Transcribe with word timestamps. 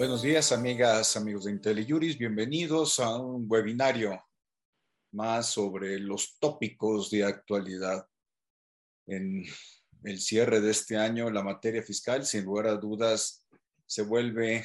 Buenos 0.00 0.22
días, 0.22 0.50
amigas, 0.50 1.14
amigos 1.18 1.44
de 1.44 1.50
IntelliJuris. 1.50 2.16
Bienvenidos 2.16 2.98
a 3.00 3.18
un 3.18 3.44
webinario 3.46 4.18
más 5.12 5.50
sobre 5.50 5.98
los 5.98 6.38
tópicos 6.38 7.10
de 7.10 7.22
actualidad. 7.22 8.08
En 9.06 9.44
el 10.04 10.18
cierre 10.18 10.62
de 10.62 10.70
este 10.70 10.96
año, 10.96 11.30
la 11.30 11.42
materia 11.42 11.82
fiscal, 11.82 12.24
sin 12.24 12.46
lugar 12.46 12.68
a 12.68 12.76
dudas, 12.76 13.46
se 13.84 14.00
vuelve 14.00 14.64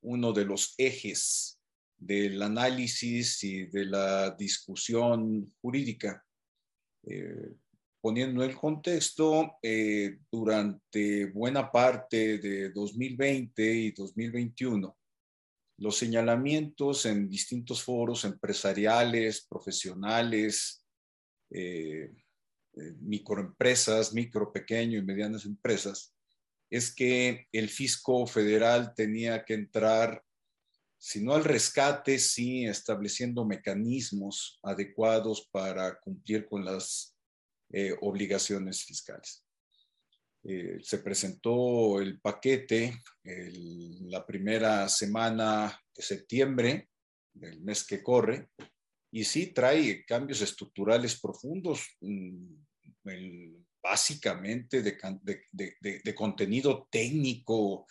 uno 0.00 0.32
de 0.32 0.44
los 0.44 0.74
ejes 0.78 1.60
del 1.96 2.42
análisis 2.42 3.44
y 3.44 3.66
de 3.66 3.84
la 3.84 4.32
discusión 4.32 5.46
jurídica. 5.62 6.26
Eh, 7.04 7.54
poniendo 8.06 8.44
el 8.44 8.54
contexto, 8.54 9.58
eh, 9.60 10.18
durante 10.30 11.26
buena 11.26 11.72
parte 11.72 12.38
de 12.38 12.70
2020 12.70 13.74
y 13.74 13.90
2021, 13.90 14.96
los 15.78 15.96
señalamientos 15.96 17.04
en 17.04 17.28
distintos 17.28 17.82
foros 17.82 18.24
empresariales, 18.24 19.44
profesionales, 19.50 20.86
eh, 21.50 22.12
eh, 22.74 22.94
microempresas, 23.00 24.14
micro, 24.14 24.52
pequeño 24.52 25.00
y 25.00 25.04
medianas 25.04 25.44
empresas, 25.44 26.14
es 26.70 26.94
que 26.94 27.48
el 27.50 27.68
fisco 27.68 28.24
federal 28.24 28.94
tenía 28.94 29.44
que 29.44 29.54
entrar, 29.54 30.22
si 30.96 31.24
no 31.24 31.34
al 31.34 31.42
rescate, 31.42 32.20
sí 32.20 32.66
estableciendo 32.66 33.44
mecanismos 33.44 34.60
adecuados 34.62 35.48
para 35.50 35.98
cumplir 35.98 36.46
con 36.46 36.64
las 36.64 37.15
eh, 37.70 37.94
obligaciones 38.00 38.84
fiscales. 38.84 39.44
Eh, 40.44 40.78
se 40.80 40.98
presentó 40.98 42.00
el 42.00 42.20
paquete 42.20 43.02
la 43.24 44.24
primera 44.24 44.88
semana 44.88 45.76
de 45.94 46.02
septiembre, 46.02 46.88
del 47.32 47.60
mes 47.62 47.84
que 47.84 48.02
corre, 48.02 48.50
y 49.10 49.24
sí 49.24 49.48
trae 49.48 50.04
cambios 50.04 50.42
estructurales 50.42 51.20
profundos, 51.20 51.84
mm, 52.00 52.54
básicamente 53.82 54.82
de, 54.82 56.14
contenido 56.14 56.88
técnico, 56.90 57.86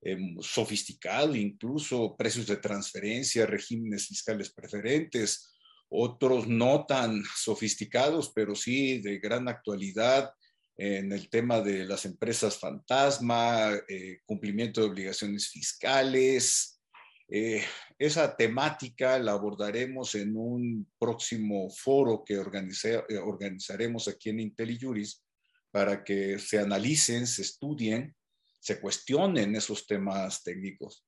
em, 0.00 0.36
sofisticado, 0.40 1.34
incluso 1.34 2.16
precios 2.16 2.46
de 2.46 2.56
transferencia, 2.56 3.46
regímenes 3.46 4.06
fiscales 4.06 4.52
preferentes, 4.52 5.52
otros 5.88 6.46
no 6.46 6.84
tan 6.86 7.22
sofisticados, 7.36 8.30
pero 8.34 8.54
sí 8.54 8.98
de 8.98 9.18
gran 9.18 9.48
actualidad 9.48 10.32
en 10.76 11.12
el 11.12 11.28
tema 11.28 11.60
de 11.60 11.84
las 11.84 12.04
empresas 12.04 12.56
fantasma, 12.56 13.72
eh, 13.88 14.20
cumplimiento 14.24 14.80
de 14.80 14.86
obligaciones 14.86 15.48
fiscales. 15.48 16.80
Eh, 17.28 17.64
esa 17.98 18.36
temática 18.36 19.18
la 19.18 19.32
abordaremos 19.32 20.14
en 20.14 20.36
un 20.36 20.88
próximo 20.98 21.68
foro 21.68 22.22
que 22.24 22.34
eh, 22.34 23.18
organizaremos 23.18 24.06
aquí 24.06 24.30
en 24.30 24.40
IntelliJuris 24.40 25.24
para 25.72 26.04
que 26.04 26.38
se 26.38 26.60
analicen, 26.60 27.26
se 27.26 27.42
estudien, 27.42 28.14
se 28.60 28.80
cuestionen 28.80 29.56
esos 29.56 29.84
temas 29.84 30.44
técnicos. 30.44 31.04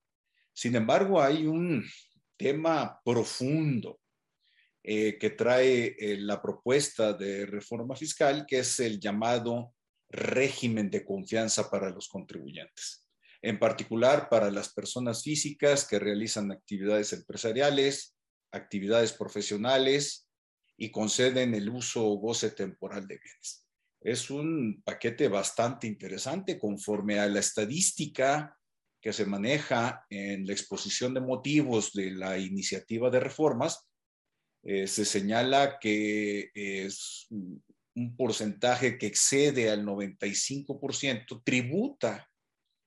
Sin 0.52 0.74
embargo, 0.74 1.22
hay 1.22 1.46
un 1.46 1.88
tema 2.36 3.00
profundo 3.04 4.00
eh, 4.82 5.18
que 5.18 5.30
trae 5.30 5.94
eh, 5.98 6.16
la 6.18 6.40
propuesta 6.40 7.12
de 7.12 7.44
reforma 7.44 7.94
fiscal, 7.94 8.46
que 8.46 8.60
es 8.60 8.80
el 8.80 8.98
llamado 8.98 9.74
régimen 10.08 10.90
de 10.90 11.04
confianza 11.04 11.70
para 11.70 11.90
los 11.90 12.08
contribuyentes, 12.08 13.06
en 13.42 13.58
particular 13.58 14.30
para 14.30 14.50
las 14.50 14.72
personas 14.72 15.22
físicas 15.22 15.86
que 15.86 15.98
realizan 15.98 16.50
actividades 16.50 17.12
empresariales, 17.12 18.16
actividades 18.52 19.12
profesionales 19.12 20.26
y 20.78 20.90
conceden 20.90 21.54
el 21.54 21.68
uso 21.68 22.06
o 22.06 22.16
goce 22.16 22.50
temporal 22.50 23.06
de 23.06 23.18
bienes. 23.18 23.66
Es 24.00 24.30
un 24.30 24.82
paquete 24.82 25.28
bastante 25.28 25.86
interesante 25.86 26.58
conforme 26.58 27.20
a 27.20 27.28
la 27.28 27.40
estadística 27.40 28.56
que 28.98 29.12
se 29.12 29.26
maneja 29.26 30.06
en 30.08 30.46
la 30.46 30.54
exposición 30.54 31.12
de 31.12 31.20
motivos 31.20 31.92
de 31.92 32.12
la 32.12 32.38
iniciativa 32.38 33.10
de 33.10 33.20
reformas 33.20 33.89
eh, 34.62 34.86
se 34.86 35.04
señala 35.04 35.78
que 35.78 36.50
es 36.54 37.26
un 37.30 38.16
porcentaje 38.16 38.98
que 38.98 39.06
excede 39.06 39.70
al 39.70 39.84
95% 39.84 41.42
tributa 41.44 42.28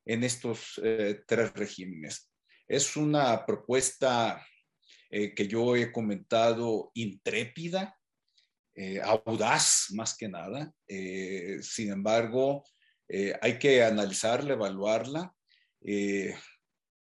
en 0.06 0.24
estos 0.24 0.80
eh, 0.84 1.24
tres 1.28 1.54
regímenes. 1.54 2.30
Es 2.68 2.96
una 2.96 3.46
propuesta 3.46 4.46
eh, 5.10 5.34
que 5.34 5.48
yo 5.48 5.76
he 5.76 5.92
comentado 5.92 6.92
intrépida, 6.94 7.98
audaz 9.04 9.92
más 9.92 10.18
que 10.18 10.28
nada. 10.28 10.74
sin 11.62 11.92
embargo, 11.92 12.64
hay 13.08 13.60
que 13.60 13.84
analizarla, 13.84 14.54
evaluarla 14.54 15.32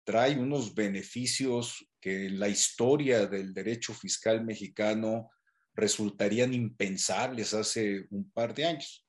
trae 0.04 0.38
unos 0.38 0.74
beneficios 0.74 1.88
que 2.02 2.26
en 2.26 2.40
la 2.40 2.48
historia 2.48 3.26
del 3.26 3.54
derecho 3.54 3.94
fiscal 3.94 4.44
mexicano 4.44 5.30
resultarían 5.72 6.52
impensables 6.52 7.54
hace 7.54 8.06
un 8.10 8.30
par 8.30 8.52
de 8.52 8.66
años. 8.66 9.06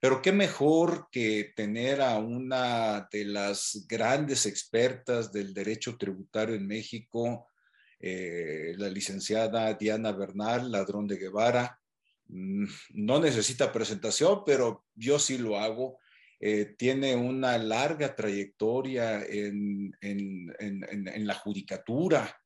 Pero 0.00 0.20
qué 0.20 0.32
mejor 0.32 1.08
que 1.12 1.52
tener 1.54 2.00
a 2.00 2.18
una 2.18 3.06
de 3.12 3.26
las 3.26 3.84
grandes 3.86 4.46
expertas 4.46 5.30
del 5.30 5.54
derecho 5.54 5.96
tributario 5.96 6.56
en 6.56 6.66
México, 6.66 7.46
eh, 8.00 8.74
la 8.78 8.88
licenciada 8.88 9.74
Diana 9.74 10.10
Bernal, 10.10 10.72
ladrón 10.72 11.06
de 11.06 11.18
Guevara. 11.18 11.78
Mm, 12.28 12.64
no 12.94 13.20
necesita 13.20 13.70
presentación, 13.70 14.42
pero 14.44 14.86
yo 14.94 15.20
sí 15.20 15.38
lo 15.38 15.56
hago. 15.58 15.98
Eh, 16.44 16.74
tiene 16.76 17.14
una 17.14 17.56
larga 17.56 18.16
trayectoria 18.16 19.24
en, 19.24 19.94
la 21.24 21.34
judicatura, 21.34 22.36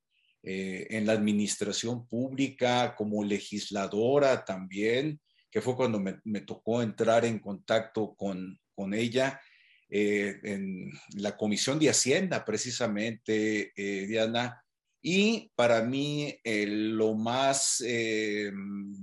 eh, 0.42 0.86
en 0.90 1.06
la 1.06 1.14
administración 1.14 2.06
pública, 2.06 2.94
como 2.94 3.24
legisladora 3.24 4.44
también, 4.44 5.18
que 5.50 5.62
fue 5.62 5.74
cuando 5.74 5.98
me, 5.98 6.40
tocó 6.42 6.82
entrar 6.82 7.24
en 7.24 7.38
contacto 7.38 8.14
con, 8.14 8.60
ella. 8.92 9.40
Eh, 9.88 10.40
en 10.42 10.90
la 11.14 11.34
Comisión 11.34 11.78
de 11.78 11.88
Hacienda, 11.88 12.44
precisamente, 12.44 13.72
Diana, 13.74 14.62
y 15.00 15.50
para 15.54 15.80
mí 15.80 16.38
lo 16.44 17.14
más 17.14 17.82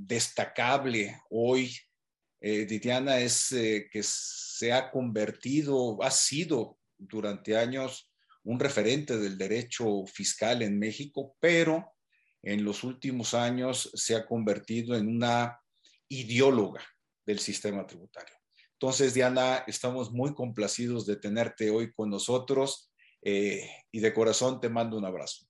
destacable 0.05 1.19
hoy 1.31 1.75
eh, 2.45 2.65
Diana 2.65 3.19
es 3.19 3.53
eh, 3.53 3.87
que 3.89 4.01
se 4.03 4.73
ha 4.73 4.91
convertido, 4.91 6.03
ha 6.03 6.11
sido 6.11 6.77
durante 6.97 7.55
años 7.55 8.11
un 8.43 8.59
referente 8.59 9.17
del 9.17 9.37
derecho 9.37 10.05
fiscal 10.05 10.61
en 10.61 10.77
México, 10.77 11.37
pero 11.39 11.93
en 12.41 12.65
los 12.65 12.83
últimos 12.83 13.33
años 13.33 13.89
se 13.93 14.17
ha 14.17 14.25
convertido 14.25 14.93
en 14.97 15.07
una 15.07 15.57
ideóloga 16.09 16.81
del 17.25 17.39
sistema 17.39 17.87
tributario. 17.87 18.35
Entonces, 18.73 19.13
Diana, 19.13 19.63
estamos 19.65 20.11
muy 20.11 20.33
complacidos 20.33 21.05
de 21.05 21.15
tenerte 21.15 21.69
hoy 21.69 21.93
con 21.93 22.09
nosotros 22.09 22.91
eh, 23.21 23.69
y 23.89 24.01
de 24.01 24.13
corazón 24.13 24.59
te 24.59 24.67
mando 24.67 24.97
un 24.97 25.05
abrazo. 25.05 25.47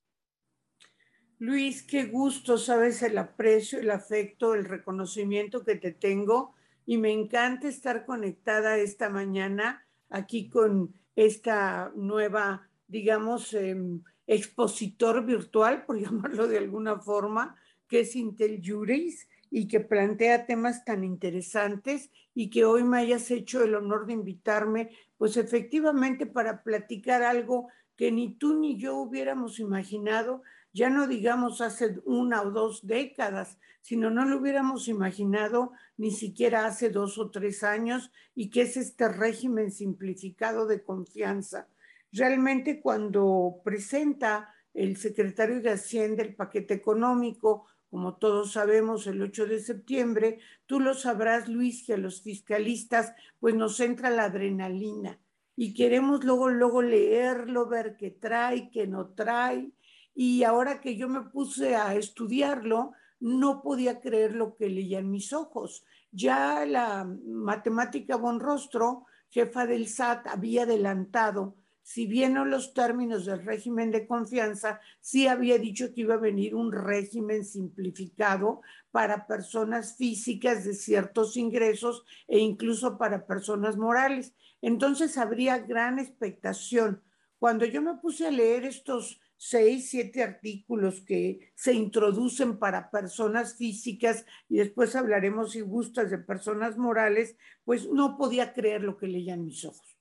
Luis, 1.40 1.82
qué 1.82 2.04
gusto, 2.04 2.56
sabes 2.56 3.02
el 3.02 3.18
aprecio, 3.18 3.80
el 3.80 3.90
afecto, 3.90 4.54
el 4.54 4.64
reconocimiento 4.64 5.64
que 5.64 5.74
te 5.74 5.90
tengo 5.90 6.54
y 6.86 6.98
me 6.98 7.12
encanta 7.12 7.68
estar 7.68 8.04
conectada 8.04 8.76
esta 8.76 9.08
mañana 9.08 9.86
aquí 10.10 10.48
con 10.48 10.94
esta 11.16 11.92
nueva, 11.94 12.68
digamos, 12.88 13.54
em, 13.54 14.02
expositor 14.26 15.24
virtual, 15.24 15.84
por 15.84 15.98
llamarlo 16.00 16.46
de 16.46 16.58
alguna 16.58 16.98
forma, 16.98 17.56
que 17.88 18.00
es 18.00 18.16
Intel 18.16 18.60
Juris 18.64 19.28
y 19.50 19.68
que 19.68 19.80
plantea 19.80 20.46
temas 20.46 20.84
tan 20.84 21.04
interesantes 21.04 22.10
y 22.34 22.50
que 22.50 22.64
hoy 22.64 22.82
me 22.82 22.98
hayas 22.98 23.30
hecho 23.30 23.62
el 23.62 23.74
honor 23.74 24.06
de 24.06 24.14
invitarme, 24.14 24.90
pues 25.16 25.36
efectivamente 25.36 26.26
para 26.26 26.62
platicar 26.62 27.22
algo 27.22 27.68
que 27.96 28.10
ni 28.10 28.34
tú 28.34 28.58
ni 28.58 28.76
yo 28.76 28.96
hubiéramos 28.96 29.60
imaginado, 29.60 30.42
ya 30.74 30.90
no 30.90 31.06
digamos 31.06 31.60
hace 31.60 32.00
una 32.04 32.42
o 32.42 32.50
dos 32.50 32.86
décadas, 32.86 33.58
sino 33.80 34.10
no 34.10 34.24
lo 34.24 34.38
hubiéramos 34.38 34.88
imaginado 34.88 35.72
ni 35.96 36.10
siquiera 36.10 36.66
hace 36.66 36.90
dos 36.90 37.16
o 37.16 37.30
tres 37.30 37.62
años, 37.62 38.10
y 38.34 38.50
que 38.50 38.62
es 38.62 38.76
este 38.76 39.08
régimen 39.08 39.70
simplificado 39.70 40.66
de 40.66 40.82
confianza. 40.82 41.68
Realmente 42.12 42.80
cuando 42.80 43.60
presenta 43.64 44.52
el 44.74 44.96
secretario 44.96 45.60
de 45.60 45.70
Hacienda 45.70 46.22
el 46.22 46.34
paquete 46.34 46.74
económico, 46.74 47.66
como 47.88 48.16
todos 48.16 48.52
sabemos, 48.52 49.06
el 49.06 49.22
8 49.22 49.46
de 49.46 49.60
septiembre, 49.60 50.40
tú 50.66 50.80
lo 50.80 50.94
sabrás, 50.94 51.48
Luis, 51.48 51.86
que 51.86 51.94
a 51.94 51.96
los 51.96 52.22
fiscalistas 52.22 53.14
pues 53.38 53.54
nos 53.54 53.78
entra 53.78 54.10
la 54.10 54.24
adrenalina 54.24 55.20
y 55.56 55.74
queremos 55.74 56.24
luego, 56.24 56.48
luego 56.48 56.82
leerlo, 56.82 57.68
ver 57.68 57.96
qué 57.96 58.10
trae, 58.10 58.70
qué 58.70 58.86
no 58.86 59.06
trae. 59.08 59.70
Y 60.14 60.44
ahora 60.44 60.80
que 60.80 60.96
yo 60.96 61.08
me 61.08 61.22
puse 61.22 61.76
a 61.76 61.94
estudiarlo, 61.94 62.92
no 63.20 63.62
podía 63.62 64.00
creer 64.00 64.34
lo 64.34 64.56
que 64.56 64.68
leía 64.68 64.98
en 64.98 65.10
mis 65.10 65.32
ojos. 65.32 65.84
Ya 66.12 66.64
la 66.66 67.04
matemática 67.04 68.16
Bonrostro, 68.16 69.06
jefa 69.30 69.66
del 69.66 69.88
SAT, 69.88 70.26
había 70.28 70.62
adelantado 70.62 71.56
si 71.84 72.06
bien 72.06 72.32
no 72.32 72.46
los 72.46 72.72
términos 72.72 73.26
del 73.26 73.44
régimen 73.44 73.90
de 73.90 74.06
confianza, 74.06 74.80
sí 75.00 75.26
había 75.26 75.58
dicho 75.58 75.92
que 75.92 76.00
iba 76.00 76.14
a 76.14 76.18
venir 76.18 76.54
un 76.54 76.72
régimen 76.72 77.44
simplificado 77.44 78.62
para 78.90 79.26
personas 79.26 79.94
físicas 79.98 80.64
de 80.64 80.72
ciertos 80.72 81.36
ingresos 81.36 82.06
e 82.26 82.38
incluso 82.38 82.96
para 82.96 83.26
personas 83.26 83.76
morales. 83.76 84.34
Entonces 84.62 85.18
habría 85.18 85.58
gran 85.58 85.98
expectación. 85.98 87.02
Cuando 87.38 87.66
yo 87.66 87.82
me 87.82 87.98
puse 87.98 88.26
a 88.26 88.30
leer 88.30 88.64
estos 88.64 89.20
seis, 89.36 89.90
siete 89.90 90.22
artículos 90.22 91.00
que 91.00 91.52
se 91.54 91.72
introducen 91.72 92.58
para 92.58 92.90
personas 92.90 93.56
físicas 93.56 94.24
y 94.48 94.58
después 94.58 94.96
hablaremos 94.96 95.52
si 95.52 95.60
gustas 95.60 96.10
de 96.10 96.18
personas 96.18 96.76
morales, 96.76 97.36
pues 97.64 97.88
no 97.88 98.16
podía 98.16 98.52
creer 98.52 98.82
lo 98.82 98.96
que 98.96 99.06
leían 99.06 99.44
mis 99.44 99.64
ojos. 99.64 99.96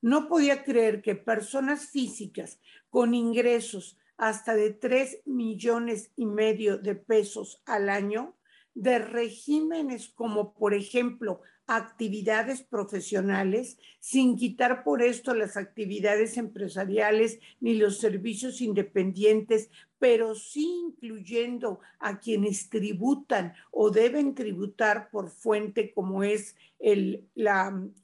No 0.00 0.28
podía 0.28 0.62
creer 0.62 1.02
que 1.02 1.16
personas 1.16 1.90
físicas 1.90 2.60
con 2.88 3.14
ingresos 3.14 3.98
hasta 4.16 4.54
de 4.54 4.70
3 4.70 5.22
millones 5.26 6.12
y 6.16 6.26
medio 6.26 6.78
de 6.78 6.94
pesos 6.94 7.62
al 7.66 7.88
año, 7.88 8.37
de 8.78 9.00
regímenes 9.00 10.08
como, 10.08 10.54
por 10.54 10.72
ejemplo, 10.72 11.40
actividades 11.66 12.62
profesionales, 12.62 13.76
sin 13.98 14.36
quitar 14.36 14.84
por 14.84 15.02
esto 15.02 15.34
las 15.34 15.56
actividades 15.56 16.36
empresariales 16.36 17.40
ni 17.60 17.74
los 17.74 17.98
servicios 17.98 18.60
independientes, 18.60 19.68
pero 19.98 20.36
sí 20.36 20.64
incluyendo 20.86 21.80
a 21.98 22.20
quienes 22.20 22.70
tributan 22.70 23.52
o 23.72 23.90
deben 23.90 24.36
tributar 24.36 25.10
por 25.10 25.28
fuente 25.28 25.92
como 25.92 26.22
es 26.22 26.54
el, 26.78 27.26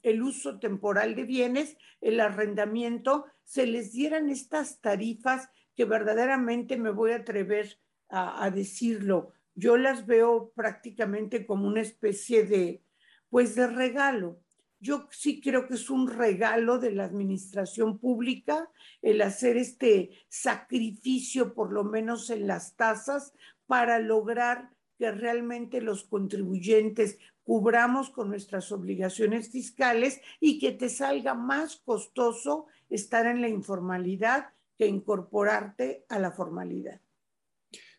el 0.03 0.21
uso 0.21 0.59
temporal 0.59 1.15
de 1.15 1.23
bienes, 1.23 1.77
el 2.01 2.19
arrendamiento, 2.19 3.25
se 3.45 3.65
les 3.65 3.93
dieran 3.93 4.29
estas 4.29 4.81
tarifas 4.81 5.49
que 5.73 5.85
verdaderamente 5.85 6.75
me 6.75 6.91
voy 6.91 7.11
a 7.11 7.17
atrever 7.17 7.79
a 8.09 8.51
decirlo. 8.51 9.33
Yo 9.55 9.77
las 9.77 10.05
veo 10.05 10.51
prácticamente 10.53 11.45
como 11.45 11.67
una 11.67 11.81
especie 11.81 12.43
de, 12.43 12.83
pues 13.29 13.55
de 13.55 13.67
regalo. 13.67 14.39
Yo 14.79 15.07
sí 15.11 15.41
creo 15.41 15.67
que 15.67 15.75
es 15.75 15.89
un 15.89 16.09
regalo 16.09 16.77
de 16.77 16.91
la 16.91 17.05
administración 17.05 17.97
pública 17.97 18.69
el 19.01 19.21
hacer 19.21 19.57
este 19.57 20.11
sacrificio, 20.27 21.53
por 21.53 21.71
lo 21.71 21.85
menos 21.85 22.29
en 22.29 22.47
las 22.47 22.75
tasas, 22.75 23.33
para 23.65 23.99
lograr 23.99 24.69
que 24.97 25.11
realmente 25.11 25.81
los 25.81 26.03
contribuyentes 26.03 27.17
cubramos 27.43 28.09
con 28.09 28.29
nuestras 28.29 28.71
obligaciones 28.71 29.49
fiscales 29.49 30.19
y 30.39 30.59
que 30.59 30.71
te 30.71 30.89
salga 30.89 31.33
más 31.33 31.77
costoso 31.77 32.65
estar 32.89 33.25
en 33.25 33.41
la 33.41 33.49
informalidad 33.49 34.49
que 34.77 34.87
incorporarte 34.87 36.05
a 36.09 36.19
la 36.19 36.31
formalidad. 36.31 36.99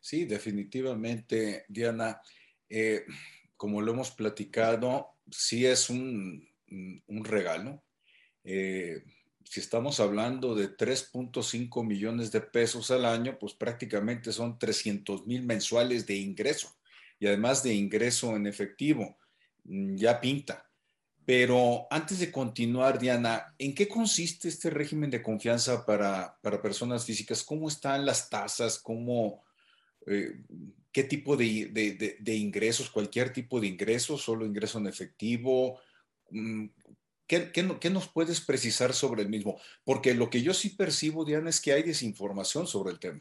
Sí, 0.07 0.25
definitivamente, 0.25 1.65
Diana. 1.69 2.23
Eh, 2.69 3.05
como 3.57 3.81
lo 3.81 3.91
hemos 3.91 4.13
platicado, 4.13 5.17
sí 5.29 5.67
es 5.67 5.91
un, 5.91 6.49
regalo. 7.09 7.83
Eh, 8.45 9.03
si 9.43 9.59
estamos 9.59 9.99
hablando 9.99 10.55
de 10.55 10.77
3.5 10.77 11.85
millones 11.85 12.31
de 12.31 12.41
pesos 12.41 12.93
al 12.93 13.05
año, 13.05 13.37
pues 13.37 13.55
prácticamente 13.55 14.31
son 14.31 14.61
300 14.61 15.27
mil 15.27 15.43
mensuales 15.43 16.07
de 16.07 16.15
ingreso 16.15 16.77
y 17.19 17.27
además 17.27 17.65
de 17.65 17.75
ingreso 17.75 18.37
en 18.37 18.47
efectivo. 18.47 19.19
Mm, 19.65 19.97
ya 19.97 20.21
pinta. 20.21 20.71
Pero 21.25 21.89
antes 21.91 22.21
de 22.21 22.31
continuar, 22.31 23.01
Diana, 23.01 23.57
¿en 23.59 23.75
qué 23.75 23.89
consiste 23.89 24.47
este 24.47 24.71
régimen 24.71 25.11
de 25.11 25.21
confianza 25.21 25.85
para, 25.85 26.39
personas 26.63 27.05
físicas? 27.05 27.43
¿Cómo 27.43 27.67
están 27.67 28.07
las 28.07 28.31
tasas? 28.31 28.79
¿Cómo, 28.79 29.43
eh, 30.07 30.37
qué 30.93 31.05
tipo 31.05 31.37
de, 31.37 32.19
ingresos, 32.27 32.91
cualquier 32.91 33.33
tipo 33.33 33.61
de 33.61 33.67
ingresos, 33.67 34.23
solo 34.23 34.47
ingreso 34.47 34.79
en 34.79 34.87
efectivo. 34.87 35.79
Mm, 36.31 36.67
¿Qué, 37.27 37.91
nos 37.91 38.09
puedes 38.09 38.41
precisar 38.41 38.93
sobre 38.93 39.23
el 39.23 39.29
mismo? 39.29 39.61
Porque 39.85 40.15
lo 40.15 40.31
que 40.31 40.43
yo 40.43 40.55
sí 40.55 40.71
percibo, 40.71 41.25
Diana, 41.25 41.51
es 41.51 41.61
que 41.61 41.73
hay 41.73 41.83
desinformación 41.83 42.67
sobre 42.67 42.93
el 42.93 43.01
tema. 43.01 43.21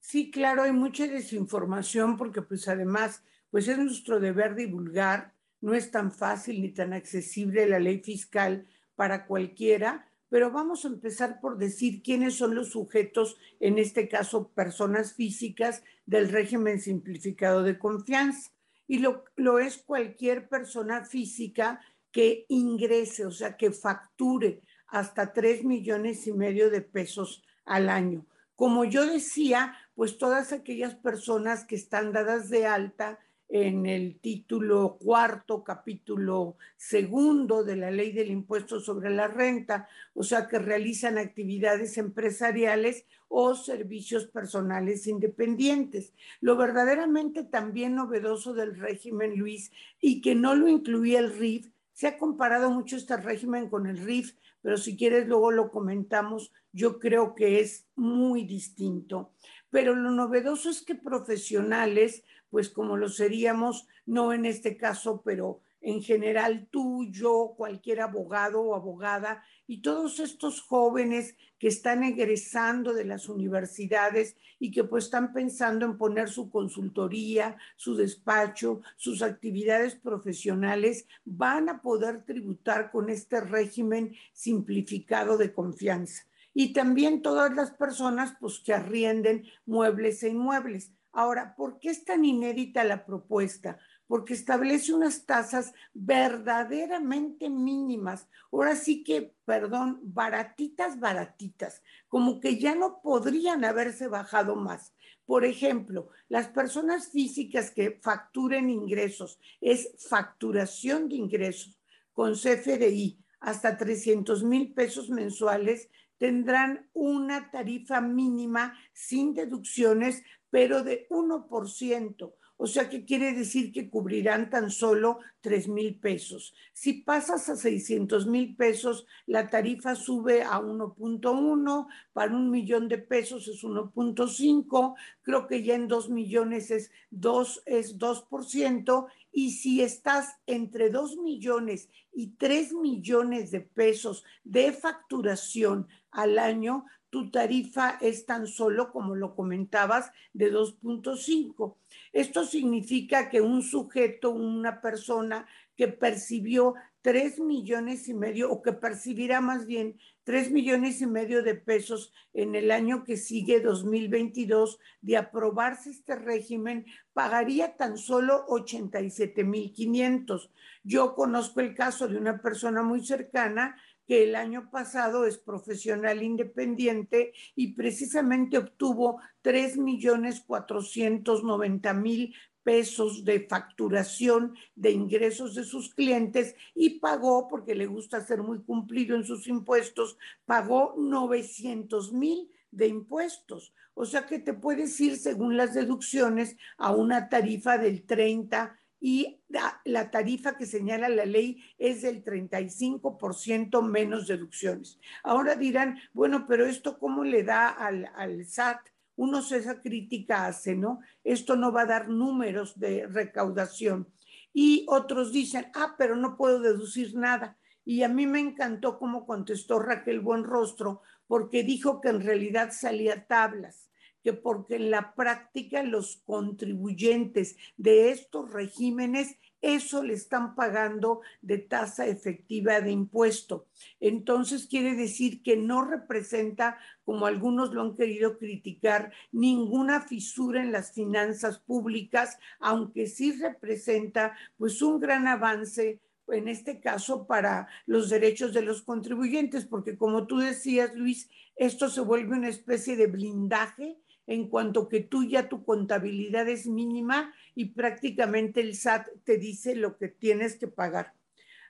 Sí, 0.00 0.30
claro, 0.30 0.62
hay 0.62 0.72
mucha 0.72 1.06
desinformación 1.06 2.16
porque 2.16 2.42
pues 2.42 2.66
además, 2.68 3.22
pues 3.50 3.68
es 3.68 3.78
nuestro 3.78 4.20
deber 4.20 4.54
divulgar, 4.54 5.34
no 5.60 5.74
es 5.74 5.90
tan 5.90 6.12
fácil 6.12 6.60
ni 6.60 6.70
tan 6.70 6.92
accesible 6.92 7.66
la 7.66 7.78
ley 7.78 8.00
fiscal 8.00 8.66
para 8.94 9.26
cualquiera, 9.26 10.07
pero 10.28 10.50
vamos 10.50 10.84
a 10.84 10.88
empezar 10.88 11.40
por 11.40 11.58
decir 11.58 12.02
quiénes 12.02 12.34
son 12.34 12.54
los 12.54 12.70
sujetos, 12.70 13.36
en 13.60 13.78
este 13.78 14.08
caso 14.08 14.48
personas 14.48 15.14
físicas 15.14 15.82
del 16.06 16.28
régimen 16.28 16.80
simplificado 16.80 17.62
de 17.62 17.78
confianza. 17.78 18.50
Y 18.86 18.98
lo, 18.98 19.24
lo 19.36 19.58
es 19.58 19.78
cualquier 19.78 20.48
persona 20.48 21.04
física 21.04 21.80
que 22.10 22.46
ingrese, 22.48 23.26
o 23.26 23.30
sea, 23.30 23.56
que 23.56 23.70
facture 23.70 24.62
hasta 24.86 25.32
tres 25.32 25.64
millones 25.64 26.26
y 26.26 26.32
medio 26.32 26.70
de 26.70 26.80
pesos 26.80 27.42
al 27.64 27.88
año. 27.88 28.26
Como 28.56 28.84
yo 28.84 29.06
decía, 29.06 29.76
pues 29.94 30.18
todas 30.18 30.52
aquellas 30.52 30.94
personas 30.94 31.64
que 31.64 31.76
están 31.76 32.12
dadas 32.12 32.48
de 32.48 32.66
alta 32.66 33.18
en 33.48 33.86
el 33.86 34.18
título 34.20 34.98
cuarto, 35.00 35.64
capítulo 35.64 36.56
segundo 36.76 37.64
de 37.64 37.76
la 37.76 37.90
ley 37.90 38.12
del 38.12 38.30
impuesto 38.30 38.80
sobre 38.80 39.10
la 39.10 39.28
renta, 39.28 39.88
o 40.14 40.22
sea, 40.22 40.48
que 40.48 40.58
realizan 40.58 41.16
actividades 41.16 41.96
empresariales 41.96 43.06
o 43.28 43.54
servicios 43.54 44.26
personales 44.26 45.06
independientes. 45.06 46.12
Lo 46.40 46.56
verdaderamente 46.56 47.44
también 47.44 47.94
novedoso 47.94 48.52
del 48.52 48.78
régimen, 48.78 49.38
Luis, 49.38 49.72
y 50.00 50.20
que 50.20 50.34
no 50.34 50.54
lo 50.54 50.68
incluía 50.68 51.18
el 51.18 51.32
RIF, 51.32 51.70
se 51.92 52.06
ha 52.06 52.16
comparado 52.16 52.70
mucho 52.70 52.96
este 52.96 53.16
régimen 53.16 53.68
con 53.68 53.88
el 53.88 53.98
RIF, 53.98 54.36
pero 54.62 54.76
si 54.76 54.96
quieres 54.96 55.26
luego 55.26 55.50
lo 55.50 55.70
comentamos, 55.70 56.52
yo 56.72 56.98
creo 57.00 57.34
que 57.34 57.60
es 57.60 57.86
muy 57.96 58.44
distinto. 58.44 59.32
Pero 59.70 59.94
lo 59.94 60.10
novedoso 60.12 60.70
es 60.70 60.82
que 60.82 60.94
profesionales 60.94 62.22
pues 62.50 62.68
como 62.68 62.96
lo 62.96 63.08
seríamos, 63.08 63.86
no 64.06 64.32
en 64.32 64.46
este 64.46 64.76
caso, 64.76 65.22
pero 65.24 65.60
en 65.80 66.02
general 66.02 66.66
tú, 66.70 67.06
yo, 67.10 67.54
cualquier 67.56 68.00
abogado 68.00 68.60
o 68.60 68.74
abogada 68.74 69.44
y 69.66 69.80
todos 69.80 70.18
estos 70.18 70.60
jóvenes 70.60 71.36
que 71.58 71.68
están 71.68 72.02
egresando 72.02 72.94
de 72.94 73.04
las 73.04 73.28
universidades 73.28 74.36
y 74.58 74.70
que 74.70 74.84
pues 74.84 75.04
están 75.04 75.32
pensando 75.32 75.86
en 75.86 75.98
poner 75.98 76.28
su 76.28 76.50
consultoría, 76.50 77.56
su 77.76 77.94
despacho, 77.94 78.80
sus 78.96 79.22
actividades 79.22 79.94
profesionales, 79.94 81.06
van 81.24 81.68
a 81.68 81.80
poder 81.80 82.24
tributar 82.24 82.90
con 82.90 83.08
este 83.08 83.40
régimen 83.40 84.14
simplificado 84.32 85.36
de 85.36 85.52
confianza. 85.52 86.24
Y 86.54 86.72
también 86.72 87.22
todas 87.22 87.54
las 87.54 87.70
personas 87.70 88.34
pues 88.40 88.58
que 88.58 88.74
arrienden 88.74 89.44
muebles 89.64 90.22
e 90.24 90.30
inmuebles. 90.30 90.90
Ahora, 91.18 91.56
¿por 91.56 91.80
qué 91.80 91.90
es 91.90 92.04
tan 92.04 92.24
inédita 92.24 92.84
la 92.84 93.04
propuesta? 93.04 93.80
Porque 94.06 94.34
establece 94.34 94.94
unas 94.94 95.26
tasas 95.26 95.74
verdaderamente 95.92 97.50
mínimas. 97.50 98.28
Ahora 98.52 98.76
sí 98.76 99.02
que, 99.02 99.34
perdón, 99.44 99.98
baratitas, 100.00 101.00
baratitas, 101.00 101.82
como 102.06 102.38
que 102.38 102.60
ya 102.60 102.76
no 102.76 103.00
podrían 103.02 103.64
haberse 103.64 104.06
bajado 104.06 104.54
más. 104.54 104.94
Por 105.26 105.44
ejemplo, 105.44 106.08
las 106.28 106.46
personas 106.46 107.08
físicas 107.10 107.72
que 107.72 107.98
facturen 108.00 108.70
ingresos, 108.70 109.40
es 109.60 109.96
facturación 110.08 111.08
de 111.08 111.16
ingresos 111.16 111.80
con 112.12 112.34
CFDI 112.34 113.18
hasta 113.40 113.76
300 113.76 114.44
mil 114.44 114.72
pesos 114.72 115.10
mensuales, 115.10 115.88
tendrán 116.18 116.88
una 116.92 117.50
tarifa 117.50 118.00
mínima 118.00 118.76
sin 118.92 119.34
deducciones 119.34 120.22
pero 120.50 120.82
de 120.82 121.06
1%. 121.10 122.32
O 122.60 122.66
sea, 122.66 122.88
¿qué 122.90 123.04
quiere 123.04 123.32
decir 123.34 123.70
que 123.70 123.88
cubrirán 123.88 124.50
tan 124.50 124.72
solo 124.72 125.20
3 125.42 125.68
mil 125.68 125.94
pesos? 126.00 126.54
Si 126.72 126.94
pasas 126.94 127.48
a 127.48 127.54
600 127.54 128.26
mil 128.26 128.56
pesos, 128.56 129.06
la 129.26 129.48
tarifa 129.48 129.94
sube 129.94 130.42
a 130.42 130.60
1.1, 130.60 131.86
para 132.12 132.34
un 132.34 132.50
millón 132.50 132.88
de 132.88 132.98
pesos 132.98 133.46
es 133.46 133.62
1.5, 133.62 134.96
creo 135.22 135.46
que 135.46 135.62
ya 135.62 135.76
en 135.76 135.86
2 135.86 136.10
millones 136.10 136.72
es 136.72 136.90
2, 137.10 137.62
es 137.64 137.96
2%, 137.96 139.06
y 139.32 139.52
si 139.52 139.82
estás 139.82 140.36
entre 140.46 140.90
2 140.90 141.18
millones 141.18 141.88
y 142.12 142.30
3 142.36 142.72
millones 142.74 143.50
de 143.50 143.60
pesos 143.60 144.24
de 144.44 144.72
facturación 144.72 145.86
al 146.10 146.38
año, 146.38 146.86
tu 147.10 147.30
tarifa 147.30 147.98
es 148.00 148.26
tan 148.26 148.46
solo, 148.46 148.92
como 148.92 149.14
lo 149.14 149.34
comentabas, 149.34 150.10
de 150.32 150.52
2.5. 150.52 151.76
Esto 152.12 152.44
significa 152.44 153.30
que 153.30 153.40
un 153.40 153.62
sujeto, 153.62 154.30
una 154.30 154.80
persona 154.80 155.46
que 155.76 155.88
percibió 155.88 156.74
3 157.02 157.38
millones 157.40 158.08
y 158.08 158.14
medio 158.14 158.50
o 158.50 158.60
que 158.60 158.72
percibirá 158.72 159.40
más 159.40 159.66
bien 159.66 159.98
3 160.28 160.50
millones 160.50 161.00
y 161.00 161.06
medio 161.06 161.42
de 161.42 161.54
pesos 161.54 162.12
en 162.34 162.54
el 162.54 162.70
año 162.70 163.02
que 163.02 163.16
sigue 163.16 163.60
2022 163.60 164.78
de 165.00 165.16
aprobarse 165.16 165.88
este 165.88 166.16
régimen, 166.16 166.84
pagaría 167.14 167.78
tan 167.78 167.96
solo 167.96 168.44
87 168.48 169.42
mil 169.44 169.72
500. 169.72 170.50
Yo 170.84 171.14
conozco 171.14 171.60
el 171.60 171.74
caso 171.74 172.08
de 172.08 172.18
una 172.18 172.42
persona 172.42 172.82
muy 172.82 173.06
cercana 173.06 173.80
que 174.06 174.24
el 174.24 174.34
año 174.34 174.70
pasado 174.70 175.24
es 175.24 175.38
profesional 175.38 176.22
independiente 176.22 177.32
y 177.54 177.72
precisamente 177.72 178.58
obtuvo 178.58 179.22
3 179.40 179.78
millones 179.78 180.42
490 180.46 181.94
mil 181.94 182.34
pesos 182.68 183.24
de 183.24 183.40
facturación 183.48 184.54
de 184.74 184.90
ingresos 184.90 185.54
de 185.54 185.64
sus 185.64 185.94
clientes 185.94 186.54
y 186.74 187.00
pagó, 187.00 187.48
porque 187.48 187.74
le 187.74 187.86
gusta 187.86 188.20
ser 188.20 188.42
muy 188.42 188.62
cumplido 188.62 189.16
en 189.16 189.24
sus 189.24 189.46
impuestos, 189.46 190.18
pagó 190.44 190.94
900 190.98 192.12
mil 192.12 192.50
de 192.70 192.88
impuestos. 192.88 193.72
O 193.94 194.04
sea 194.04 194.26
que 194.26 194.38
te 194.38 194.52
puedes 194.52 195.00
ir, 195.00 195.16
según 195.16 195.56
las 195.56 195.72
deducciones, 195.72 196.58
a 196.76 196.92
una 196.92 197.30
tarifa 197.30 197.78
del 197.78 198.04
30 198.04 198.78
y 199.00 199.40
la, 199.48 200.10
tarifa 200.10 200.58
que 200.58 200.66
señala 200.66 201.08
la 201.08 201.24
ley 201.24 201.64
es 201.78 202.02
del 202.02 202.22
35% 202.22 203.80
menos 203.80 204.26
deducciones. 204.26 205.00
Ahora 205.22 205.54
dirán, 205.54 205.98
bueno, 206.12 206.44
pero 206.46 206.66
esto 206.66 206.98
cómo 206.98 207.24
le 207.24 207.44
da 207.44 207.70
al, 207.70 208.10
al 208.14 208.44
SAT? 208.44 208.80
Uno 209.18 209.42
se 209.42 209.56
esa 209.56 209.80
crítica 209.80 210.46
hace, 210.46 210.76
¿no? 210.76 211.00
Esto 211.24 211.56
no 211.56 211.72
va 211.72 211.82
a 211.82 211.86
dar 211.86 212.08
números 212.08 212.78
de 212.78 213.04
recaudación. 213.08 214.06
Y 214.54 214.86
otros 214.88 215.32
dicen, 215.32 215.66
ah, 215.74 215.96
pero 215.98 216.14
no 216.14 216.36
puedo 216.36 216.60
deducir 216.60 217.16
nada. 217.16 217.58
Y 217.84 218.04
a 218.04 218.08
mí 218.08 218.28
me 218.28 218.38
encantó 218.38 218.96
cómo 218.96 219.26
contestó 219.26 219.80
Raquel 219.80 220.20
Buenrostro, 220.20 221.02
porque 221.26 221.64
dijo 221.64 222.00
que 222.00 222.10
en 222.10 222.20
realidad 222.20 222.70
salía 222.70 223.26
tablas 223.26 223.88
que 224.22 224.32
porque 224.32 224.76
en 224.76 224.90
la 224.90 225.14
práctica 225.14 225.82
los 225.82 226.22
contribuyentes 226.24 227.56
de 227.76 228.10
estos 228.10 228.52
regímenes 228.52 229.36
eso 229.60 230.02
le 230.02 230.14
están 230.14 230.54
pagando 230.54 231.20
de 231.42 231.58
tasa 231.58 232.06
efectiva 232.06 232.80
de 232.80 232.90
impuesto. 232.90 233.66
Entonces 234.00 234.66
quiere 234.66 234.94
decir 234.94 235.42
que 235.42 235.56
no 235.56 235.84
representa, 235.84 236.78
como 237.04 237.26
algunos 237.26 237.72
lo 237.72 237.82
han 237.82 237.94
querido 237.94 238.38
criticar, 238.38 239.12
ninguna 239.32 240.00
fisura 240.00 240.62
en 240.62 240.72
las 240.72 240.92
finanzas 240.92 241.58
públicas, 241.58 242.38
aunque 242.60 243.06
sí 243.06 243.32
representa 243.32 244.36
pues 244.56 244.82
un 244.82 245.00
gran 245.00 245.26
avance 245.26 246.00
en 246.28 246.48
este 246.48 246.80
caso 246.80 247.26
para 247.26 247.68
los 247.86 248.10
derechos 248.10 248.52
de 248.52 248.62
los 248.62 248.82
contribuyentes, 248.82 249.64
porque 249.64 249.96
como 249.96 250.26
tú 250.26 250.38
decías, 250.38 250.94
Luis, 250.94 251.30
esto 251.56 251.88
se 251.88 252.00
vuelve 252.00 252.36
una 252.36 252.48
especie 252.48 252.96
de 252.96 253.06
blindaje 253.06 253.98
en 254.28 254.46
cuanto 254.48 254.88
que 254.88 255.00
tú 255.00 255.24
ya 255.24 255.48
tu 255.48 255.64
contabilidad 255.64 256.48
es 256.48 256.66
mínima 256.66 257.34
y 257.54 257.70
prácticamente 257.70 258.60
el 258.60 258.76
SAT 258.76 259.08
te 259.24 259.38
dice 259.38 259.74
lo 259.74 259.96
que 259.96 260.08
tienes 260.08 260.56
que 260.56 260.68
pagar. 260.68 261.14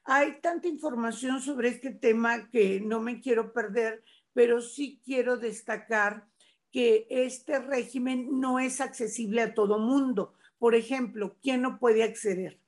Hay 0.05 0.41
tanta 0.41 0.67
información 0.67 1.41
sobre 1.41 1.69
este 1.69 1.91
tema 1.91 2.51
que 2.51 2.81
no 2.81 3.01
me 3.01 3.21
quiero 3.21 3.53
perder, 3.53 4.03
pero 4.33 4.61
sí 4.61 5.01
quiero 5.05 5.37
destacar 5.37 6.27
que 6.73 7.07
este 7.11 7.61
régimen 7.61 8.41
no 8.41 8.59
es 8.59 8.81
accesible 8.81 9.41
a 9.41 9.55
todo 9.55 9.79
mundo. 9.79 10.35
Por 10.59 10.75
ejemplo, 10.75 11.37
¿quién 11.41 11.63
no 11.63 11.79
puede 11.79 12.03
acceder? 12.03 12.59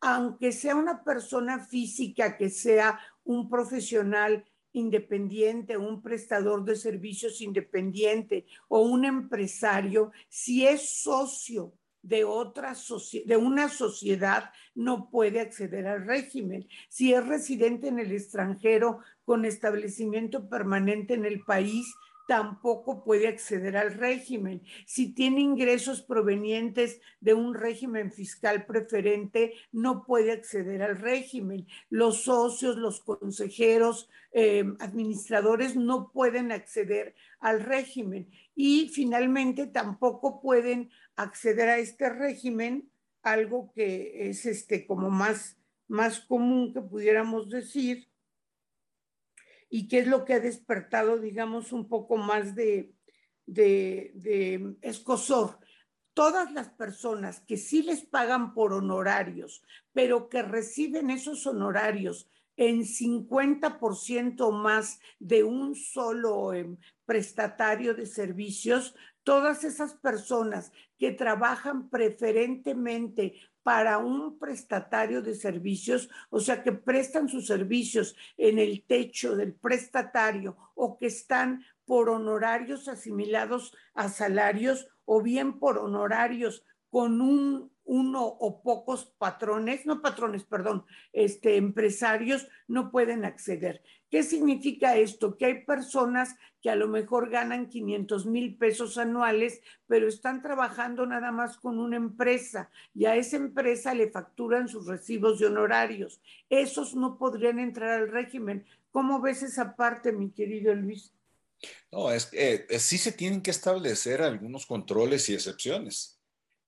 Aunque 0.00 0.50
sea 0.50 0.74
una 0.74 1.04
persona 1.04 1.60
física, 1.60 2.36
que 2.36 2.50
sea 2.50 2.98
un 3.22 3.48
profesional 3.48 4.44
independiente, 4.76 5.76
un 5.76 6.02
prestador 6.02 6.64
de 6.64 6.76
servicios 6.76 7.40
independiente 7.40 8.46
o 8.68 8.80
un 8.80 9.04
empresario, 9.04 10.12
si 10.28 10.66
es 10.66 11.00
socio 11.02 11.72
de 12.06 12.22
otra 12.22 12.74
de 13.24 13.36
una 13.36 13.68
sociedad 13.68 14.50
no 14.76 15.10
puede 15.10 15.40
acceder 15.40 15.88
al 15.88 16.06
régimen. 16.06 16.68
Si 16.88 17.12
es 17.12 17.26
residente 17.26 17.88
en 17.88 17.98
el 17.98 18.12
extranjero 18.12 19.00
con 19.24 19.44
establecimiento 19.44 20.48
permanente 20.48 21.14
en 21.14 21.24
el 21.24 21.40
país, 21.40 21.92
tampoco 22.26 23.04
puede 23.04 23.28
acceder 23.28 23.76
al 23.76 23.94
régimen. 23.94 24.62
Si 24.84 25.14
tiene 25.14 25.40
ingresos 25.40 26.02
provenientes 26.02 27.00
de 27.20 27.34
un 27.34 27.54
régimen 27.54 28.12
fiscal 28.12 28.66
preferente, 28.66 29.54
no 29.72 30.04
puede 30.04 30.32
acceder 30.32 30.82
al 30.82 30.98
régimen. 30.98 31.66
Los 31.88 32.24
socios, 32.24 32.76
los 32.76 33.00
consejeros, 33.00 34.08
eh, 34.32 34.64
administradores 34.80 35.76
no 35.76 36.10
pueden 36.12 36.52
acceder 36.52 37.14
al 37.38 37.60
régimen. 37.60 38.28
Y 38.54 38.88
finalmente 38.88 39.66
tampoco 39.66 40.40
pueden 40.40 40.90
acceder 41.14 41.68
a 41.68 41.78
este 41.78 42.10
régimen, 42.10 42.90
algo 43.22 43.72
que 43.72 44.28
es 44.28 44.46
este 44.46 44.86
como 44.86 45.10
más, 45.10 45.56
más 45.88 46.20
común 46.20 46.72
que 46.72 46.80
pudiéramos 46.80 47.48
decir, 47.48 48.08
y 49.68 49.88
qué 49.88 50.00
es 50.00 50.06
lo 50.06 50.24
que 50.24 50.34
ha 50.34 50.40
despertado, 50.40 51.18
digamos, 51.18 51.72
un 51.72 51.88
poco 51.88 52.16
más 52.16 52.54
de, 52.54 52.94
de, 53.46 54.76
escosor. 54.82 55.58
Todas 56.14 56.52
las 56.52 56.70
personas 56.70 57.40
que 57.40 57.56
sí 57.56 57.82
les 57.82 58.04
pagan 58.04 58.54
por 58.54 58.72
honorarios, 58.72 59.62
pero 59.92 60.28
que 60.28 60.42
reciben 60.42 61.10
esos 61.10 61.46
honorarios 61.46 62.30
en 62.56 62.84
50% 62.84 64.50
más 64.50 64.98
de 65.18 65.44
un 65.44 65.74
solo 65.74 66.54
em, 66.54 66.78
prestatario 67.04 67.94
de 67.94 68.06
servicios, 68.06 68.94
todas 69.24 69.62
esas 69.64 69.94
personas 69.94 70.72
que 70.98 71.12
trabajan 71.12 71.90
preferentemente 71.90 73.34
para 73.66 73.98
un 73.98 74.38
prestatario 74.38 75.22
de 75.22 75.34
servicios, 75.34 76.08
o 76.30 76.38
sea, 76.38 76.62
que 76.62 76.70
prestan 76.70 77.28
sus 77.28 77.48
servicios 77.48 78.14
en 78.36 78.60
el 78.60 78.84
techo 78.86 79.34
del 79.34 79.54
prestatario 79.54 80.56
o 80.76 80.96
que 80.96 81.06
están 81.06 81.64
por 81.84 82.08
honorarios 82.08 82.86
asimilados 82.86 83.76
a 83.92 84.08
salarios 84.08 84.86
o 85.04 85.20
bien 85.20 85.58
por 85.58 85.78
honorarios 85.78 86.62
con 86.90 87.20
un 87.20 87.72
uno 87.82 88.24
o 88.24 88.62
pocos 88.62 89.06
patrones, 89.18 89.84
no 89.84 90.00
patrones, 90.00 90.44
perdón, 90.44 90.84
este, 91.12 91.56
empresarios 91.56 92.46
no 92.68 92.92
pueden 92.92 93.24
acceder. 93.24 93.82
¿Qué 94.10 94.22
significa 94.22 94.96
esto? 94.96 95.36
Que 95.36 95.46
hay 95.46 95.64
personas 95.64 96.36
que 96.62 96.70
a 96.70 96.76
lo 96.76 96.88
mejor 96.88 97.28
ganan 97.30 97.68
500 97.68 98.26
mil 98.26 98.56
pesos 98.56 98.98
anuales, 98.98 99.60
pero 99.86 100.08
están 100.08 100.42
trabajando 100.42 101.06
nada 101.06 101.32
más 101.32 101.56
con 101.56 101.78
una 101.78 101.96
empresa 101.96 102.70
y 102.94 103.06
a 103.06 103.16
esa 103.16 103.36
empresa 103.36 103.94
le 103.94 104.10
facturan 104.10 104.68
sus 104.68 104.86
recibos 104.86 105.38
de 105.38 105.46
honorarios. 105.46 106.20
Esos 106.48 106.94
no 106.94 107.18
podrían 107.18 107.58
entrar 107.58 108.00
al 108.00 108.10
régimen. 108.10 108.64
¿Cómo 108.90 109.20
ves 109.20 109.42
esa 109.42 109.76
parte, 109.76 110.12
mi 110.12 110.30
querido 110.30 110.74
Luis? 110.74 111.12
No, 111.90 112.10
es 112.12 112.26
que 112.26 112.66
eh, 112.68 112.78
sí 112.78 112.98
se 112.98 113.12
tienen 113.12 113.42
que 113.42 113.50
establecer 113.50 114.22
algunos 114.22 114.66
controles 114.66 115.28
y 115.28 115.34
excepciones 115.34 116.16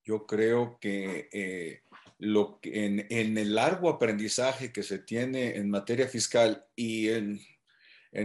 yo 0.08 0.24
creo 0.24 0.78
que, 0.80 1.28
eh, 1.32 1.82
lo 2.18 2.58
en, 2.62 3.06
el 3.10 3.54
largo 3.54 3.88
aprendizaje 3.88 4.72
que 4.72 4.82
se 4.82 4.98
tiene 4.98 5.56
en 5.56 5.70
materia 5.70 6.08
fiscal 6.08 6.66
y 6.74 7.08
en, 7.08 7.40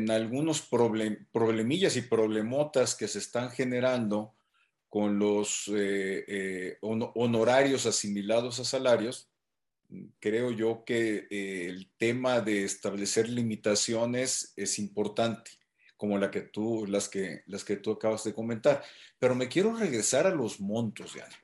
algunos 0.10 0.62
problemillas 1.32 1.96
y 1.98 2.02
problemotas 2.02 2.96
que 2.96 3.08
se 3.08 3.20
están 3.20 3.52
generando 3.52 4.34
con 4.90 5.20
los 5.20 5.68
eh, 5.68 6.24
eh, 6.28 6.78
honorarios 6.82 7.86
asimilados 7.86 8.60
a 8.60 8.64
salarios, 8.64 9.30
creo 10.20 10.52
yo 10.52 10.84
que 10.86 11.28
el 11.30 11.92
tema 11.98 12.40
de 12.40 12.64
establecer 12.64 13.28
limitaciones 13.28 14.54
es 14.56 14.80
importante 14.80 15.52
como 15.98 16.18
la 16.18 16.32
que 16.32 16.42
tú, 16.42 16.86
las 16.88 17.10
que, 17.10 17.44
las 17.48 17.64
que 17.64 17.76
tú 17.76 17.92
acabas 17.92 18.24
de 18.24 18.34
comentar. 18.34 18.84
Pero 19.20 19.36
me 19.36 19.50
quiero 19.50 19.76
regresar 19.76 20.26
a 20.26 20.34
los 20.34 20.60
montos, 20.60 21.14
Diana 21.14 21.44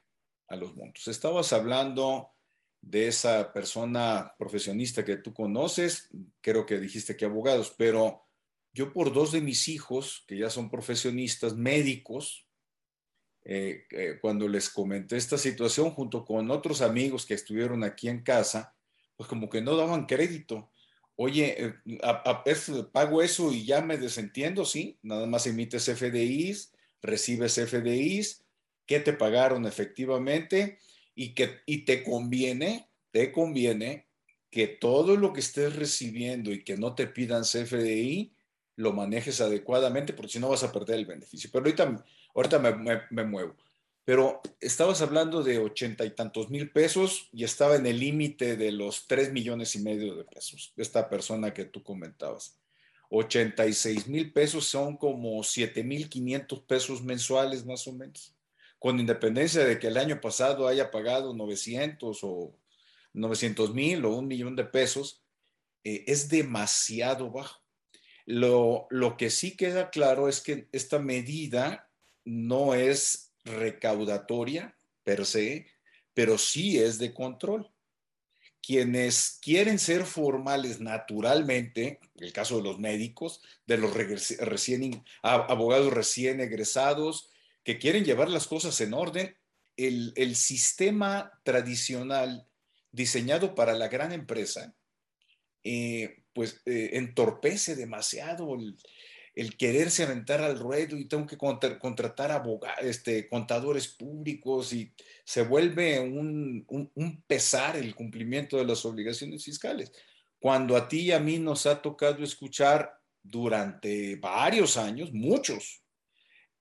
a 0.49 0.55
los 0.55 0.75
montos. 0.75 1.07
Estabas 1.07 1.53
hablando 1.53 2.31
de 2.81 3.07
esa 3.07 3.51
persona 3.53 4.33
profesionista 4.37 5.03
que 5.03 5.17
tú 5.17 5.33
conoces, 5.33 6.09
creo 6.41 6.65
que 6.65 6.79
dijiste 6.79 7.15
que 7.15 7.25
abogados, 7.25 7.73
pero 7.77 8.25
yo 8.73 8.93
por 8.93 9.13
dos 9.13 9.31
de 9.31 9.41
mis 9.41 9.67
hijos, 9.67 10.23
que 10.27 10.37
ya 10.37 10.49
son 10.49 10.69
profesionistas 10.69 11.55
médicos, 11.55 12.47
eh, 13.43 13.85
eh, 13.91 14.19
cuando 14.21 14.47
les 14.47 14.69
comenté 14.69 15.17
esta 15.17 15.37
situación 15.37 15.91
junto 15.91 16.23
con 16.23 16.51
otros 16.51 16.81
amigos 16.81 17.25
que 17.25 17.33
estuvieron 17.33 17.83
aquí 17.83 18.07
en 18.07 18.21
casa, 18.21 18.75
pues 19.15 19.27
como 19.27 19.49
que 19.49 19.61
no 19.61 19.75
daban 19.75 20.05
crédito. 20.05 20.71
Oye, 21.15 21.55
eh, 21.57 21.73
pago 22.93 23.21
eso 23.21 23.51
y 23.51 23.65
ya 23.65 23.81
me 23.81 23.97
desentiendo, 23.97 24.65
sí, 24.65 24.97
nada 25.01 25.25
más 25.25 25.47
emites 25.47 25.89
FDIs, 25.89 26.73
recibes 27.01 27.57
FDIs, 27.57 28.45
que 28.85 28.99
te 28.99 29.13
pagaron 29.13 29.65
efectivamente 29.65 30.79
y 31.19 31.33
que 31.33 31.59
y 31.65 31.79
te 31.79 32.01
conviene, 32.01 32.87
te 33.11 33.33
conviene 33.33 34.07
que 34.49 34.67
todo 34.67 35.17
lo 35.17 35.33
que 35.33 35.41
estés 35.41 35.75
recibiendo 35.75 36.49
y 36.49 36.63
que 36.63 36.77
no 36.77 36.95
te 36.95 37.07
pidan 37.07 37.43
CFDI, 37.43 38.31
lo 38.77 38.93
manejes 38.93 39.41
adecuadamente, 39.41 40.13
porque 40.13 40.31
si 40.31 40.39
no 40.39 40.47
vas 40.47 40.63
a 40.63 40.71
perder 40.71 40.97
el 40.97 41.05
beneficio. 41.05 41.49
Pero 41.51 41.65
ahorita, 41.65 42.05
ahorita 42.33 42.59
me, 43.11 43.23
muevo. 43.25 43.57
Pero 44.05 44.39
estabas 44.61 45.01
hablando 45.01 45.43
de 45.43 45.57
ochenta 45.57 46.05
y 46.05 46.11
tantos 46.11 46.49
mil 46.49 46.71
pesos 46.71 47.27
y 47.33 47.43
estaba 47.43 47.75
en 47.75 47.85
el 47.85 47.99
límite 47.99 48.55
de 48.55 48.71
los 48.71 49.05
tres 49.05 49.33
millones 49.33 49.75
y 49.75 49.79
medio 49.79 50.15
de 50.15 50.23
pesos, 50.23 50.71
esta 50.77 51.09
persona 51.09 51.53
que 51.53 51.65
tú 51.65 51.83
comentabas. 51.83 52.57
86 53.09 54.07
mil 54.07 54.31
pesos 54.31 54.67
son 54.67 54.95
como 54.95 55.43
7 55.43 55.83
mil 55.83 56.07
500 56.07 56.59
pesos 56.61 57.03
mensuales 57.03 57.65
más 57.65 57.85
o 57.87 57.91
menos, 57.91 58.33
con 58.79 58.99
independencia 58.99 59.63
de 59.65 59.77
que 59.77 59.87
el 59.87 59.97
año 59.97 60.19
pasado 60.21 60.67
haya 60.67 60.89
pagado 60.89 61.33
900 61.33 62.19
o 62.23 62.55
900 63.13 63.73
mil 63.73 64.05
o 64.05 64.15
un 64.15 64.27
millón 64.27 64.55
de 64.55 64.63
pesos, 64.63 65.21
eh, 65.83 66.05
es 66.07 66.29
demasiado 66.29 67.29
bajo. 67.29 67.61
Lo, 68.25 68.87
que 69.17 69.29
sí 69.29 69.57
queda 69.57 69.89
claro 69.89 70.29
es 70.29 70.41
que 70.41 70.69
esta 70.71 70.99
medida 70.99 71.89
no 72.25 72.75
es 72.75 73.33
recaudatoria 73.43 74.77
per 75.03 75.25
se, 75.25 75.65
pero 76.13 76.37
sí 76.37 76.77
es 76.77 76.99
de 76.99 77.13
control. 77.13 77.71
Quienes 78.61 79.39
quieren 79.41 79.79
ser 79.79 80.05
formales 80.05 80.79
naturalmente, 80.79 81.99
el 82.17 82.31
caso 82.31 82.57
de 82.57 82.63
los 82.63 82.77
médicos, 82.77 83.41
de 83.65 83.77
los 83.77 83.93
recién, 83.95 85.03
abogados 85.23 85.91
recién 85.91 86.39
egresados, 86.39 87.31
que 87.63 87.77
quieren 87.77 88.05
llevar 88.05 88.29
las 88.29 88.47
cosas 88.47 88.79
en 88.81 88.93
orden, 88.93 89.35
el, 89.77 90.13
el 90.15 90.35
sistema 90.35 91.31
tradicional 91.43 92.47
diseñado 92.91 93.55
para 93.55 93.73
la 93.73 93.87
gran 93.87 94.11
empresa 94.11 94.75
eh, 95.63 96.23
pues 96.33 96.61
eh, 96.65 96.91
entorpece 96.93 97.75
demasiado 97.75 98.55
el, 99.35 99.57
quererse 99.57 100.03
aventar 100.03 100.41
al 100.41 100.57
ruedo 100.57 100.97
y 100.97 101.05
tengo 101.05 101.27
que 101.27 101.37
contratar 101.37 102.31
abogados, 102.31 102.83
este, 102.83 103.27
contadores 103.27 103.87
públicos 103.87 104.71
y 104.71 104.93
se 105.25 105.43
vuelve 105.43 105.99
un, 105.99 106.65
un, 106.67 107.23
pesar 107.23 107.75
el 107.75 107.93
cumplimiento 107.93 108.57
de 108.57 108.65
las 108.65 108.85
obligaciones 108.85 109.43
fiscales. 109.43 109.91
Cuando 110.39 110.77
a 110.77 110.87
ti 110.87 111.01
y 111.01 111.11
a 111.11 111.19
mí 111.19 111.39
nos 111.39 111.65
ha 111.65 111.81
tocado 111.81 112.23
escuchar 112.23 112.97
durante 113.21 114.15
varios 114.15 114.77
años, 114.77 115.11
muchos, 115.11 115.81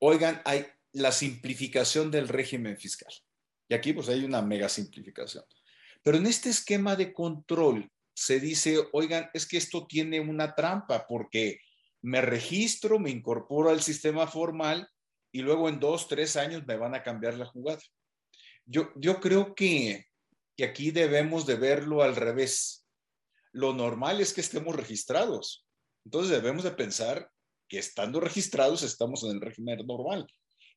oigan, 0.00 0.42
hay 0.44 0.66
la 0.92 1.12
simplificación 1.12 2.10
del 2.10 2.28
régimen 2.28 2.76
fiscal. 2.78 3.12
Y 3.68 3.74
aquí 3.74 3.92
pues 3.92 4.08
hay 4.08 4.24
una 4.24 4.42
mega 4.42 4.68
simplificación. 4.68 5.44
Pero 6.02 6.16
en 6.16 6.26
este 6.26 6.48
esquema 6.48 6.96
de 6.96 7.12
control 7.12 7.90
se 8.14 8.40
dice, 8.40 8.78
oigan, 8.92 9.30
es 9.34 9.46
que 9.46 9.58
esto 9.58 9.86
tiene 9.86 10.20
una 10.20 10.54
trampa 10.54 11.06
porque 11.06 11.60
me 12.02 12.20
registro, 12.20 12.98
me 12.98 13.10
incorporo 13.10 13.70
al 13.70 13.82
sistema 13.82 14.26
formal 14.26 14.88
y 15.32 15.42
luego 15.42 15.68
en 15.68 15.78
dos, 15.80 16.08
tres 16.08 16.36
años 16.36 16.66
me 16.66 16.76
van 16.76 16.94
a 16.94 17.02
cambiar 17.02 17.34
la 17.34 17.46
jugada. 17.46 17.80
Yo, 18.64 18.90
yo 18.96 19.20
creo 19.20 19.54
que, 19.54 20.06
que 20.56 20.64
aquí 20.64 20.90
debemos 20.90 21.46
de 21.46 21.56
verlo 21.56 22.02
al 22.02 22.16
revés. 22.16 22.86
Lo 23.52 23.74
normal 23.74 24.20
es 24.20 24.32
que 24.32 24.40
estemos 24.40 24.74
registrados. 24.74 25.66
Entonces 26.04 26.30
debemos 26.30 26.64
de 26.64 26.70
pensar 26.70 27.30
que 27.68 27.78
estando 27.78 28.20
registrados 28.20 28.82
estamos 28.82 29.22
en 29.24 29.32
el 29.32 29.40
régimen 29.40 29.86
normal. 29.86 30.26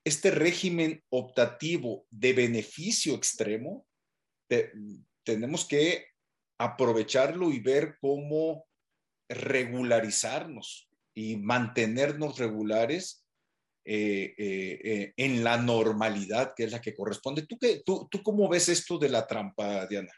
Este 0.03 0.31
régimen 0.31 1.03
optativo 1.09 2.07
de 2.09 2.33
beneficio 2.33 3.13
extremo, 3.13 3.85
tenemos 5.23 5.65
que 5.65 6.07
aprovecharlo 6.57 7.51
y 7.51 7.59
ver 7.59 7.97
cómo 7.99 8.65
regularizarnos 9.29 10.89
y 11.13 11.37
mantenernos 11.37 12.37
regulares 12.37 13.25
eh, 13.83 14.35
eh, 14.37 14.79
eh, 14.83 15.13
en 15.17 15.43
la 15.43 15.57
normalidad 15.57 16.53
que 16.55 16.65
es 16.65 16.71
la 16.71 16.81
que 16.81 16.93
corresponde. 16.93 17.47
¿Tú, 17.47 17.57
qué, 17.57 17.81
tú, 17.83 18.07
¿Tú 18.11 18.21
cómo 18.21 18.47
ves 18.47 18.69
esto 18.69 18.99
de 18.99 19.09
la 19.09 19.25
trampa, 19.25 19.87
Diana? 19.87 20.11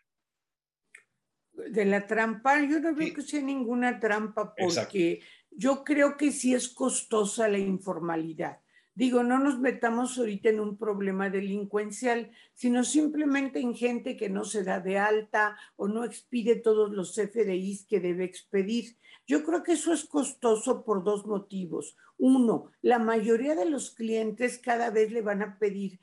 De 1.54 1.86
la 1.86 2.06
trampa, 2.06 2.60
yo 2.62 2.80
no 2.80 2.93
veo 2.93 3.13
que 3.13 3.22
sea 3.22 3.41
ninguna 3.41 4.00
trampa 4.00 4.54
porque 4.56 5.22
yo 5.50 5.84
creo 5.84 6.17
que 6.17 6.32
sí 6.32 6.54
es 6.54 6.67
costosa 6.67 7.48
la 7.48 7.60
informalidad. 7.60 8.62
Digo, 8.95 9.23
no 9.23 9.39
nos 9.39 9.60
metamos 9.60 10.17
ahorita 10.17 10.49
en 10.49 10.60
un 10.60 10.77
problema 10.77 11.29
delincuencial, 11.29 12.32
sino 12.53 12.84
simplemente 12.84 13.60
en 13.60 13.73
gente 13.73 14.15
que 14.15 14.29
no 14.29 14.43
se 14.45 14.63
da 14.63 14.79
de 14.79 14.99
alta 14.99 15.58
o 15.75 15.88
no 15.88 16.03
expide 16.03 16.56
todos 16.58 16.91
los 16.91 17.15
FDIs 17.15 17.86
que 17.86 17.99
debe 17.99 18.23
expedir. 18.23 18.97
Yo 19.25 19.43
creo 19.43 19.63
que 19.63 19.73
eso 19.73 19.93
es 19.93 20.06
costoso 20.06 20.84
por 20.84 21.03
dos 21.03 21.25
motivos. 21.25 21.97
Uno, 22.17 22.71
la 22.82 22.99
mayoría 22.99 23.56
de 23.56 23.69
los 23.69 23.91
clientes 23.91 24.60
cada 24.60 24.91
vez 24.91 25.12
le 25.12 25.21
van 25.21 25.41
a 25.41 25.58
pedir 25.58 25.99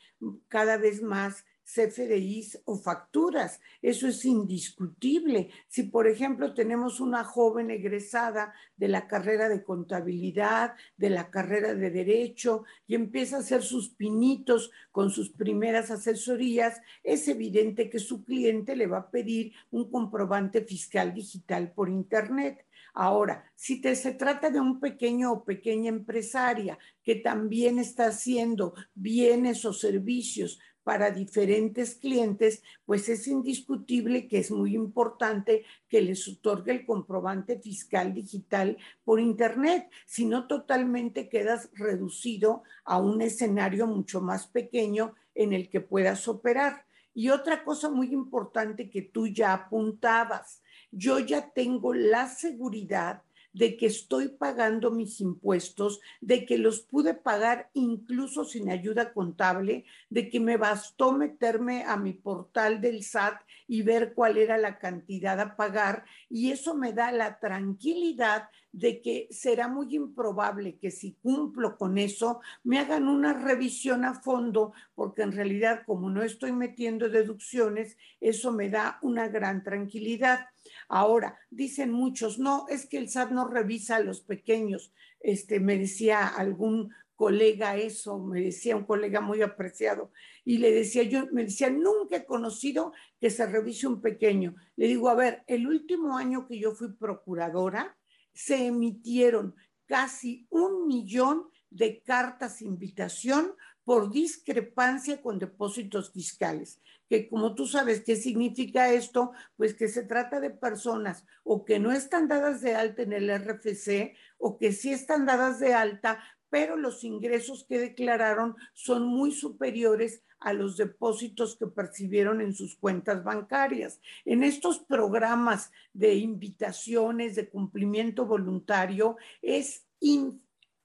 cada 0.49 0.77
vez 0.77 1.01
más 1.01 1.45
CFDIs 1.75 2.63
o 2.65 2.77
facturas. 2.77 3.61
Eso 3.83 4.09
es 4.09 4.25
indiscutible. 4.25 5.51
Si, 5.69 5.85
por 5.85 6.07
ejemplo, 6.07 6.55
tenemos 6.55 7.01
una 7.01 7.25
joven 7.25 7.71
egresada 7.71 8.53
de 8.77 8.89
la 8.89 9.07
carrera 9.07 9.49
de 9.49 9.63
contabilidad, 9.63 10.75
de 10.97 11.11
la 11.11 11.31
carrera 11.31 11.75
de 11.75 11.91
derecho, 11.91 12.65
y 12.87 12.95
empieza 12.95 13.37
a 13.37 13.41
hacer 13.41 13.63
sus 13.63 13.91
pinitos 13.91 14.71
con 14.91 15.11
sus 15.11 15.31
primeras 15.31 15.91
asesorías, 15.91 16.81
es 17.03 17.29
evidente 17.29 17.89
que 17.89 17.99
su 17.99 18.25
cliente 18.25 18.77
le 18.77 18.87
va 18.87 18.99
a 18.99 19.11
pedir 19.11 19.53
un 19.71 19.91
comprobante 19.91 20.63
fiscal 20.63 21.15
digital 21.15 21.73
por 21.73 21.89
Internet. 21.89 22.65
Ahora, 22.93 23.45
si 23.55 23.81
te, 23.81 23.95
se 23.95 24.13
trata 24.13 24.51
de 24.51 24.61
un 24.61 24.81
pequeño 24.81 25.33
o 25.33 25.45
pequeña 25.45 25.89
empresaria 25.89 26.79
que 27.03 27.17
también 27.17 27.79
está 27.79 28.07
haciendo 28.07 28.75
bienes 28.95 29.65
o 29.65 29.73
servicios 29.73 30.59
para 30.83 31.11
diferentes 31.11 31.95
clientes, 31.95 32.63
pues 32.87 33.09
es 33.09 33.27
indiscutible 33.27 34.27
que 34.29 34.39
es 34.39 34.51
muy 34.51 34.75
importante 34.75 35.65
que 35.89 36.01
les 36.01 36.27
otorgue 36.29 36.73
el 36.73 36.87
comprobante 36.87 37.59
fiscal 37.59 38.15
digital 38.15 38.77
por 39.05 39.21
Internet, 39.21 39.89
si 40.07 40.25
no 40.25 40.47
totalmente 40.47 41.29
quedas 41.29 41.71
reducido 41.75 42.63
a 42.85 42.99
un 42.99 43.23
escenario 43.23 43.87
mucho 43.87 44.21
más 44.21 44.47
pequeño 44.47 45.15
en 45.35 45.53
el 45.53 45.69
que 45.69 45.81
puedas 45.81 46.27
operar. 46.29 46.87
Y 47.13 47.31
otra 47.31 47.65
cosa 47.65 47.91
muy 47.91 48.13
importante 48.13 48.89
que 48.89 49.03
tú 49.03 49.27
ya 49.27 49.53
apuntabas, 49.53 50.63
yo 50.93 51.19
ya 51.19 51.51
tengo 51.51 51.93
la 51.93 52.29
seguridad 52.29 53.23
de 53.53 53.77
que 53.77 53.87
estoy 53.87 54.29
pagando 54.29 54.91
mis 54.91 55.21
impuestos, 55.21 56.01
de 56.21 56.45
que 56.47 56.59
los 56.59 56.81
pude 56.81 57.15
pagar 57.15 57.71
incluso 57.75 58.45
sin 58.45 58.71
ayuda 58.71 59.13
contable, 59.13 59.85
de 60.09 60.29
que 60.29 60.41
me 60.41 60.57
bastó 60.57 61.13
meterme 61.13 61.85
a 61.85 61.97
mi 61.97 62.13
portal 62.13 62.81
del 62.81 63.03
SAT 63.03 63.41
y 63.67 63.83
ver 63.83 64.15
cuál 64.15 64.37
era 64.37 64.59
la 64.59 64.79
cantidad 64.79 65.39
a 65.41 65.57
pagar. 65.57 66.05
Y 66.29 66.51
eso 66.51 66.75
me 66.75 66.93
da 66.93 67.13
la 67.13 67.39
tranquilidad 67.39 68.49
de 68.73 69.01
que 69.01 69.29
será 69.31 69.69
muy 69.69 69.95
improbable 69.95 70.79
que 70.79 70.91
si 70.91 71.15
cumplo 71.23 71.77
con 71.77 71.99
eso, 71.99 72.41
me 72.63 72.79
hagan 72.79 73.09
una 73.09 73.33
revisión 73.33 74.05
a 74.05 74.15
fondo, 74.15 74.73
porque 74.95 75.23
en 75.23 75.33
realidad 75.33 75.83
como 75.87 76.11
no 76.11 76.23
estoy 76.23 76.53
metiendo 76.53 77.09
deducciones, 77.09 77.97
eso 78.21 78.53
me 78.53 78.71
da 78.71 78.99
una 79.03 79.29
gran 79.29 79.63
tranquilidad. 79.63 80.47
Ahora, 80.89 81.39
dicen 81.51 81.91
muchos, 81.91 82.39
no, 82.39 82.67
es 82.69 82.87
que 82.87 82.99
el 82.99 83.09
SAT 83.09 83.31
no 83.31 83.49
revisa 83.49 83.97
a 83.97 84.01
los 84.01 84.21
pequeños. 84.21 84.93
Este, 85.21 85.61
me 85.61 85.77
decía 85.77 86.27
algún 86.27 86.91
colega 87.21 87.77
eso, 87.77 88.19
me 88.19 88.41
decía 88.41 88.77
un 88.77 88.87
colega 88.87 89.21
muy 89.21 89.43
apreciado, 89.43 90.11
y 90.43 90.57
le 90.57 90.73
decía 90.73 91.03
yo, 91.03 91.27
me 91.33 91.45
decía, 91.45 91.69
nunca 91.69 92.17
he 92.17 92.25
conocido 92.25 92.95
que 93.21 93.29
se 93.29 93.45
revise 93.45 93.87
un 93.87 94.01
pequeño. 94.01 94.55
Le 94.77 94.87
digo, 94.87 95.11
a 95.11 95.15
ver, 95.15 95.45
el 95.47 95.67
último 95.67 96.17
año 96.17 96.47
que 96.47 96.59
yo 96.59 96.73
fui 96.73 96.93
procuradora, 96.95 97.95
se 98.33 98.67
emitieron 98.67 99.55
casi 99.87 100.47
un 100.51 100.87
millón 100.87 101.49
de 101.71 102.03
cartas 102.03 102.63
invitación 102.63 103.55
por 103.85 104.11
discrepancia 104.11 105.21
con 105.21 105.39
depósitos 105.39 106.13
fiscales. 106.13 106.81
Que 107.09 107.29
como 107.29 107.55
tú 107.55 107.67
sabes, 107.67 108.03
¿qué 108.05 108.15
significa 108.15 108.93
esto? 108.93 109.33
Pues 109.57 109.75
que 109.75 109.89
se 109.89 110.05
trata 110.05 110.39
de 110.39 110.51
personas 110.51 111.25
o 111.43 111.65
que 111.65 111.81
no 111.81 111.91
están 111.91 112.29
dadas 112.29 112.61
de 112.61 112.77
alta 112.77 113.03
en 113.03 113.13
el 113.13 113.31
RFC 113.31 114.15
o 114.39 114.59
que 114.59 114.73
sí 114.73 114.93
están 114.93 115.27
dadas 115.27 115.59
de 115.59 115.75
alta, 115.75 116.23
pero 116.51 116.77
los 116.77 117.05
ingresos 117.05 117.65
que 117.65 117.79
declararon 117.79 118.57
son 118.75 119.07
muy 119.07 119.33
superiores 119.33 120.23
a 120.41 120.53
los 120.53 120.77
depósitos 120.77 121.57
que 121.57 121.67
percibieron 121.67 122.41
en 122.41 122.55
sus 122.55 122.77
cuentas 122.77 123.23
bancarias. 123.23 124.01
En 124.25 124.43
estos 124.43 124.79
programas 124.81 125.71
de 125.93 126.15
invitaciones, 126.15 127.37
de 127.37 127.49
cumplimiento 127.49 128.27
voluntario, 128.27 129.17
es 129.43 129.87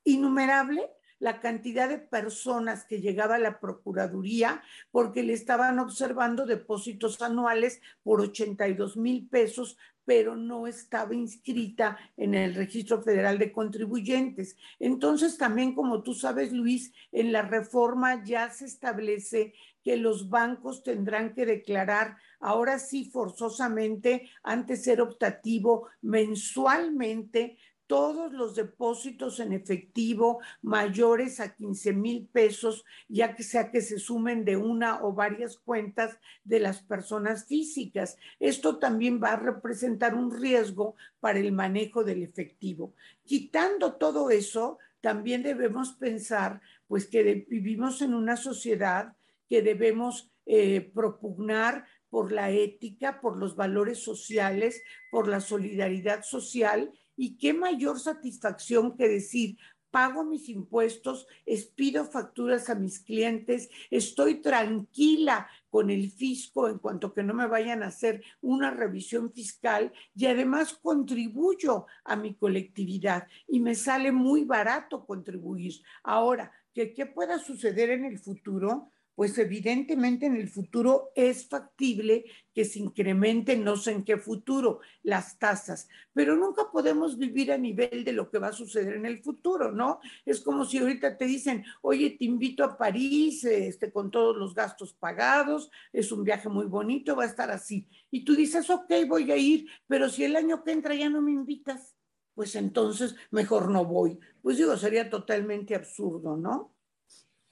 innumerable 0.03 0.91
la 1.19 1.39
cantidad 1.39 1.87
de 1.87 1.97
personas 1.97 2.83
que 2.83 2.99
llegaba 2.99 3.35
a 3.35 3.39
la 3.39 3.59
Procuraduría 3.59 4.61
porque 4.91 5.23
le 5.23 5.33
estaban 5.33 5.79
observando 5.79 6.45
depósitos 6.45 7.21
anuales 7.21 7.81
por 8.03 8.19
82 8.21 8.97
mil 8.97 9.27
pesos 9.27 9.77
pero 10.05 10.35
no 10.35 10.67
estaba 10.67 11.13
inscrita 11.13 11.97
en 12.15 12.35
el 12.35 12.55
Registro 12.55 13.01
Federal 13.01 13.37
de 13.39 13.51
Contribuyentes. 13.51 14.55
Entonces, 14.79 15.37
también 15.37 15.73
como 15.73 16.03
tú 16.03 16.13
sabes, 16.13 16.53
Luis, 16.53 16.93
en 17.11 17.31
la 17.31 17.41
reforma 17.41 18.23
ya 18.23 18.49
se 18.51 18.65
establece 18.65 19.53
que 19.83 19.97
los 19.97 20.29
bancos 20.29 20.83
tendrán 20.83 21.33
que 21.33 21.45
declarar, 21.45 22.17
ahora 22.39 22.79
sí 22.79 23.09
forzosamente, 23.11 24.29
antes 24.41 24.83
ser 24.83 25.01
optativo, 25.01 25.89
mensualmente 26.01 27.57
todos 27.87 28.33
los 28.33 28.55
depósitos 28.55 29.39
en 29.39 29.53
efectivo 29.53 30.39
mayores 30.61 31.39
a 31.39 31.55
15 31.55 31.93
mil 31.93 32.27
pesos, 32.27 32.83
ya 33.07 33.35
que 33.35 33.43
sea 33.43 33.71
que 33.71 33.81
se 33.81 33.99
sumen 33.99 34.45
de 34.45 34.57
una 34.57 35.03
o 35.03 35.13
varias 35.13 35.57
cuentas 35.57 36.17
de 36.43 36.59
las 36.59 36.81
personas 36.81 37.45
físicas. 37.45 38.17
Esto 38.39 38.77
también 38.77 39.21
va 39.21 39.33
a 39.33 39.39
representar 39.39 40.15
un 40.15 40.31
riesgo 40.31 40.95
para 41.19 41.39
el 41.39 41.51
manejo 41.51 42.03
del 42.03 42.23
efectivo. 42.23 42.93
Quitando 43.23 43.93
todo 43.93 44.29
eso, 44.29 44.79
también 45.01 45.43
debemos 45.43 45.93
pensar, 45.93 46.61
pues, 46.87 47.05
que 47.05 47.45
vivimos 47.47 48.01
en 48.01 48.13
una 48.13 48.37
sociedad 48.37 49.13
que 49.47 49.61
debemos 49.61 50.31
eh, 50.47 50.91
propugnar 50.93 51.85
por 52.09 52.31
la 52.31 52.49
ética, 52.49 53.19
por 53.19 53.37
los 53.37 53.55
valores 53.55 53.99
sociales, 53.99 54.81
por 55.11 55.27
la 55.27 55.41
solidaridad 55.41 56.23
social 56.23 56.91
y 57.15 57.37
qué 57.37 57.53
mayor 57.53 57.99
satisfacción 57.99 58.95
que 58.95 59.07
decir, 59.07 59.57
pago 59.95 60.25
mis 60.25 60.49
impuestos, 60.49 61.25
expido 61.45 62.03
facturas 62.03 62.69
a 62.69 62.75
mis 62.75 62.99
clientes, 62.99 63.69
estoy 63.89 64.41
tranquila 64.41 65.47
con 65.69 65.89
el 65.89 66.11
fisco 66.11 66.67
en 66.67 66.79
cuanto 66.79 67.13
que 67.13 67.23
no 67.23 67.33
me 67.33 67.47
vayan 67.47 67.81
a 67.81 67.87
hacer 67.87 68.21
una 68.41 68.71
revisión 68.71 69.31
fiscal 69.31 69.93
y 70.13 70.25
además 70.25 70.73
contribuyo 70.73 71.85
a 72.03 72.17
mi 72.17 72.35
colectividad 72.35 73.25
y 73.47 73.61
me 73.61 73.73
sale 73.73 74.11
muy 74.11 74.43
barato 74.43 75.05
contribuir. 75.05 75.75
Ahora, 76.03 76.51
¿qué, 76.73 76.93
qué 76.93 77.05
pueda 77.05 77.39
suceder 77.39 77.89
en 77.91 78.03
el 78.03 78.19
futuro? 78.19 78.91
Pues 79.15 79.37
evidentemente 79.37 80.25
en 80.25 80.35
el 80.35 80.49
futuro 80.49 81.11
es 81.15 81.47
factible 81.47 82.25
que 82.53 82.65
se 82.65 82.79
incrementen, 82.79 83.63
no 83.63 83.77
sé 83.77 83.91
en 83.91 84.03
qué 84.03 84.17
futuro, 84.17 84.81
las 85.03 85.39
tasas, 85.39 85.87
pero 86.13 86.35
nunca 86.35 86.69
podemos 86.71 87.17
vivir 87.17 87.51
a 87.51 87.57
nivel 87.57 88.03
de 88.03 88.13
lo 88.13 88.29
que 88.29 88.39
va 88.39 88.49
a 88.49 88.53
suceder 88.53 88.95
en 88.95 89.05
el 89.05 89.19
futuro, 89.19 89.71
¿no? 89.71 89.99
Es 90.25 90.41
como 90.41 90.65
si 90.65 90.77
ahorita 90.77 91.17
te 91.17 91.25
dicen, 91.25 91.65
oye, 91.81 92.11
te 92.11 92.25
invito 92.25 92.63
a 92.63 92.77
París, 92.77 93.43
este, 93.45 93.91
con 93.91 94.11
todos 94.11 94.35
los 94.35 94.53
gastos 94.53 94.93
pagados, 94.93 95.71
es 95.91 96.11
un 96.11 96.23
viaje 96.23 96.49
muy 96.49 96.65
bonito, 96.65 97.15
va 97.15 97.23
a 97.23 97.27
estar 97.27 97.51
así. 97.51 97.87
Y 98.11 98.25
tú 98.25 98.35
dices, 98.35 98.69
ok, 98.69 98.91
voy 99.07 99.31
a 99.31 99.37
ir, 99.37 99.67
pero 99.87 100.09
si 100.09 100.23
el 100.23 100.35
año 100.35 100.63
que 100.63 100.71
entra 100.71 100.93
ya 100.93 101.09
no 101.09 101.21
me 101.21 101.31
invitas, 101.31 101.95
pues 102.33 102.55
entonces 102.55 103.15
mejor 103.31 103.69
no 103.69 103.85
voy. 103.85 104.19
Pues 104.41 104.57
digo, 104.57 104.75
sería 104.77 105.09
totalmente 105.09 105.73
absurdo, 105.73 106.35
¿no? 106.35 106.74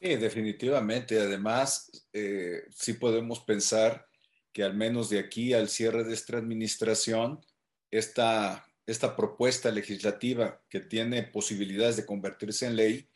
Sí, 0.03 0.17
definitivamente. 0.17 1.17
Además, 1.17 1.89
eh, 2.11 2.63
sí 2.75 2.91
podemos 2.93 3.39
pensar 3.39 4.05
que 4.51 4.61
al 4.61 4.75
menos 4.75 5.09
de 5.09 5.17
aquí 5.17 5.53
al 5.53 5.69
cierre 5.69 6.03
de 6.03 6.13
esta 6.13 6.35
administración, 6.37 7.39
esta, 7.89 8.67
esta 8.85 9.15
propuesta 9.15 9.71
legislativa 9.71 10.61
que 10.67 10.81
tiene 10.81 11.23
posibilidades 11.23 11.95
de 11.95 12.05
convertirse 12.05 12.65
en 12.65 12.75
ley 12.75 13.07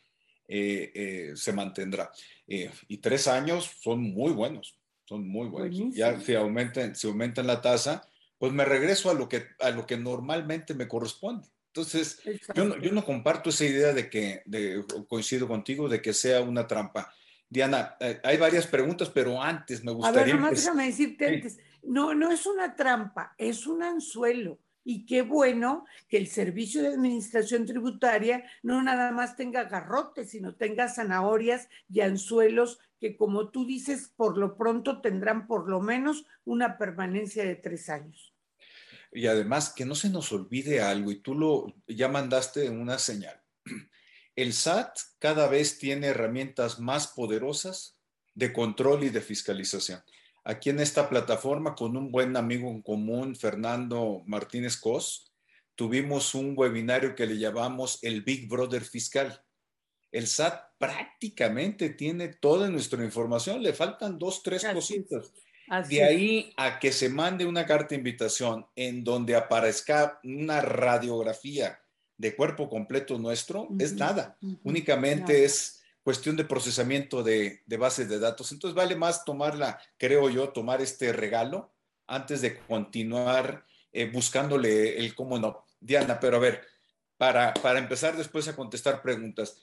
eh, 0.48 0.90
eh, 0.94 1.32
se 1.36 1.52
mantendrá. 1.52 2.10
y 2.46 2.96
tres 2.96 3.28
años 3.28 3.70
son 3.82 4.00
muy 4.00 4.32
buenos, 4.32 4.78
son 5.04 5.28
muy 5.28 5.46
buenos. 5.48 5.94
Ya 5.94 6.18
si 6.18 6.34
aumentan, 6.36 6.96
si 6.96 7.06
aumentan 7.06 7.46
la 7.46 7.60
tasa, 7.60 8.08
pues 8.38 8.54
me 8.54 8.64
regreso 8.64 9.10
a 9.10 9.14
lo 9.14 9.28
que, 9.28 9.44
a 9.60 9.68
lo 9.70 9.86
que 9.86 9.98
normalmente 9.98 10.72
me 10.72 10.88
corresponde. 10.88 11.48
Entonces, 11.78 12.20
yo 12.54 12.64
no, 12.64 12.78
yo 12.78 12.92
no, 12.92 13.04
comparto 13.04 13.50
esa 13.50 13.64
idea 13.64 13.92
de 13.92 14.10
que, 14.10 14.42
de, 14.44 14.84
coincido 15.06 15.46
contigo, 15.46 15.88
de 15.88 16.02
que 16.02 16.12
sea 16.12 16.40
una 16.40 16.66
trampa. 16.66 17.12
Diana, 17.48 17.96
eh, 18.00 18.20
hay 18.24 18.36
varias 18.36 18.66
preguntas, 18.66 19.08
pero 19.08 19.40
antes 19.40 19.82
me 19.84 19.92
gustaría... 19.92 20.20
A 20.20 20.24
ver, 20.24 20.34
nomás 20.34 20.56
déjame 20.56 20.86
decirte 20.86 21.26
antes, 21.26 21.58
no, 21.82 22.14
no 22.14 22.30
es 22.30 22.46
una 22.46 22.76
trampa, 22.76 23.34
es 23.38 23.66
un 23.66 23.82
anzuelo. 23.82 24.58
Y 24.84 25.04
qué 25.06 25.22
bueno 25.22 25.84
que 26.08 26.16
el 26.16 26.28
Servicio 26.28 26.82
de 26.82 26.88
Administración 26.88 27.66
Tributaria 27.66 28.44
no 28.62 28.82
nada 28.82 29.12
más 29.12 29.36
tenga 29.36 29.64
garrotes, 29.64 30.30
sino 30.30 30.54
tenga 30.54 30.88
zanahorias 30.88 31.68
y 31.90 32.00
anzuelos 32.00 32.78
que, 32.98 33.16
como 33.16 33.50
tú 33.50 33.66
dices, 33.66 34.12
por 34.16 34.38
lo 34.38 34.56
pronto 34.56 35.00
tendrán 35.00 35.46
por 35.46 35.68
lo 35.68 35.80
menos 35.80 36.26
una 36.44 36.78
permanencia 36.78 37.44
de 37.44 37.56
tres 37.56 37.88
años. 37.88 38.34
Y 39.12 39.26
además, 39.26 39.72
que 39.74 39.84
no 39.84 39.94
se 39.94 40.10
nos 40.10 40.32
olvide 40.32 40.80
algo, 40.80 41.10
y 41.10 41.20
tú 41.20 41.34
lo 41.34 41.74
ya 41.86 42.08
mandaste 42.08 42.68
una 42.70 42.98
señal. 42.98 43.40
El 44.36 44.52
SAT 44.52 44.98
cada 45.18 45.48
vez 45.48 45.78
tiene 45.78 46.08
herramientas 46.08 46.78
más 46.78 47.08
poderosas 47.08 47.98
de 48.34 48.52
control 48.52 49.04
y 49.04 49.08
de 49.08 49.20
fiscalización. 49.20 50.00
Aquí 50.44 50.70
en 50.70 50.80
esta 50.80 51.08
plataforma, 51.08 51.74
con 51.74 51.96
un 51.96 52.12
buen 52.12 52.36
amigo 52.36 52.70
en 52.70 52.80
común, 52.82 53.34
Fernando 53.34 54.22
Martínez 54.26 54.76
Cos, 54.76 55.32
tuvimos 55.74 56.34
un 56.34 56.54
webinario 56.56 57.14
que 57.14 57.26
le 57.26 57.38
llamamos 57.38 57.98
el 58.02 58.22
Big 58.22 58.48
Brother 58.48 58.84
Fiscal. 58.84 59.42
El 60.12 60.26
SAT 60.26 60.78
prácticamente 60.78 61.90
tiene 61.90 62.28
toda 62.28 62.70
nuestra 62.70 63.04
información, 63.04 63.62
le 63.62 63.72
faltan 63.72 64.18
dos, 64.18 64.42
tres 64.42 64.64
cositas 64.64 65.32
de 65.88 66.04
ahí 66.04 66.52
a 66.56 66.78
que 66.78 66.92
se 66.92 67.08
mande 67.08 67.46
una 67.46 67.66
carta 67.66 67.88
de 67.90 67.96
invitación 67.96 68.66
en 68.76 69.04
donde 69.04 69.36
aparezca 69.36 70.20
una 70.24 70.60
radiografía 70.60 71.80
de 72.16 72.34
cuerpo 72.34 72.68
completo 72.68 73.18
nuestro, 73.18 73.68
es 73.78 73.94
nada. 73.94 74.36
Únicamente 74.64 75.44
es 75.44 75.82
cuestión 76.02 76.36
de 76.36 76.44
procesamiento 76.44 77.22
de, 77.22 77.62
bases 77.78 78.08
de 78.08 78.18
datos. 78.18 78.50
Entonces 78.52 78.74
vale 78.74 78.96
más 78.96 79.24
tomarla, 79.24 79.78
creo 79.96 80.28
yo, 80.28 80.48
tomar 80.48 80.80
este 80.80 81.12
regalo 81.12 81.70
antes 82.06 82.40
de 82.40 82.58
continuar 82.58 83.64
eh, 83.92 84.10
buscándole 84.10 84.98
el 84.98 85.14
cómo 85.14 85.38
no. 85.38 85.64
Diana, 85.80 86.18
pero 86.18 86.38
a 86.38 86.40
ver, 86.40 86.66
para, 87.16 87.54
para 87.54 87.78
empezar 87.78 88.16
después 88.16 88.48
a 88.48 88.56
contestar 88.56 89.00
preguntas. 89.02 89.62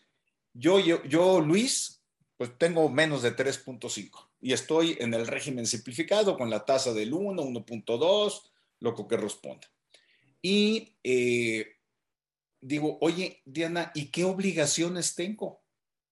Yo, 0.53 0.79
yo, 0.79 1.03
yo, 1.03 1.41
Luis, 1.41 1.94
pues 2.37 2.57
tengo 2.57 2.89
menos 2.89 3.21
de 3.21 3.35
3.5 3.35 4.27
y 4.41 4.53
estoy 4.53 4.97
en 4.99 5.13
el 5.13 5.27
régimen 5.27 5.65
simplificado 5.65 6.37
con 6.37 6.49
la 6.49 6.65
tasa 6.65 6.93
del 6.93 7.13
1, 7.13 7.41
1.2, 7.41 8.41
lo 8.79 9.07
que 9.07 9.17
responda. 9.17 9.67
Y 10.41 10.95
eh, 11.03 11.77
digo, 12.61 12.97
oye, 13.01 13.41
Diana, 13.45 13.91
¿y 13.95 14.07
qué 14.07 14.23
obligaciones 14.23 15.15
tengo? 15.15 15.61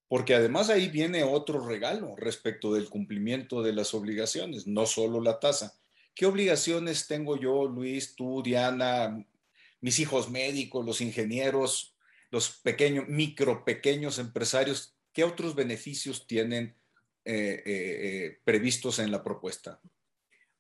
Porque 0.08 0.36
además 0.36 0.70
ahí 0.70 0.90
viene 0.90 1.24
otro 1.24 1.66
regalo 1.66 2.16
respecto 2.16 2.74
del 2.74 2.90
cumplimiento 2.90 3.62
de 3.62 3.74
las 3.74 3.94
obligaciones, 3.94 4.66
no 4.66 4.86
solo 4.86 5.22
la 5.22 5.40
tasa. 5.40 5.78
¿Qué 6.16 6.26
obligaciones 6.26 7.08
tengo 7.08 7.38
yo, 7.38 7.66
Luis, 7.68 8.16
tú, 8.16 8.42
Diana, 8.44 9.26
mis 9.82 10.00
hijos 10.00 10.30
médicos, 10.30 10.86
los 10.86 11.02
ingenieros, 11.02 11.96
los 12.30 12.50
pequeños, 12.50 13.08
micro, 13.08 13.66
pequeños 13.66 14.20
empresarios? 14.20 14.96
¿Qué 15.13 15.23
otros 15.23 15.56
beneficios 15.56 16.26
tienen 16.26 16.76
eh, 17.23 17.63
eh, 17.65 17.65
eh, 17.65 18.39
previstos 18.43 18.99
en 18.99 19.12
la 19.12 19.23
propuesta? 19.23 19.80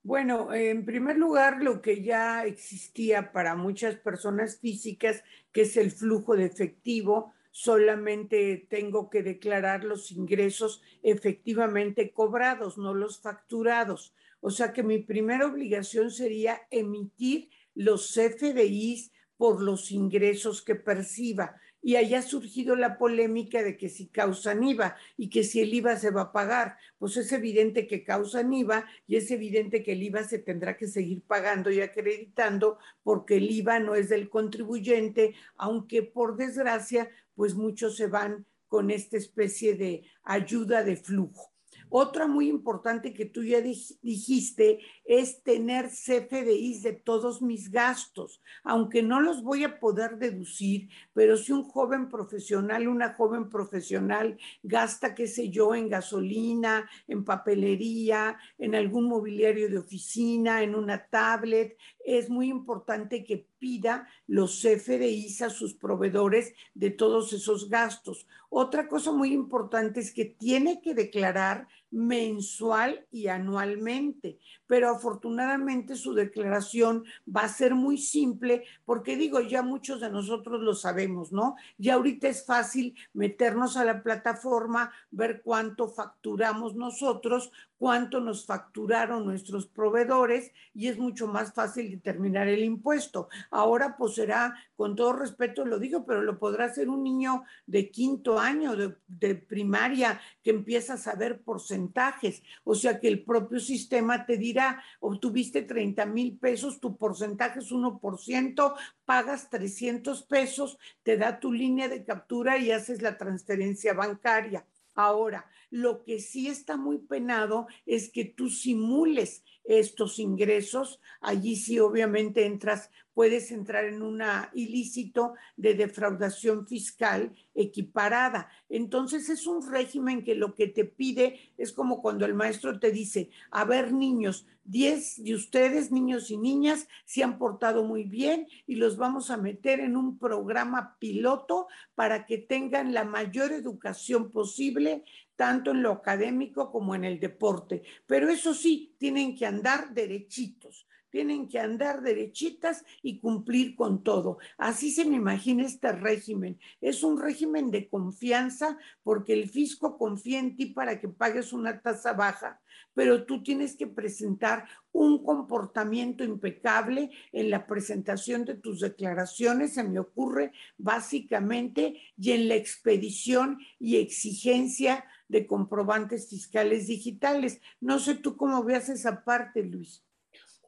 Bueno, 0.03 0.53
en 0.53 0.85
primer 0.85 1.17
lugar, 1.17 1.61
lo 1.63 1.81
que 1.81 2.03
ya 2.03 2.45
existía 2.45 3.31
para 3.31 3.55
muchas 3.55 3.95
personas 3.95 4.59
físicas, 4.59 5.23
que 5.51 5.61
es 5.61 5.75
el 5.75 5.91
flujo 5.91 6.35
de 6.35 6.45
efectivo, 6.45 7.33
solamente 7.51 8.67
tengo 8.69 9.09
que 9.09 9.23
declarar 9.23 9.83
los 9.83 10.11
ingresos 10.11 10.81
efectivamente 11.01 12.11
cobrados, 12.11 12.77
no 12.77 12.93
los 12.93 13.21
facturados. 13.21 14.13
O 14.39 14.51
sea 14.51 14.73
que 14.73 14.83
mi 14.83 14.99
primera 14.99 15.47
obligación 15.47 16.11
sería 16.11 16.61
emitir 16.69 17.49
los 17.75 18.13
CFDIs 18.13 19.11
por 19.37 19.61
los 19.61 19.91
ingresos 19.91 20.61
que 20.61 20.75
perciba 20.75 21.55
y 21.83 21.97
haya 21.97 22.21
surgido 22.21 22.77
la 22.77 22.97
polémica 22.97 23.61
de 23.61 23.75
que 23.75 23.89
si 23.89 24.07
causan 24.07 24.63
IVA 24.63 24.95
y 25.17 25.29
que 25.29 25.43
si 25.43 25.59
el 25.59 25.73
IVA 25.73 25.97
se 25.97 26.11
va 26.11 26.21
a 26.21 26.31
pagar, 26.31 26.77
pues 26.97 27.17
es 27.17 27.31
evidente 27.33 27.85
que 27.85 28.05
causan 28.05 28.53
IVA 28.53 28.85
y 29.05 29.17
es 29.17 29.29
evidente 29.29 29.83
que 29.83 29.91
el 29.91 30.01
IVA 30.01 30.23
se 30.23 30.39
tendrá 30.39 30.77
que 30.77 30.87
seguir 30.87 31.21
pagando 31.21 31.69
y 31.69 31.81
acreditando 31.81 32.79
porque 33.03 33.35
el 33.35 33.51
IVA 33.51 33.79
no 33.79 33.95
es 33.95 34.07
del 34.07 34.29
contribuyente, 34.29 35.35
aunque 35.57 36.01
por 36.01 36.37
desgracia, 36.37 37.09
pues 37.35 37.53
muchos 37.53 37.97
se 37.97 38.07
van 38.07 38.45
con 38.69 38.89
esta 38.89 39.17
especie 39.17 39.75
de 39.75 40.03
ayuda 40.23 40.83
de 40.83 40.95
flujo. 40.95 41.53
Otra 41.95 42.25
muy 42.25 42.49
importante 42.49 43.13
que 43.13 43.25
tú 43.25 43.43
ya 43.43 43.61
dijiste 43.61 44.79
es 45.05 45.43
tener 45.43 45.89
CFDIs 45.89 46.81
de 46.81 46.93
todos 46.93 47.43
mis 47.43 47.69
gastos, 47.69 48.41
aunque 48.63 49.03
no 49.03 49.21
los 49.21 49.43
voy 49.43 49.63
a 49.63 49.79
poder 49.79 50.17
deducir, 50.17 50.89
pero 51.13 51.37
si 51.37 51.51
un 51.51 51.63
joven 51.63 52.09
profesional, 52.09 52.87
una 52.87 53.13
joven 53.13 53.49
profesional 53.49 54.37
gasta, 54.61 55.15
qué 55.15 55.27
sé 55.27 55.49
yo, 55.49 55.75
en 55.75 55.89
gasolina, 55.89 56.89
en 57.07 57.23
papelería, 57.23 58.37
en 58.57 58.75
algún 58.75 59.05
mobiliario 59.05 59.69
de 59.69 59.77
oficina, 59.77 60.63
en 60.63 60.75
una 60.75 61.05
tablet, 61.07 61.77
es 62.03 62.29
muy 62.29 62.49
importante 62.49 63.23
que 63.23 63.47
pida 63.59 64.07
los 64.27 64.61
CFDIs 64.61 65.41
a 65.41 65.49
sus 65.49 65.73
proveedores 65.73 66.53
de 66.73 66.89
todos 66.89 67.31
esos 67.31 67.69
gastos. 67.69 68.27
Otra 68.49 68.87
cosa 68.87 69.11
muy 69.11 69.31
importante 69.31 70.01
es 70.01 70.11
que 70.11 70.25
tiene 70.25 70.81
que 70.81 70.93
declarar 70.93 71.67
mensual 71.93 73.05
y 73.11 73.27
anualmente, 73.27 74.39
pero 74.65 74.89
afortunadamente 74.89 75.95
su 75.95 76.15
declaración 76.15 77.03
va 77.25 77.41
a 77.41 77.49
ser 77.49 77.75
muy 77.75 77.99
simple 77.99 78.63
porque 78.83 79.15
digo, 79.15 79.39
ya 79.41 79.61
muchos 79.61 80.01
de 80.01 80.09
nosotros 80.09 80.61
lo 80.61 80.73
sabemos, 80.73 81.31
¿no? 81.31 81.55
Ya 81.77 81.93
ahorita 81.93 82.27
es 82.27 82.45
fácil 82.45 82.95
meternos 83.13 83.77
a 83.77 83.85
la 83.85 84.01
plataforma, 84.01 84.91
ver 85.11 85.43
cuánto 85.43 85.87
facturamos 85.87 86.75
nosotros, 86.75 87.51
cuánto 87.83 88.21
nos 88.21 88.45
facturaron 88.45 89.25
nuestros 89.25 89.67
proveedores 89.67 90.53
y 90.73 90.87
es 90.87 90.97
mucho 90.97 91.27
más 91.27 91.53
fácil 91.53 91.91
determinar 91.91 92.47
el 92.47 92.63
impuesto. 92.63 93.27
Ahora 93.51 93.97
pues 93.97 94.15
será, 94.15 94.55
con 94.77 94.95
todo 94.95 95.11
respeto 95.11 95.65
lo 95.65 95.79
digo, 95.79 96.05
pero 96.05 96.21
lo 96.21 96.39
podrá 96.39 96.63
hacer 96.63 96.87
un 96.87 97.03
niño 97.03 97.43
de 97.65 97.91
quinto 97.91 98.39
año 98.39 98.77
de, 98.77 99.35
primaria 99.35 100.21
que 100.41 100.51
empieza 100.51 100.93
a 100.93 100.97
saber 100.97 101.41
porcentajes, 101.41 102.41
o 102.63 102.73
sea 102.73 103.01
que 103.01 103.09
el 103.09 103.25
propio 103.25 103.59
sistema 103.59 104.25
te 104.25 104.37
dirá, 104.37 104.81
obtuviste 105.01 105.63
30 105.63 106.05
mil 106.05 106.37
pesos, 106.37 106.79
tu 106.79 106.95
porcentaje 106.95 107.59
es 107.59 107.69
1%, 107.69 108.75
pagas 109.03 109.49
300 109.49 110.23
pesos, 110.23 110.77
te 111.03 111.17
da 111.17 111.37
tu 111.37 111.51
línea 111.51 111.89
de 111.89 112.05
captura 112.05 112.57
y 112.57 112.71
haces 112.71 113.01
la 113.01 113.17
transferencia 113.17 113.93
bancaria. 113.93 114.65
Ahora, 114.95 115.49
lo 115.69 116.03
que 116.03 116.19
sí 116.19 116.47
está 116.47 116.77
muy 116.77 116.99
penado 116.99 117.67
es 117.85 118.11
que 118.11 118.25
tú 118.25 118.49
simules 118.49 119.43
estos 119.63 120.19
ingresos. 120.19 120.99
Allí 121.21 121.55
sí 121.55 121.79
obviamente 121.79 122.45
entras, 122.45 122.89
puedes 123.13 123.51
entrar 123.51 123.85
en 123.85 124.01
un 124.01 124.21
ilícito 124.53 125.33
de 125.55 125.75
defraudación 125.75 126.67
fiscal 126.67 127.33
equiparada. 127.53 128.49
Entonces 128.69 129.29
es 129.29 129.45
un 129.47 129.69
régimen 129.71 130.23
que 130.23 130.35
lo 130.35 130.55
que 130.55 130.67
te 130.67 130.85
pide 130.85 131.39
es 131.57 131.71
como 131.71 132.01
cuando 132.01 132.25
el 132.25 132.33
maestro 132.33 132.79
te 132.79 132.91
dice, 132.91 133.29
a 133.51 133.65
ver 133.65 133.93
niños, 133.93 134.45
10 134.65 135.25
de 135.25 135.35
ustedes, 135.35 135.91
niños 135.91 136.31
y 136.31 136.37
niñas, 136.37 136.87
se 137.05 137.23
han 137.23 137.37
portado 137.37 137.83
muy 137.83 138.05
bien 138.05 138.47
y 138.65 138.75
los 138.75 138.95
vamos 138.97 139.29
a 139.29 139.37
meter 139.37 139.81
en 139.81 139.97
un 139.97 140.17
programa 140.17 140.95
piloto 140.99 141.67
para 141.95 142.25
que 142.25 142.37
tengan 142.37 142.93
la 142.93 143.03
mayor 143.03 143.51
educación 143.51 144.31
posible 144.31 145.03
tanto 145.35 145.71
en 145.71 145.83
lo 145.83 145.91
académico 145.91 146.71
como 146.71 146.95
en 146.95 147.05
el 147.05 147.19
deporte. 147.19 147.83
Pero 148.05 148.29
eso 148.29 148.53
sí, 148.53 148.95
tienen 148.97 149.35
que 149.35 149.45
andar 149.45 149.93
derechitos, 149.93 150.87
tienen 151.13 151.47
que 151.47 151.59
andar 151.59 152.01
derechitas 152.01 152.83
y 153.03 153.19
cumplir 153.19 153.75
con 153.75 154.03
todo. 154.03 154.39
Así 154.57 154.91
se 154.91 155.05
me 155.05 155.15
imagina 155.15 155.63
este 155.63 155.91
régimen. 155.91 156.59
Es 156.81 157.03
un 157.03 157.21
régimen 157.21 157.69
de 157.69 157.87
confianza 157.87 158.79
porque 159.03 159.33
el 159.33 159.47
fisco 159.47 159.99
confía 159.99 160.39
en 160.39 160.55
ti 160.55 160.65
para 160.65 160.99
que 160.99 161.07
pagues 161.07 161.53
una 161.53 161.79
tasa 161.81 162.13
baja, 162.13 162.59
pero 162.95 163.25
tú 163.25 163.43
tienes 163.43 163.75
que 163.75 163.85
presentar 163.85 164.65
un 164.91 165.23
comportamiento 165.23 166.23
impecable 166.23 167.11
en 167.31 167.51
la 167.51 167.67
presentación 167.67 168.43
de 168.43 168.55
tus 168.55 168.79
declaraciones, 168.79 169.75
se 169.75 169.83
me 169.83 169.99
ocurre 169.99 170.51
básicamente, 170.77 172.01
y 172.17 172.31
en 172.31 172.47
la 172.47 172.55
expedición 172.55 173.59
y 173.79 173.97
exigencia 173.97 175.05
de 175.33 175.47
comprobantes 175.47 176.29
fiscales 176.29 176.87
digitales. 176.87 177.59
No 177.81 177.99
sé 177.99 178.15
tú 178.15 178.37
cómo 178.37 178.63
veas 178.63 178.87
esa 178.87 179.25
parte, 179.25 179.63
Luis. 179.63 180.05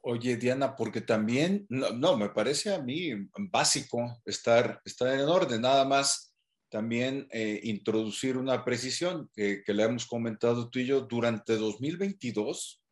Oye, 0.02 0.36
Diana, 0.36 0.76
porque 0.76 1.00
también, 1.00 1.66
no, 1.68 2.16
me 2.16 2.28
parece 2.28 2.74
a 2.74 2.82
mí 2.82 3.10
básico 3.50 4.20
estar, 4.24 4.80
estar 4.84 5.12
en 5.14 5.20
orden, 5.20 5.62
nada 5.62 5.84
más 5.84 6.34
también 6.68 7.26
eh, 7.30 7.60
introducir 7.62 8.36
una 8.36 8.64
precisión 8.64 9.30
que, 9.34 9.62
que 9.64 9.72
le 9.72 9.84
hemos 9.84 10.06
comentado 10.06 10.68
tú 10.68 10.80
y 10.80 10.86
yo. 10.86 11.00
Durante 11.02 11.56
2022, 11.56 12.82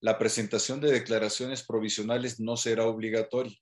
la 0.00 0.18
presentación 0.18 0.80
de 0.80 0.92
declaraciones 0.92 1.62
provisionales 1.62 2.40
no 2.40 2.56
será 2.56 2.86
obligatoria. 2.86 3.56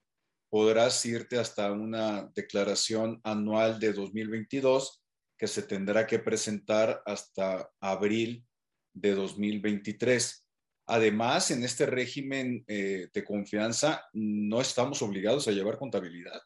Podrás 0.51 1.05
irte 1.07 1.39
hasta 1.39 1.71
una 1.73 2.31
declaración 2.35 3.21
anual 3.23 3.79
de 3.79 3.93
2022 3.93 5.00
que 5.41 5.47
se 5.47 5.63
tendrá 5.63 6.07
que 6.07 6.19
presentar 6.19 7.03
hasta 7.07 7.73
abril 7.81 8.47
de 8.93 9.15
2023. 9.15 10.47
Además, 10.87 11.51
en 11.51 11.65
este 11.65 11.87
régimen 11.87 12.63
eh, 12.69 13.09
de 13.11 13.25
confianza 13.25 14.05
no 14.13 14.61
estamos 14.61 15.01
obligados 15.01 15.49
a 15.49 15.53
llevar 15.53 15.79
contabilidad. 15.79 16.43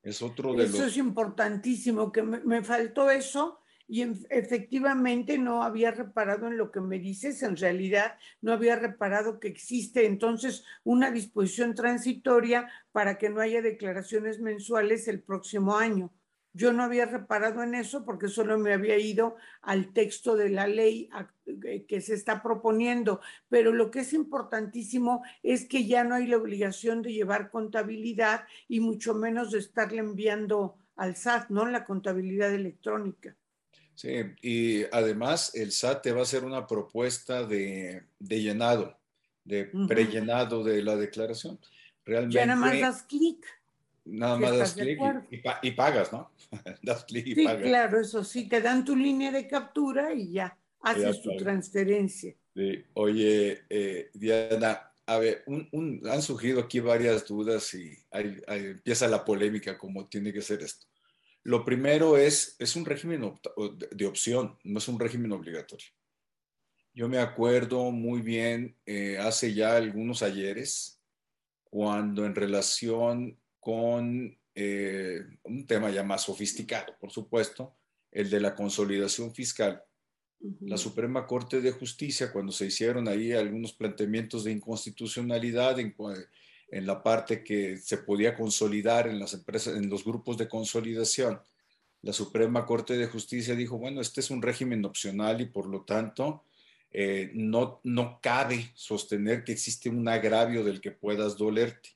Es 0.00 0.22
otro 0.22 0.54
de 0.54 0.66
eso 0.66 0.84
es 0.84 0.96
importantísimo, 0.96 2.12
que 2.12 2.22
me, 2.22 2.62
faltó 2.62 3.10
eso 3.10 3.58
y 3.88 4.02
efectivamente 4.30 5.36
no 5.36 5.64
había 5.64 5.90
reparado 5.90 6.46
en 6.46 6.56
lo 6.56 6.70
que 6.70 6.80
me 6.80 7.00
dices, 7.00 7.42
en 7.42 7.56
realidad 7.56 8.16
no 8.40 8.52
había 8.52 8.76
reparado 8.76 9.40
que 9.40 9.48
existe 9.48 10.06
entonces 10.06 10.62
una 10.84 11.10
disposición 11.10 11.74
transitoria 11.74 12.70
para 12.92 13.18
que 13.18 13.28
no 13.28 13.40
haya 13.40 13.60
declaraciones 13.60 14.38
mensuales 14.38 15.08
el 15.08 15.20
próximo 15.20 15.76
año. 15.76 16.12
Yo 16.56 16.72
no 16.72 16.84
había 16.84 17.06
reparado 17.06 17.64
en 17.64 17.74
eso 17.74 18.04
porque 18.04 18.28
solo 18.28 18.56
me 18.58 18.72
había 18.72 18.96
ido 18.96 19.34
al 19.60 19.92
texto 19.92 20.36
de 20.36 20.50
la 20.50 20.68
ley 20.68 21.10
eh, 21.46 21.84
que 21.86 22.00
se 22.00 22.14
está 22.14 22.44
proponiendo, 22.44 23.20
pero 23.48 23.72
lo 23.72 23.90
que 23.90 24.00
es 24.00 24.12
importantísimo 24.12 25.24
es 25.42 25.66
que 25.66 25.84
ya 25.84 26.04
no 26.04 26.14
hay 26.14 26.28
la 26.28 26.36
obligación 26.36 27.02
de 27.02 27.12
llevar 27.12 27.50
contabilidad 27.50 28.44
y 28.68 28.78
mucho 28.78 29.14
menos 29.14 29.50
de 29.50 29.58
estarle 29.58 29.98
enviando 29.98 30.76
al 30.94 31.16
SAT, 31.16 31.50
¿no? 31.50 31.66
La 31.66 31.84
contabilidad 31.84 32.54
electrónica. 32.54 33.36
Sí, 33.96 34.10
y 34.40 34.84
además 34.92 35.56
el 35.56 35.72
SAT 35.72 36.02
te 36.02 36.12
va 36.12 36.20
a 36.20 36.22
hacer 36.22 36.44
una 36.44 36.68
propuesta 36.68 37.44
de, 37.44 38.04
llenado, 38.20 38.96
de 39.44 39.72
prellenado 39.88 40.62
de 40.62 40.82
la 40.82 40.94
declaración. 40.94 41.58
Realmente, 42.04 42.36
ya 42.36 42.46
nada 42.46 42.60
más 42.60 42.78
das 42.78 43.02
clic. 43.02 43.44
Nada 44.04 44.38
más 44.38 44.58
das 44.58 44.74
clic 44.74 44.98
y, 45.62 45.70
pagas, 45.72 46.12
¿no? 46.12 46.30
das 46.82 47.04
clic 47.04 47.26
y 47.26 47.34
sí, 47.34 47.44
claro, 47.44 48.00
eso 48.00 48.22
sí, 48.22 48.48
te 48.48 48.60
dan 48.60 48.84
tu 48.84 48.94
línea 48.94 49.32
de 49.32 49.46
captura 49.46 50.12
y 50.12 50.32
ya 50.32 50.56
haces 50.80 51.22
tu 51.22 51.34
transferencia. 51.36 52.34
Sí. 52.54 52.84
Oye, 52.92 53.62
eh, 53.68 54.10
Diana, 54.12 54.92
a 55.06 55.18
ver, 55.18 55.44
han 56.10 56.22
surgido 56.22 56.60
aquí 56.60 56.80
varias 56.80 57.26
dudas 57.26 57.72
y 57.74 57.96
empieza 58.10 59.08
la 59.08 59.24
polémica 59.24 59.78
como 59.78 60.06
tiene 60.06 60.32
que 60.32 60.42
ser 60.42 60.62
esto. 60.62 60.86
Lo 61.42 61.64
primero 61.64 62.16
es, 62.16 62.56
es 62.58 62.74
un 62.76 62.84
régimen 62.84 63.34
de 63.90 64.06
opción, 64.06 64.58
no 64.64 64.78
es 64.78 64.88
un 64.88 64.98
régimen 64.98 65.32
obligatorio. 65.32 65.86
Yo 66.94 67.08
me 67.08 67.18
acuerdo 67.18 67.90
muy 67.90 68.22
bien 68.22 68.76
eh, 68.86 69.18
hace 69.18 69.52
ya 69.52 69.76
algunos 69.76 70.22
ayeres, 70.22 71.02
cuando 71.64 72.24
en 72.24 72.34
relación 72.34 73.38
con 73.64 74.36
eh, 74.54 75.22
un 75.42 75.66
tema 75.66 75.90
ya 75.90 76.04
más 76.04 76.22
sofisticado, 76.22 76.94
por 77.00 77.10
supuesto, 77.10 77.74
el 78.12 78.28
de 78.28 78.40
la 78.40 78.54
consolidación 78.54 79.34
fiscal. 79.34 79.82
La 80.60 80.76
Suprema 80.76 81.26
Corte 81.26 81.62
de 81.62 81.72
Justicia, 81.72 82.30
cuando 82.30 82.52
se 82.52 82.66
hicieron 82.66 83.08
ahí 83.08 83.32
algunos 83.32 83.72
planteamientos 83.72 84.44
de 84.44 84.52
inconstitucionalidad 84.52 85.80
en, 85.80 85.94
en 86.70 86.86
la 86.86 87.02
parte 87.02 87.42
que 87.42 87.78
se 87.78 87.96
podía 87.96 88.36
consolidar 88.36 89.08
en 89.08 89.18
las 89.18 89.32
empresas, 89.32 89.74
en 89.76 89.88
los 89.88 90.04
grupos 90.04 90.36
de 90.36 90.48
consolidación, 90.48 91.40
la 92.02 92.12
Suprema 92.12 92.66
Corte 92.66 92.98
de 92.98 93.06
Justicia 93.06 93.54
dijo, 93.54 93.78
bueno, 93.78 94.02
este 94.02 94.20
es 94.20 94.30
un 94.30 94.42
régimen 94.42 94.84
opcional 94.84 95.40
y 95.40 95.46
por 95.46 95.66
lo 95.66 95.86
tanto 95.86 96.44
eh, 96.90 97.30
no, 97.32 97.80
no 97.82 98.20
cabe 98.22 98.70
sostener 98.74 99.42
que 99.42 99.52
existe 99.52 99.88
un 99.88 100.06
agravio 100.06 100.62
del 100.62 100.82
que 100.82 100.90
puedas 100.90 101.38
dolerte. 101.38 101.93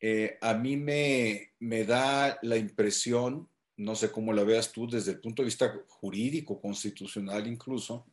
Eh, 0.00 0.38
a 0.40 0.54
mí 0.54 0.76
me, 0.76 1.52
da 1.84 2.38
la 2.42 2.56
impresión 2.56 3.48
no 3.76 3.94
sé 3.94 4.10
cómo 4.10 4.32
la 4.32 4.42
veas 4.42 4.72
tú 4.72 4.88
desde 4.88 5.12
el 5.12 5.20
punto 5.20 5.42
de 5.42 5.46
vista 5.46 5.74
jurídico, 5.88 6.60
constitucional 6.60 7.46
incluso, 7.46 8.06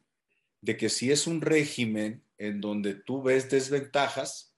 de 0.62 0.78
que 0.78 0.90
si 0.90 1.12
es 1.12 1.26
un 1.26 1.42
régimen 1.42 2.22
en 2.38 2.60
donde 2.60 2.96
tú 2.96 3.24
ves 3.24 3.50
desventajas, 3.50 4.54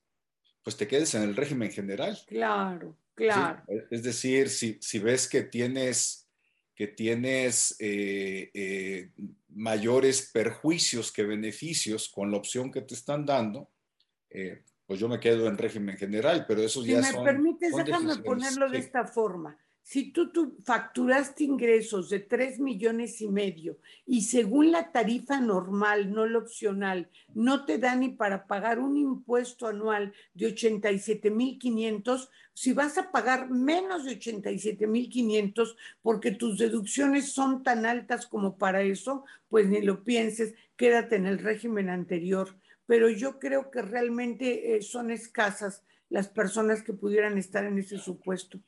pues 0.64 0.78
te 0.78 0.88
quedes 0.88 1.14
en 1.14 1.24
el 1.24 1.36
régimen 1.36 1.72
general. 1.72 2.18
Claro, 2.28 2.98
claro. 3.14 3.64
Es 3.92 4.02
decir, 4.02 4.50
si, 4.50 4.80
si, 4.82 5.00
ves 5.00 5.28
que 5.28 5.44
tienes, 5.44 6.28
que 6.76 6.88
tienes 6.88 7.76
eh, 7.80 8.50
eh, 8.54 9.12
mayores 9.50 10.32
perjuicios 10.34 11.12
que 11.12 11.24
beneficios 11.24 12.10
con 12.10 12.32
la 12.32 12.38
opción 12.38 12.72
que 12.72 12.82
te 12.82 12.96
están 12.96 13.26
dando, 13.26 13.70
eh, 14.32 14.64
pues 14.86 15.00
yo 15.00 15.08
me 15.08 15.20
quedo 15.20 15.48
en 15.48 15.58
régimen 15.58 15.98
general, 15.98 16.46
pero 16.48 16.62
eso 16.62 16.84
ya 16.86 17.02
son... 17.02 17.12
Si 17.12 17.18
me 17.18 17.24
permites, 17.24 17.76
déjame 17.76 18.18
ponerlo 18.18 18.70
de 18.70 18.78
esta 18.78 19.06
forma 19.06 19.58
si 19.88 20.12
tú, 20.12 20.32
tú, 20.32 20.58
facturaste 20.64 21.44
ingresos 21.44 22.10
de 22.10 22.20
3 22.20 22.60
millones 22.60 23.22
y 23.22 23.28
medio 23.28 23.78
y 24.04 24.24
según 24.24 24.72
la 24.72 24.92
tarifa 24.92 25.40
normal, 25.40 26.12
no 26.12 26.26
la 26.26 26.40
opcional, 26.40 27.08
no 27.36 27.66
te 27.66 27.78
da 27.78 27.96
ni 27.96 28.10
para 28.10 28.48
pagar 28.48 28.80
un 28.80 28.98
impuesto 28.98 29.68
anual 29.68 30.12
de 30.34 30.48
87 30.48 31.30
mil 31.30 31.60
500, 31.60 32.32
si 32.56 32.74
vas 32.74 32.98
a 32.98 33.12
pagar 33.12 33.52
menos 33.52 34.06
de 34.06 34.14
87 34.14 34.88
mil 34.88 35.08
500 35.08 35.78
porque 36.02 36.32
tus 36.32 36.58
deducciones 36.58 37.32
son 37.32 37.62
tan 37.62 37.86
altas 37.86 38.26
como 38.26 38.58
para 38.58 38.82
eso, 38.82 39.24
pues 39.50 39.68
ni 39.68 39.84
lo 39.84 40.04
pienses, 40.04 40.56
quédate 40.76 41.18
en 41.18 41.28
el 41.28 41.38
régimen 41.38 41.90
anterior. 41.92 42.58
Pero 42.86 43.10
yo 43.10 43.40
creo 43.40 43.72
que 43.72 43.82
realmente 43.82 44.76
eh, 44.76 44.82
son 44.82 45.12
escasas 45.12 45.84
las 46.10 46.28
personas 46.28 46.84
que 46.84 46.94
pudieran 46.94 47.38
estar 47.38 47.66
en 47.66 47.78
ese 47.80 47.98
supuesto. 47.98 48.60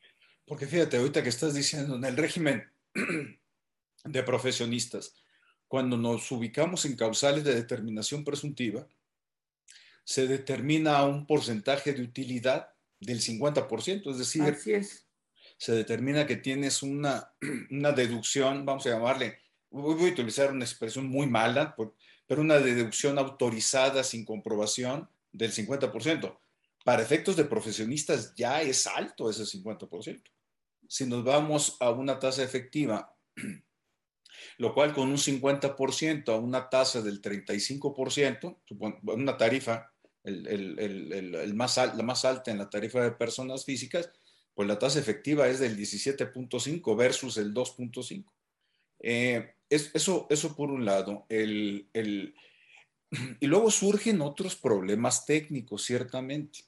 Porque 0.45 0.65
fíjate, 0.65 0.97
ahorita 0.97 1.23
que 1.23 1.29
estás 1.29 1.53
diciendo, 1.53 1.95
en 1.95 2.05
el 2.05 2.17
régimen 2.17 2.63
de 4.03 4.23
profesionistas, 4.23 5.13
cuando 5.67 5.97
nos 5.97 6.31
ubicamos 6.31 6.85
en 6.85 6.95
causales 6.95 7.43
de 7.43 7.53
determinación 7.53 8.23
presuntiva, 8.23 8.87
se 10.03 10.25
determina 10.25 11.03
un 11.03 11.27
porcentaje 11.27 11.93
de 11.93 12.01
utilidad 12.01 12.69
del 12.99 13.19
50%, 13.19 14.09
es 14.09 14.17
decir, 14.17 14.57
es. 14.67 15.05
se 15.57 15.73
determina 15.73 16.25
que 16.25 16.37
tienes 16.37 16.81
una, 16.81 17.33
una 17.69 17.91
deducción, 17.91 18.65
vamos 18.65 18.87
a 18.87 18.91
llamarle, 18.91 19.37
voy 19.69 20.09
a 20.09 20.13
utilizar 20.13 20.51
una 20.51 20.63
expresión 20.63 21.07
muy 21.07 21.27
mala, 21.27 21.75
pero 22.27 22.41
una 22.41 22.59
deducción 22.59 23.17
autorizada 23.17 24.03
sin 24.03 24.25
comprobación 24.25 25.09
del 25.31 25.51
50%. 25.51 26.37
Para 26.83 27.01
efectos 27.01 27.35
de 27.35 27.45
profesionistas 27.45 28.35
ya 28.35 28.61
es 28.61 28.85
alto 28.85 29.29
ese 29.29 29.43
50% 29.43 30.21
si 30.87 31.05
nos 31.05 31.23
vamos 31.23 31.77
a 31.79 31.91
una 31.91 32.19
tasa 32.19 32.43
efectiva, 32.43 33.13
lo 34.57 34.73
cual 34.73 34.93
con 34.93 35.09
un 35.09 35.17
50% 35.17 36.29
a 36.29 36.37
una 36.37 36.69
tasa 36.69 37.01
del 37.01 37.21
35%, 37.21 38.57
una 39.01 39.37
tarifa, 39.37 39.91
el, 40.23 41.53
más, 41.55 41.77
la 41.77 42.03
más 42.03 42.25
alta 42.25 42.51
en 42.51 42.57
la 42.57 42.69
tarifa 42.69 43.01
de 43.01 43.11
personas 43.11 43.65
físicas, 43.65 44.11
pues 44.53 44.67
la 44.67 44.79
tasa 44.79 44.99
efectiva 44.99 45.47
es 45.47 45.59
del 45.59 45.77
17.5 45.77 46.97
versus 46.97 47.37
el 47.37 47.53
2.5. 47.53 48.25
Eh, 48.99 49.53
eso, 49.69 50.27
eso 50.29 50.55
por 50.55 50.71
un 50.71 50.85
lado. 50.85 51.25
El, 51.29 51.87
y 53.39 53.47
luego 53.47 53.71
surgen 53.71 54.21
otros 54.21 54.55
problemas 54.55 55.25
técnicos, 55.25 55.83
ciertamente. 55.83 56.59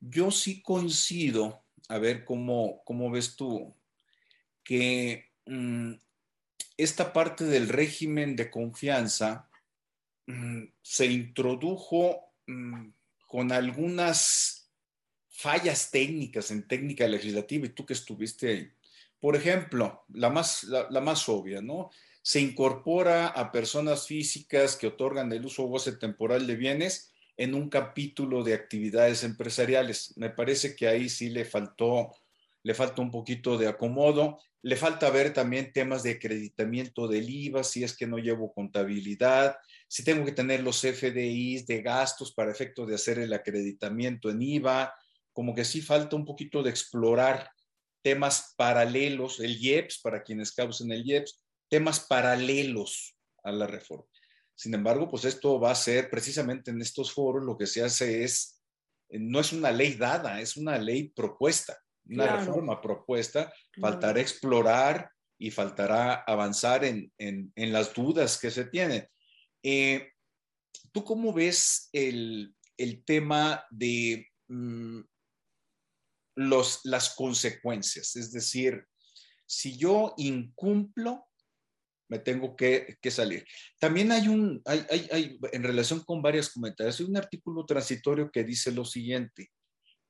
Yo 0.00 0.30
sí 0.30 0.62
coincido 0.62 1.64
a 1.88 1.98
ver 1.98 2.24
cómo, 2.24 2.82
cómo 2.84 3.10
ves 3.10 3.36
tú 3.36 3.74
que 4.64 5.30
mm, 5.46 5.92
esta 6.76 7.12
parte 7.12 7.44
del 7.44 7.68
régimen 7.68 8.36
de 8.36 8.50
confianza 8.50 9.48
mm, 10.26 10.64
se 10.80 11.06
introdujo 11.06 12.32
mm, 12.46 12.88
con 13.26 13.52
algunas 13.52 14.70
fallas 15.28 15.90
técnicas 15.90 16.50
en 16.50 16.68
técnica 16.68 17.06
legislativa 17.08 17.66
y 17.66 17.70
tú 17.70 17.84
que 17.86 17.94
estuviste 17.94 18.48
ahí. 18.48 18.72
Por 19.18 19.36
ejemplo, 19.36 20.04
la 20.12 20.30
más, 20.30 20.64
la, 20.64 21.00
más 21.00 21.28
obvia, 21.28 21.62
¿no? 21.62 21.90
Se 22.22 22.40
incorpora 22.40 23.26
a 23.26 23.50
personas 23.50 24.06
físicas 24.06 24.76
que 24.76 24.86
otorgan 24.86 25.32
el 25.32 25.44
uso 25.44 25.64
o 25.64 25.68
goce 25.68 25.92
temporal 25.92 26.46
de 26.46 26.56
bienes 26.56 27.12
en 27.36 27.54
un 27.54 27.68
capítulo 27.68 28.44
de 28.44 28.54
actividades 28.54 29.24
empresariales. 29.24 30.14
Me 30.16 30.30
parece 30.30 30.76
que 30.76 30.86
ahí 30.86 31.08
sí 31.08 31.30
le 31.30 31.44
faltó, 31.44 32.12
le 32.62 32.74
falta 32.74 33.02
un 33.02 33.10
poquito 33.10 33.58
de 33.58 33.66
acomodo. 33.66 34.38
Le 34.62 34.76
falta 34.76 35.10
ver 35.10 35.32
también 35.32 35.72
temas 35.72 36.04
de 36.04 36.12
acreditamiento 36.12 37.08
del 37.08 37.28
IVA, 37.28 37.64
si 37.64 37.82
es 37.82 37.96
que 37.96 38.06
no 38.06 38.18
llevo 38.18 38.52
contabilidad, 38.52 39.56
si 39.88 40.04
tengo 40.04 40.24
que 40.24 40.30
tener 40.30 40.62
los 40.62 40.80
FDIs 40.82 41.66
de 41.66 41.82
gastos 41.82 42.32
para 42.32 42.52
efecto 42.52 42.86
de 42.86 42.94
hacer 42.94 43.18
el 43.18 43.32
acreditamiento 43.32 44.30
en 44.30 44.40
IVA, 44.40 44.94
como 45.32 45.52
que 45.52 45.64
sí 45.64 45.82
falta 45.82 46.14
un 46.14 46.24
poquito 46.24 46.62
de 46.62 46.70
explorar 46.70 47.50
temas 48.02 48.54
paralelos, 48.56 49.40
el 49.40 49.56
IEPS, 49.60 49.98
para 49.98 50.22
quienes 50.22 50.52
causen 50.52 50.92
el 50.92 51.04
IEPS, 51.04 51.40
temas 51.72 52.00
paralelos 52.00 53.16
a 53.42 53.50
la 53.50 53.66
reforma. 53.66 54.04
Sin 54.54 54.74
embargo, 54.74 55.08
pues 55.08 55.24
esto 55.24 55.58
va 55.58 55.70
a 55.70 55.74
ser 55.74 56.10
precisamente 56.10 56.70
en 56.70 56.82
estos 56.82 57.14
foros 57.14 57.42
lo 57.42 57.56
que 57.56 57.66
se 57.66 57.82
hace 57.82 58.24
es, 58.24 58.62
eh, 59.08 59.18
no 59.18 59.40
es 59.40 59.54
una 59.54 59.72
ley 59.72 59.94
dada, 59.94 60.38
es 60.42 60.58
una 60.58 60.76
ley 60.76 61.08
propuesta, 61.08 61.82
una 62.04 62.36
reforma 62.36 62.78
propuesta. 62.78 63.50
Faltará 63.80 64.20
explorar 64.20 65.10
y 65.38 65.50
faltará 65.50 66.16
avanzar 66.26 66.84
en, 66.84 67.10
las 67.56 67.94
dudas 67.94 68.38
que 68.38 68.50
se 68.50 68.66
tienen. 68.66 69.08
Eh, 69.62 70.10
¿Tú 70.92 71.02
cómo 71.04 71.32
ves 71.32 71.88
el, 71.94 72.54
tema 73.06 73.64
de 73.70 74.28
mm, 74.48 75.00
los, 76.34 76.80
las 76.84 77.14
consecuencias? 77.14 78.14
Es 78.14 78.30
decir, 78.30 78.84
si 79.46 79.78
yo 79.78 80.12
incumplo 80.18 81.31
me 82.12 82.18
tengo 82.18 82.54
que, 82.54 82.98
salir. 83.08 83.42
También 83.78 84.12
hay 84.12 84.28
un, 84.28 84.60
hay, 84.66 84.84
hay, 85.10 85.38
en 85.50 85.62
relación 85.62 86.00
con 86.00 86.20
varios 86.20 86.50
comentarios, 86.50 87.00
hay 87.00 87.06
un 87.06 87.16
artículo 87.16 87.64
transitorio 87.64 88.30
que 88.30 88.44
dice 88.44 88.70
lo 88.70 88.84
siguiente, 88.84 89.50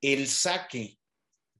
el 0.01 0.27
saque 0.27 0.99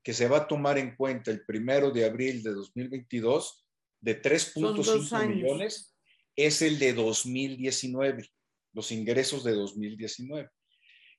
que 0.03 0.13
se 0.13 0.27
va 0.27 0.39
a 0.39 0.49
tomar 0.49 0.79
en 0.79 0.97
cuenta 0.97 1.31
el 1.31 1.45
primero 1.45 1.93
de 1.93 2.05
abril 2.05 2.43
de 2.43 2.51
2022 2.55 3.65
de 4.01 4.21
3.5 4.21 5.29
millones 5.29 5.95
es 6.35 6.61
el 6.61 6.81
de 6.81 6.93
2019, 6.93 8.29
los 8.73 8.91
ingresos 8.91 9.45
de 9.45 9.53
2019. 9.53 10.51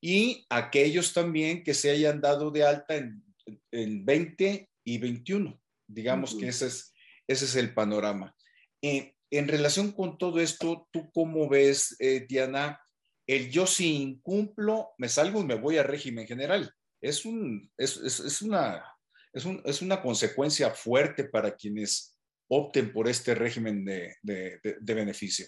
Y 0.02 0.46
aquellos 0.50 1.14
también 1.14 1.64
que 1.64 1.74
se 1.74 1.92
hayan 1.92 2.20
dado 2.20 2.52
de 2.52 2.66
alta 2.66 2.98
en, 2.98 3.24
en 3.72 4.04
20 4.04 4.70
y 4.84 4.98
21. 4.98 5.58
Digamos 5.88 6.36
que 6.36 6.50
ese 6.50 6.68
es, 6.68 6.94
ese 7.26 7.46
es 7.46 7.56
el 7.56 7.74
panorama. 7.74 8.36
En 8.84 9.48
relación 9.48 9.94
con 9.94 10.18
todo 10.18 10.40
esto, 10.42 10.88
¿tú 10.92 11.10
cómo 11.14 11.48
ves, 11.48 11.96
eh, 12.00 12.26
Diana? 12.28 12.80
El 13.26 13.50
yo 13.50 13.66
si 13.66 13.96
incumplo, 13.96 14.90
me 14.98 15.08
salgo 15.08 15.40
y 15.40 15.46
me 15.46 15.56
voy 15.56 15.78
a 15.78 15.84
régimen 15.84 16.28
general. 16.28 16.72
Es, 17.00 17.26
una, 17.26 17.66
es, 19.32 19.82
una 19.82 20.02
consecuencia 20.02 20.70
fuerte 20.72 21.24
para 21.24 21.56
quienes 21.56 22.20
opten 22.50 22.92
por 22.92 23.08
este 23.08 23.34
régimen 23.34 23.86
de, 23.86 24.16
de 24.22 24.94
beneficio. 24.94 25.48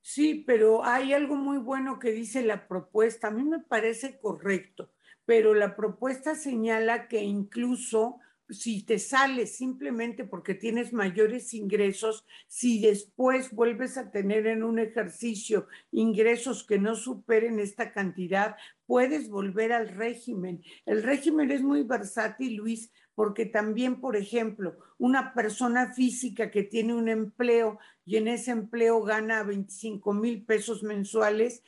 Sí, 0.00 0.44
pero 0.46 0.82
hay 0.82 1.12
algo 1.12 1.36
muy 1.36 1.58
bueno 1.58 1.98
que 1.98 2.12
dice 2.12 2.42
la 2.42 2.66
propuesta. 2.66 3.28
A 3.28 3.32
mí 3.32 3.44
me 3.44 3.60
parece 3.60 4.18
correcto, 4.18 4.92
pero 5.26 5.54
la 5.54 5.76
propuesta 5.76 6.34
señala 6.34 7.06
que 7.06 7.22
incluso 7.22 8.18
si 8.50 8.82
te 8.82 8.98
sales 8.98 9.56
simplemente 9.56 10.24
porque 10.24 10.54
tienes 10.54 10.92
mayores 10.92 11.54
ingresos, 11.54 12.26
si 12.46 12.80
después 12.80 13.52
vuelves 13.52 13.96
a 13.96 14.10
tener 14.10 14.46
en 14.46 14.62
un 14.62 14.78
ejercicio 14.78 15.66
ingresos 15.90 16.64
que 16.64 16.78
no 16.78 16.94
superen 16.94 17.58
esta 17.58 17.92
cantidad, 17.92 18.56
puedes 18.86 19.28
volver 19.28 19.72
al 19.72 19.88
régimen. 19.88 20.62
El 20.86 21.02
régimen 21.02 21.50
es 21.50 21.62
muy 21.62 21.82
versátil, 21.82 22.56
Luis, 22.56 22.90
porque 23.14 23.46
también, 23.46 24.00
por 24.00 24.16
ejemplo, 24.16 24.78
una 24.98 25.34
persona 25.34 25.92
física 25.92 26.50
que 26.50 26.62
tiene 26.62 26.94
un 26.94 27.08
empleo 27.08 27.78
y 28.04 28.16
en 28.16 28.28
ese 28.28 28.50
empleo 28.50 29.02
gana 29.02 29.42
25 29.42 30.12
mil 30.14 30.44
pesos 30.44 30.82
mensuales, 30.82 31.62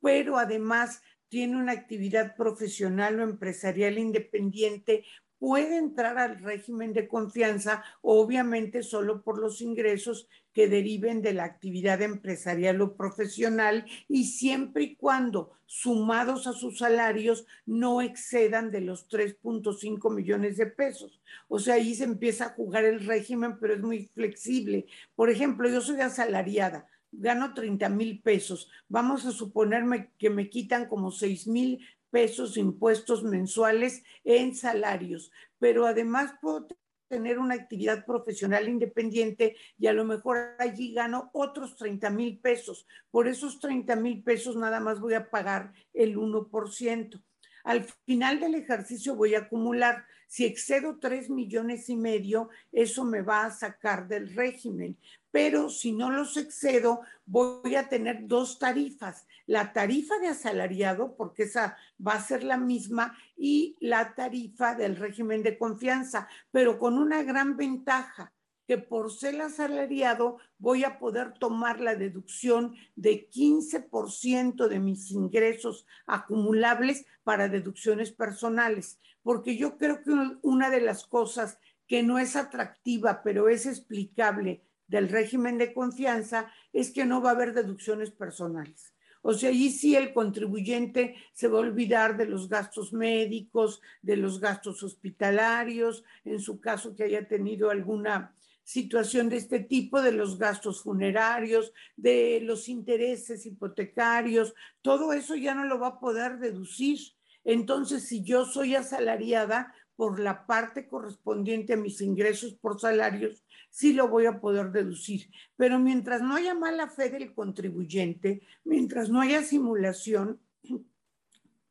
pero 0.00 0.36
además 0.36 1.02
tiene 1.28 1.56
una 1.56 1.72
actividad 1.72 2.36
profesional 2.36 3.20
o 3.20 3.22
empresarial 3.22 3.98
independiente, 3.98 5.04
puede 5.38 5.76
entrar 5.76 6.18
al 6.18 6.38
régimen 6.38 6.92
de 6.92 7.08
confianza, 7.08 7.84
obviamente 8.02 8.82
solo 8.82 9.22
por 9.22 9.38
los 9.38 9.60
ingresos 9.60 10.28
que 10.52 10.68
deriven 10.68 11.22
de 11.22 11.34
la 11.34 11.44
actividad 11.44 12.02
empresarial 12.02 12.80
o 12.80 12.96
profesional 12.96 13.84
y 14.08 14.24
siempre 14.24 14.82
y 14.82 14.96
cuando 14.96 15.52
sumados 15.66 16.46
a 16.46 16.52
sus 16.52 16.78
salarios 16.78 17.46
no 17.66 18.00
excedan 18.00 18.70
de 18.70 18.80
los 18.80 19.08
3.5 19.08 20.12
millones 20.12 20.56
de 20.56 20.66
pesos. 20.66 21.20
O 21.46 21.58
sea, 21.58 21.74
ahí 21.74 21.94
se 21.94 22.04
empieza 22.04 22.46
a 22.46 22.54
jugar 22.54 22.84
el 22.84 23.06
régimen, 23.06 23.58
pero 23.60 23.74
es 23.74 23.80
muy 23.80 24.06
flexible. 24.06 24.86
Por 25.14 25.30
ejemplo, 25.30 25.68
yo 25.68 25.80
soy 25.80 26.00
asalariada, 26.00 26.88
gano 27.12 27.54
30 27.54 27.88
mil 27.90 28.20
pesos. 28.20 28.70
Vamos 28.88 29.26
a 29.26 29.32
suponerme 29.32 30.10
que 30.18 30.30
me 30.30 30.48
quitan 30.48 30.86
como 30.86 31.10
6 31.10 31.46
mil 31.46 31.86
pesos 32.10 32.56
impuestos 32.56 33.22
mensuales 33.22 34.02
en 34.24 34.54
salarios, 34.54 35.30
pero 35.58 35.86
además 35.86 36.34
puedo 36.40 36.66
tener 37.08 37.38
una 37.38 37.54
actividad 37.54 38.04
profesional 38.04 38.68
independiente 38.68 39.56
y 39.78 39.86
a 39.86 39.92
lo 39.92 40.04
mejor 40.04 40.54
allí 40.58 40.92
gano 40.92 41.30
otros 41.32 41.76
30 41.76 42.10
mil 42.10 42.38
pesos. 42.38 42.86
Por 43.10 43.28
esos 43.28 43.58
30 43.60 43.96
mil 43.96 44.22
pesos 44.22 44.56
nada 44.56 44.78
más 44.78 45.00
voy 45.00 45.14
a 45.14 45.30
pagar 45.30 45.72
el 45.94 46.16
1%. 46.16 47.22
Al 47.64 47.84
final 48.06 48.40
del 48.40 48.54
ejercicio 48.54 49.14
voy 49.14 49.34
a 49.34 49.40
acumular. 49.40 50.04
Si 50.28 50.44
excedo 50.44 50.98
3 50.98 51.30
millones 51.30 51.88
y 51.88 51.96
medio, 51.96 52.50
eso 52.70 53.04
me 53.04 53.22
va 53.22 53.46
a 53.46 53.50
sacar 53.50 54.06
del 54.06 54.34
régimen. 54.34 54.96
Pero 55.30 55.70
si 55.70 55.92
no 55.92 56.10
los 56.10 56.36
excedo, 56.36 57.00
voy 57.24 57.74
a 57.74 57.88
tener 57.88 58.28
dos 58.28 58.58
tarifas, 58.58 59.26
la 59.46 59.72
tarifa 59.72 60.18
de 60.18 60.28
asalariado, 60.28 61.16
porque 61.16 61.44
esa 61.44 61.76
va 62.06 62.12
a 62.12 62.22
ser 62.22 62.44
la 62.44 62.58
misma, 62.58 63.16
y 63.36 63.76
la 63.80 64.14
tarifa 64.14 64.74
del 64.74 64.96
régimen 64.96 65.42
de 65.42 65.56
confianza, 65.56 66.28
pero 66.50 66.78
con 66.78 66.98
una 66.98 67.22
gran 67.22 67.56
ventaja 67.56 68.32
que 68.68 68.76
por 68.76 69.10
ser 69.10 69.40
asalariado 69.40 70.36
voy 70.58 70.84
a 70.84 70.98
poder 70.98 71.32
tomar 71.32 71.80
la 71.80 71.94
deducción 71.94 72.76
de 72.96 73.30
15% 73.30 74.68
de 74.68 74.78
mis 74.78 75.10
ingresos 75.10 75.86
acumulables 76.06 77.06
para 77.24 77.48
deducciones 77.48 78.12
personales, 78.12 79.00
porque 79.22 79.56
yo 79.56 79.78
creo 79.78 80.02
que 80.02 80.12
una 80.42 80.68
de 80.68 80.82
las 80.82 81.06
cosas 81.06 81.58
que 81.86 82.02
no 82.02 82.18
es 82.18 82.36
atractiva, 82.36 83.22
pero 83.24 83.48
es 83.48 83.64
explicable 83.64 84.60
del 84.86 85.08
régimen 85.08 85.56
de 85.56 85.72
confianza 85.72 86.52
es 86.74 86.90
que 86.90 87.06
no 87.06 87.22
va 87.22 87.30
a 87.30 87.32
haber 87.32 87.54
deducciones 87.54 88.10
personales. 88.10 88.92
O 89.22 89.32
sea, 89.32 89.48
allí 89.48 89.70
sí 89.70 89.96
el 89.96 90.12
contribuyente 90.12 91.16
se 91.32 91.48
va 91.48 91.56
a 91.58 91.62
olvidar 91.62 92.18
de 92.18 92.26
los 92.26 92.50
gastos 92.50 92.92
médicos, 92.92 93.80
de 94.02 94.18
los 94.18 94.40
gastos 94.40 94.82
hospitalarios, 94.82 96.04
en 96.26 96.40
su 96.40 96.60
caso 96.60 96.94
que 96.94 97.04
haya 97.04 97.26
tenido 97.26 97.70
alguna 97.70 98.34
situación 98.68 99.30
de 99.30 99.38
este 99.38 99.60
tipo, 99.60 100.02
de 100.02 100.12
los 100.12 100.38
gastos 100.38 100.82
funerarios, 100.82 101.72
de 101.96 102.40
los 102.42 102.68
intereses 102.68 103.46
hipotecarios, 103.46 104.52
todo 104.82 105.14
eso 105.14 105.34
ya 105.36 105.54
no 105.54 105.64
lo 105.64 105.80
va 105.80 105.86
a 105.86 106.00
poder 106.00 106.38
deducir. 106.38 106.98
Entonces, 107.44 108.04
si 108.06 108.22
yo 108.22 108.44
soy 108.44 108.74
asalariada, 108.74 109.72
por 109.96 110.20
la 110.20 110.46
parte 110.46 110.86
correspondiente 110.86 111.72
a 111.72 111.76
mis 111.76 112.02
ingresos 112.02 112.52
por 112.54 112.78
salarios, 112.78 113.42
sí 113.70 113.94
lo 113.94 114.06
voy 114.06 114.26
a 114.26 114.38
poder 114.38 114.70
deducir. 114.70 115.30
Pero 115.56 115.78
mientras 115.78 116.20
no 116.20 116.36
haya 116.36 116.54
mala 116.54 116.88
fe 116.88 117.08
del 117.08 117.34
contribuyente, 117.34 118.42
mientras 118.64 119.08
no 119.08 119.22
haya 119.22 119.42
simulación, 119.42 120.40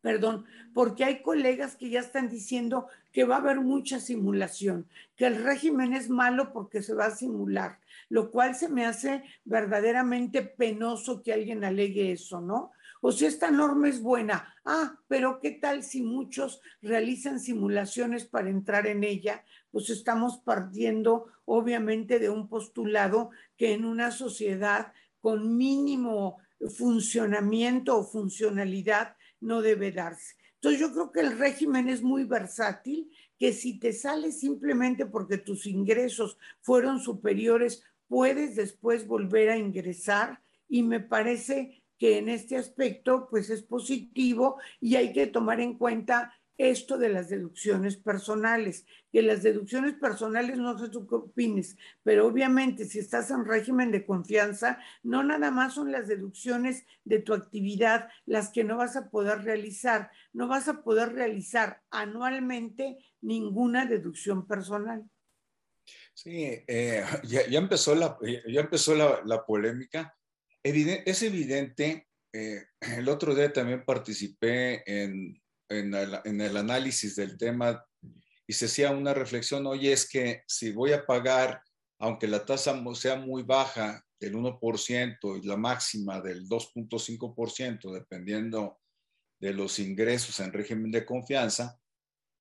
perdón, 0.08 0.46
porque 0.74 1.04
hay 1.04 1.22
colegas 1.22 1.76
que 1.76 1.90
ya 1.90 2.00
están 2.00 2.30
diciendo 2.30 2.88
que 3.12 3.26
va 3.26 3.36
a 3.36 3.40
haber 3.40 3.60
mucha 3.60 4.00
simulación, 4.00 4.88
que 5.18 5.28
el 5.28 5.44
régimen 5.44 5.92
es 5.92 6.10
malo 6.10 6.54
porque 6.54 6.82
se 6.82 6.94
va 6.94 7.08
a 7.08 7.16
simular, 7.16 7.80
lo 8.08 8.32
cual 8.32 8.56
se 8.56 8.70
me 8.70 8.86
hace 8.86 9.26
verdaderamente 9.44 10.44
penoso 10.44 11.22
que 11.22 11.34
alguien 11.34 11.66
alegue 11.66 12.14
eso, 12.14 12.40
¿no? 12.40 12.72
O 13.02 13.12
si 13.12 13.26
esta 13.26 13.52
norma 13.52 13.90
es 13.90 14.02
buena, 14.02 14.56
ah, 14.64 14.98
pero 15.10 15.42
¿qué 15.42 15.52
tal 15.52 15.84
si 15.84 16.02
muchos 16.02 16.62
realizan 16.82 17.42
simulaciones 17.42 18.24
para 18.24 18.50
entrar 18.50 18.88
en 18.88 19.04
ella? 19.04 19.44
Pues 19.72 19.90
estamos 19.90 20.38
partiendo 20.38 21.26
obviamente 21.44 22.18
de 22.18 22.30
un 22.30 22.48
postulado 22.48 23.32
que 23.58 23.74
en 23.74 23.84
una 23.84 24.12
sociedad 24.12 24.94
con 25.20 25.58
mínimo 25.58 26.38
funcionamiento 26.70 27.98
o 27.98 28.04
funcionalidad 28.06 29.17
no 29.40 29.62
debe 29.62 29.92
darse. 29.92 30.36
Entonces 30.56 30.80
yo 30.80 30.92
creo 30.92 31.12
que 31.12 31.20
el 31.22 31.38
régimen 31.38 31.88
es 31.90 32.02
muy 32.02 32.24
versátil, 32.24 33.12
que 33.38 33.54
si 33.54 33.80
te 33.80 33.94
sale 33.94 34.32
simplemente 34.32 35.06
porque 35.06 35.38
tus 35.38 35.68
ingresos 35.68 36.38
fueron 36.62 37.00
superiores, 37.00 37.84
puedes 38.08 38.56
después 38.56 39.06
volver 39.06 39.50
a 39.50 39.58
ingresar 39.58 40.42
y 40.68 40.82
me 40.84 41.00
parece 41.00 41.84
que 41.98 42.18
en 42.18 42.30
este 42.30 42.58
aspecto 42.58 43.28
pues 43.30 43.50
es 43.50 43.64
positivo 43.64 44.60
y 44.80 44.96
hay 44.96 45.14
que 45.14 45.28
tomar 45.28 45.60
en 45.60 45.78
cuenta 45.78 46.34
esto 46.58 46.98
de 46.98 47.10
las 47.10 47.30
deducciones 47.30 47.98
personales, 47.98 48.86
que 49.12 49.22
las 49.22 49.44
deducciones 49.44 49.94
personales 49.94 50.58
no 50.58 50.78
sé 50.78 50.90
tú 50.90 51.08
qué 51.08 51.16
opines, 51.16 51.78
pero 52.04 52.28
obviamente 52.28 52.86
si 52.86 53.00
estás 53.00 53.30
en 53.32 53.46
régimen 53.46 53.92
de 53.92 54.06
confianza, 54.06 54.80
no 55.04 55.24
nada 55.24 55.52
más 55.52 55.76
son 55.76 55.92
las 55.92 56.08
deducciones 56.08 56.86
de 57.04 57.20
tu 57.20 57.34
actividad 57.34 58.10
las 58.26 58.50
que 58.50 58.64
no 58.64 58.78
vas 58.78 58.96
a 58.96 59.10
poder 59.10 59.44
realizar, 59.44 60.12
no 60.34 60.48
vas 60.48 60.68
a 60.68 60.82
poder 60.82 61.14
realizar 61.14 61.82
anualmente 61.92 62.98
ninguna 63.22 63.86
deducción 63.86 64.48
personal. 64.48 65.08
Sí, 66.14 66.64
eh, 66.68 67.04
ya, 67.24 67.60
empezó 67.60 67.94
la, 67.96 68.18
ya 68.48 68.62
empezó 68.62 68.96
la, 68.96 69.46
polémica. 69.46 70.16
Es 70.64 71.24
evidente, 71.24 72.10
eh, 72.34 72.64
el 72.82 73.08
otro 73.08 73.34
día 73.34 73.54
también 73.54 73.86
participé 73.86 74.84
en, 74.86 75.42
el, 75.70 76.58
análisis 76.58 77.16
del 77.16 77.38
tema 77.38 77.86
y 78.46 78.54
se 78.54 78.66
hacía 78.66 78.92
una 78.92 79.14
reflexión, 79.14 79.68
oye, 79.68 79.92
es 79.92 80.10
que 80.10 80.44
si 80.48 80.72
voy 80.72 80.94
a 80.94 81.06
pagar, 81.06 81.62
aunque 82.00 82.28
la 82.28 82.46
tasa 82.46 82.82
sea 82.96 83.16
muy 83.18 83.44
baja, 83.44 84.04
del 84.20 84.36
1% 84.36 85.42
y 85.42 85.46
la 85.46 85.58
máxima 85.58 86.22
del 86.22 86.48
2.5%, 86.48 87.94
dependiendo 87.94 88.80
de 89.40 89.54
los 89.54 89.80
ingresos 89.80 90.40
en 90.40 90.52
régimen 90.52 90.92
de 90.92 91.06
confianza, 91.06 91.80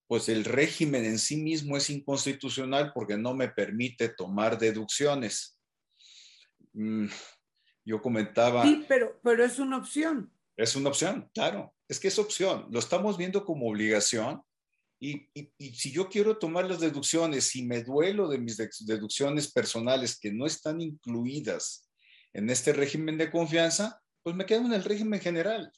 pues 0.07 0.29
el 0.29 0.45
régimen 0.45 1.05
en 1.05 1.19
sí 1.19 1.37
mismo 1.37 1.77
es 1.77 1.91
inconstitucional 1.91 2.93
porque 2.95 3.17
no 3.17 3.35
me 3.35 3.49
permite 3.49 4.09
tomar 4.09 4.59
deducciones. 4.59 5.59
Mm, 6.73 7.09
yo 7.85 8.01
comentaba... 8.01 8.63
Sí, 8.63 8.85
pero, 8.89 9.21
pero 9.23 9.45
es 9.45 9.59
una 9.59 9.79
opción. 9.79 10.33
Es 10.57 10.77
una 10.77 10.89
opción, 10.89 11.29
claro. 11.35 11.76
Es 11.89 12.01
que 12.01 12.09
es 12.09 12.19
opción. 12.19 12.67
Lo 12.71 12.79
estamos 12.79 13.17
viendo 13.17 13.45
como 13.45 13.69
obligación. 13.69 14.43
Y, 14.99 15.29
y, 15.35 15.75
si 15.75 15.93
yo 15.93 16.09
quiero 16.09 16.39
tomar 16.39 16.65
las 16.65 16.81
deducciones, 16.81 17.45
si 17.45 17.63
me 17.63 17.83
duelo 17.83 18.29
de 18.29 18.39
mis 18.39 18.57
deducciones 18.87 19.53
personales 19.53 20.19
que 20.19 20.33
no 20.33 20.47
están 20.47 20.81
incluidas 20.81 21.91
en 22.33 22.49
este 22.49 22.73
régimen 22.73 23.19
de 23.19 23.31
confianza, 23.31 24.01
pues 24.23 24.35
me 24.35 24.47
quedo 24.47 24.63
en 24.63 24.73
el 24.73 24.85
régimen 24.85 25.21
general. 25.21 25.71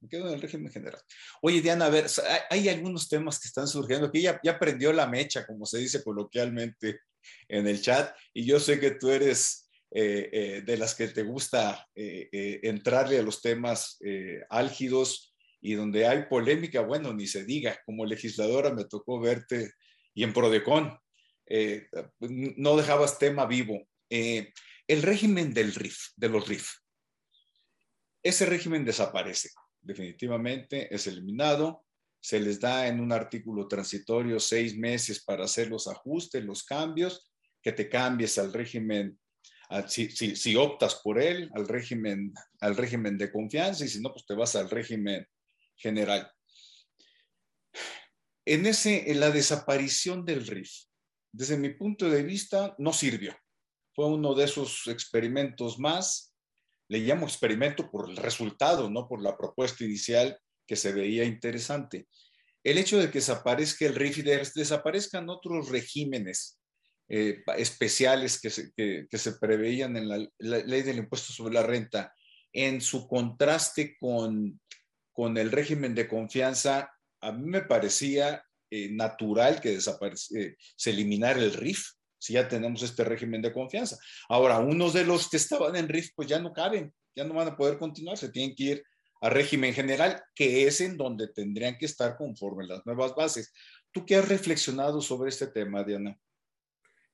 Me 0.00 0.08
quedo 0.08 0.28
en 0.28 0.34
el 0.34 0.42
régimen 0.42 0.72
general. 0.72 1.00
Oye, 1.40 1.62
Diana, 1.62 1.86
a 1.86 1.90
ver, 1.90 2.06
hay, 2.50 2.68
algunos 2.68 3.08
temas 3.08 3.38
que 3.38 3.48
están 3.48 3.68
surgiendo 3.68 4.10
que 4.10 4.20
ya, 4.20 4.40
ya 4.42 4.58
prendió 4.58 4.92
la 4.92 5.06
mecha, 5.06 5.46
como 5.46 5.64
se 5.64 5.78
dice 5.78 6.02
coloquialmente 6.02 7.00
en 7.48 7.66
el 7.66 7.80
chat, 7.80 8.14
y 8.34 8.44
yo 8.44 8.60
sé 8.60 8.78
que 8.78 8.92
tú 8.92 9.10
eres 9.10 9.70
eh, 9.96 10.28
eh, 10.32 10.62
de 10.66 10.76
las 10.76 10.96
que 10.96 11.06
te 11.06 11.22
gusta 11.22 11.86
eh, 11.94 12.60
entrarle 12.64 13.18
a 13.18 13.22
los 13.22 13.40
temas 13.40 13.98
álgidos 14.50 15.33
y 15.64 15.72
donde 15.72 16.06
hay 16.06 16.26
polémica, 16.26 16.82
bueno, 16.82 17.14
ni 17.14 17.26
se 17.26 17.42
diga, 17.46 17.80
como 17.86 18.04
legisladora 18.04 18.74
me 18.74 18.84
tocó 18.84 19.18
verte 19.18 19.72
y 20.12 20.22
en 20.22 20.34
Prodecon, 20.34 20.94
no 22.20 22.76
dejabas 22.76 23.18
tema 23.18 23.46
vivo. 23.46 23.88
el 24.10 25.02
régimen 25.02 25.54
del 25.54 25.74
RIF, 25.74 26.10
de 26.16 26.28
los 26.28 26.46
RIF, 26.46 26.70
ese 28.22 28.44
régimen 28.44 28.84
desaparece, 28.84 29.52
definitivamente 29.80 30.94
es 30.94 31.06
eliminado, 31.06 31.86
se 32.20 32.40
les 32.40 32.60
da 32.60 32.86
en 32.86 33.00
un 33.00 33.10
artículo 33.10 33.66
transitorio 33.66 34.38
seis 34.40 34.76
meses 34.76 35.24
para 35.24 35.44
hacer 35.44 35.68
los 35.68 35.88
ajustes, 35.88 36.44
los 36.44 36.62
cambios, 36.64 37.32
que 37.62 37.72
te 37.72 37.88
cambies 37.88 38.36
al 38.36 38.52
régimen 38.52 39.18
si, 39.86 40.56
optas 40.56 40.96
por 41.02 41.18
él, 41.18 41.50
al 41.54 41.66
régimen, 41.66 42.34
al 42.60 42.76
régimen 42.76 43.16
de 43.16 43.32
confianza 43.32 43.86
y 43.86 43.88
si 43.88 44.02
no, 44.02 44.12
pues 44.12 44.26
te 44.26 44.34
vas 44.34 44.54
al 44.56 44.68
régimen 44.68 45.26
general. 45.76 46.30
En, 48.44 48.66
ese, 48.66 49.10
en 49.10 49.20
la 49.20 49.30
desaparición 49.30 50.24
del 50.24 50.46
RIF, 50.46 50.70
desde 51.32 51.56
mi 51.56 51.70
punto 51.70 52.08
de 52.08 52.22
vista, 52.22 52.74
no 52.78 52.92
sirvió. 52.92 53.36
Fue 53.94 54.06
uno 54.06 54.34
de 54.34 54.44
esos 54.44 54.86
experimentos 54.86 55.78
más. 55.78 56.34
Le 56.88 56.98
llamo 56.98 57.26
experimento 57.26 57.90
por 57.90 58.10
el 58.10 58.16
resultado, 58.16 58.90
no 58.90 59.08
por 59.08 59.22
la 59.22 59.36
propuesta 59.36 59.84
inicial 59.84 60.38
que 60.66 60.76
se 60.76 60.92
veía 60.92 61.24
interesante. 61.24 62.06
El 62.62 62.78
hecho 62.78 62.98
de 62.98 63.06
que 63.06 63.18
desaparezca 63.18 63.84
el 63.86 63.94
RIF 63.94 64.18
y 64.18 64.22
desaparezcan 64.22 65.28
otros 65.28 65.68
regímenes 65.70 66.58
eh, 67.08 67.42
especiales 67.58 68.40
que 68.40 68.48
se, 68.48 68.72
que, 68.74 69.18
se, 69.18 69.32
preveían 69.32 69.96
en 69.96 70.08
la, 70.08 70.26
ley 70.38 70.82
del 70.82 70.98
impuesto 70.98 71.32
sobre 71.34 71.54
la 71.54 71.62
renta, 71.62 72.14
en 72.50 72.80
su 72.80 73.06
contraste 73.06 73.96
con, 73.98 74.58
con 75.14 75.38
el 75.38 75.50
régimen 75.50 75.94
de 75.94 76.06
confianza, 76.08 76.92
a 77.20 77.32
mí 77.32 77.48
me 77.48 77.62
parecía 77.62 78.44
eh, 78.70 78.90
natural 78.90 79.60
que 79.60 79.70
desapareciera, 79.70 80.54
se 80.76 80.90
eliminara 80.90 81.38
el 81.40 81.54
RIF, 81.54 81.86
si 82.18 82.34
ya 82.34 82.48
tenemos 82.48 82.82
este 82.82 83.04
régimen 83.04 83.40
de 83.40 83.52
confianza. 83.52 83.96
Ahora, 84.28 84.58
unos 84.58 84.92
de 84.92 85.04
los 85.04 85.30
que 85.30 85.38
estaban 85.38 85.76
en 85.76 85.88
RIF, 85.88 86.10
pues 86.14 86.28
ya 86.28 86.38
no 86.38 86.52
caben, 86.52 86.92
ya 87.14 87.24
no 87.24 87.34
van 87.34 87.48
a 87.48 87.56
poder 87.56 87.78
continuar, 87.78 88.18
se 88.18 88.30
tienen 88.30 88.54
que 88.54 88.64
ir 88.64 88.84
a 89.20 89.30
régimen 89.30 89.72
general, 89.72 90.22
que 90.34 90.66
es 90.66 90.80
en 90.80 90.96
donde 90.96 91.28
tendrían 91.28 91.78
que 91.78 91.86
estar 91.86 92.16
conforme 92.16 92.66
las 92.66 92.84
nuevas 92.84 93.14
bases. 93.14 93.52
¿Tú 93.92 94.04
qué 94.04 94.16
has 94.16 94.28
reflexionado 94.28 95.00
sobre 95.00 95.30
este 95.30 95.46
tema, 95.46 95.84
Diana? 95.84 96.18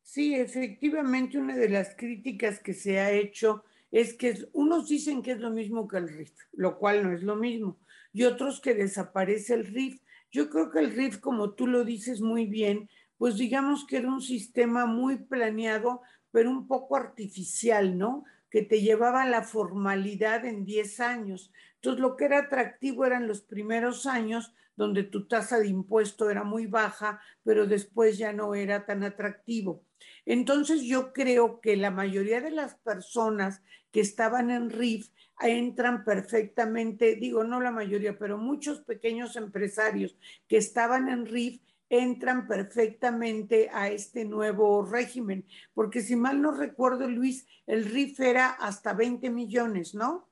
Sí, 0.03 0.35
efectivamente, 0.35 1.39
una 1.39 1.57
de 1.57 1.69
las 1.69 1.95
críticas 1.95 2.59
que 2.59 2.75
se 2.75 2.99
ha 2.99 3.13
hecho 3.13 3.65
es 3.91 4.15
que 4.15 4.49
unos 4.55 4.89
dicen 4.89 5.23
que 5.23 5.33
es 5.33 5.39
lo 5.39 5.51
mismo 5.51 5.87
que 5.87 5.99
el 5.99 6.09
RIF, 6.09 6.33
lo 6.53 6.79
cual 6.79 7.05
no 7.05 7.13
es 7.13 7.23
lo 7.23 7.37
mismo, 7.37 7.79
y 8.13 8.25
otros 8.25 8.61
que 8.61 8.75
desaparece 8.75 9.55
el 9.55 9.67
RIF. 9.67 10.01
Yo 10.31 10.51
creo 10.51 10.71
que 10.71 10.81
el 10.81 10.93
RIF, 10.93 11.19
como 11.19 11.55
tú 11.55 11.67
lo 11.67 11.85
dices 11.85 12.21
muy 12.21 12.47
bien, 12.47 12.89
pues 13.19 13.37
digamos 13.37 13.87
que 13.87 13.99
era 13.99 14.09
un 14.09 14.23
sistema 14.23 14.87
muy 14.87 15.17
planeado, 15.17 16.01
pero 16.31 16.51
un 16.51 16.67
poco 16.67 16.97
artificial, 16.97 17.99
¿no? 17.99 18.25
Que 18.51 18.63
te 18.63 18.81
llevaba 18.81 19.23
a 19.23 19.29
la 19.29 19.43
formalidad 19.43 20.45
en 20.45 20.65
10 20.65 21.01
años. 21.01 21.53
Entonces, 21.75 22.01
lo 22.01 22.17
que 22.17 22.25
era 22.27 22.39
atractivo 22.39 23.05
eran 23.05 23.27
los 23.27 23.43
primeros 23.43 24.07
años 24.07 24.55
donde 24.77 25.03
tu 25.03 25.27
tasa 25.27 25.59
de 25.59 25.69
impuesto 25.69 26.31
era 26.31 26.45
muy 26.45 26.67
baja, 26.67 27.21
pero 27.43 27.67
después 27.67 28.17
ya 28.17 28.33
no 28.33 28.55
era 28.55 28.87
tan 28.87 29.03
atractivo. 29.03 29.85
Entonces, 30.25 30.83
yo 30.83 31.13
creo 31.13 31.61
que 31.61 31.77
la 31.77 31.91
mayoría 31.91 32.41
de 32.41 32.51
las 32.51 32.77
personas 32.77 33.61
que 33.91 34.01
estaban 34.01 34.51
en 34.51 34.71
RIF 34.71 35.09
entran 35.41 36.05
perfectamente, 36.05 37.17
digo, 37.17 37.45
no 37.45 37.61
la 37.61 37.71
mayoría, 37.71 38.19
pero 38.19 38.39
muchos 38.39 38.81
pequeños 38.81 39.37
empresarios 39.37 40.17
que 40.47 40.59
estaban 40.59 41.09
en 41.09 41.27
RIF 41.27 41.61
entran 41.89 42.47
perfectamente 42.47 43.69
a 43.73 43.89
este 43.89 44.25
nuevo 44.25 44.85
régimen, 44.85 45.45
porque 45.75 46.03
si 46.03 46.15
mal 46.15 46.41
no 46.41 46.53
recuerdo, 46.53 47.09
Luis, 47.09 47.47
el 47.67 47.85
RIF 47.85 48.21
era 48.21 48.51
hasta 48.51 48.93
20 48.93 49.29
millones, 49.31 49.95
¿no? 49.95 50.29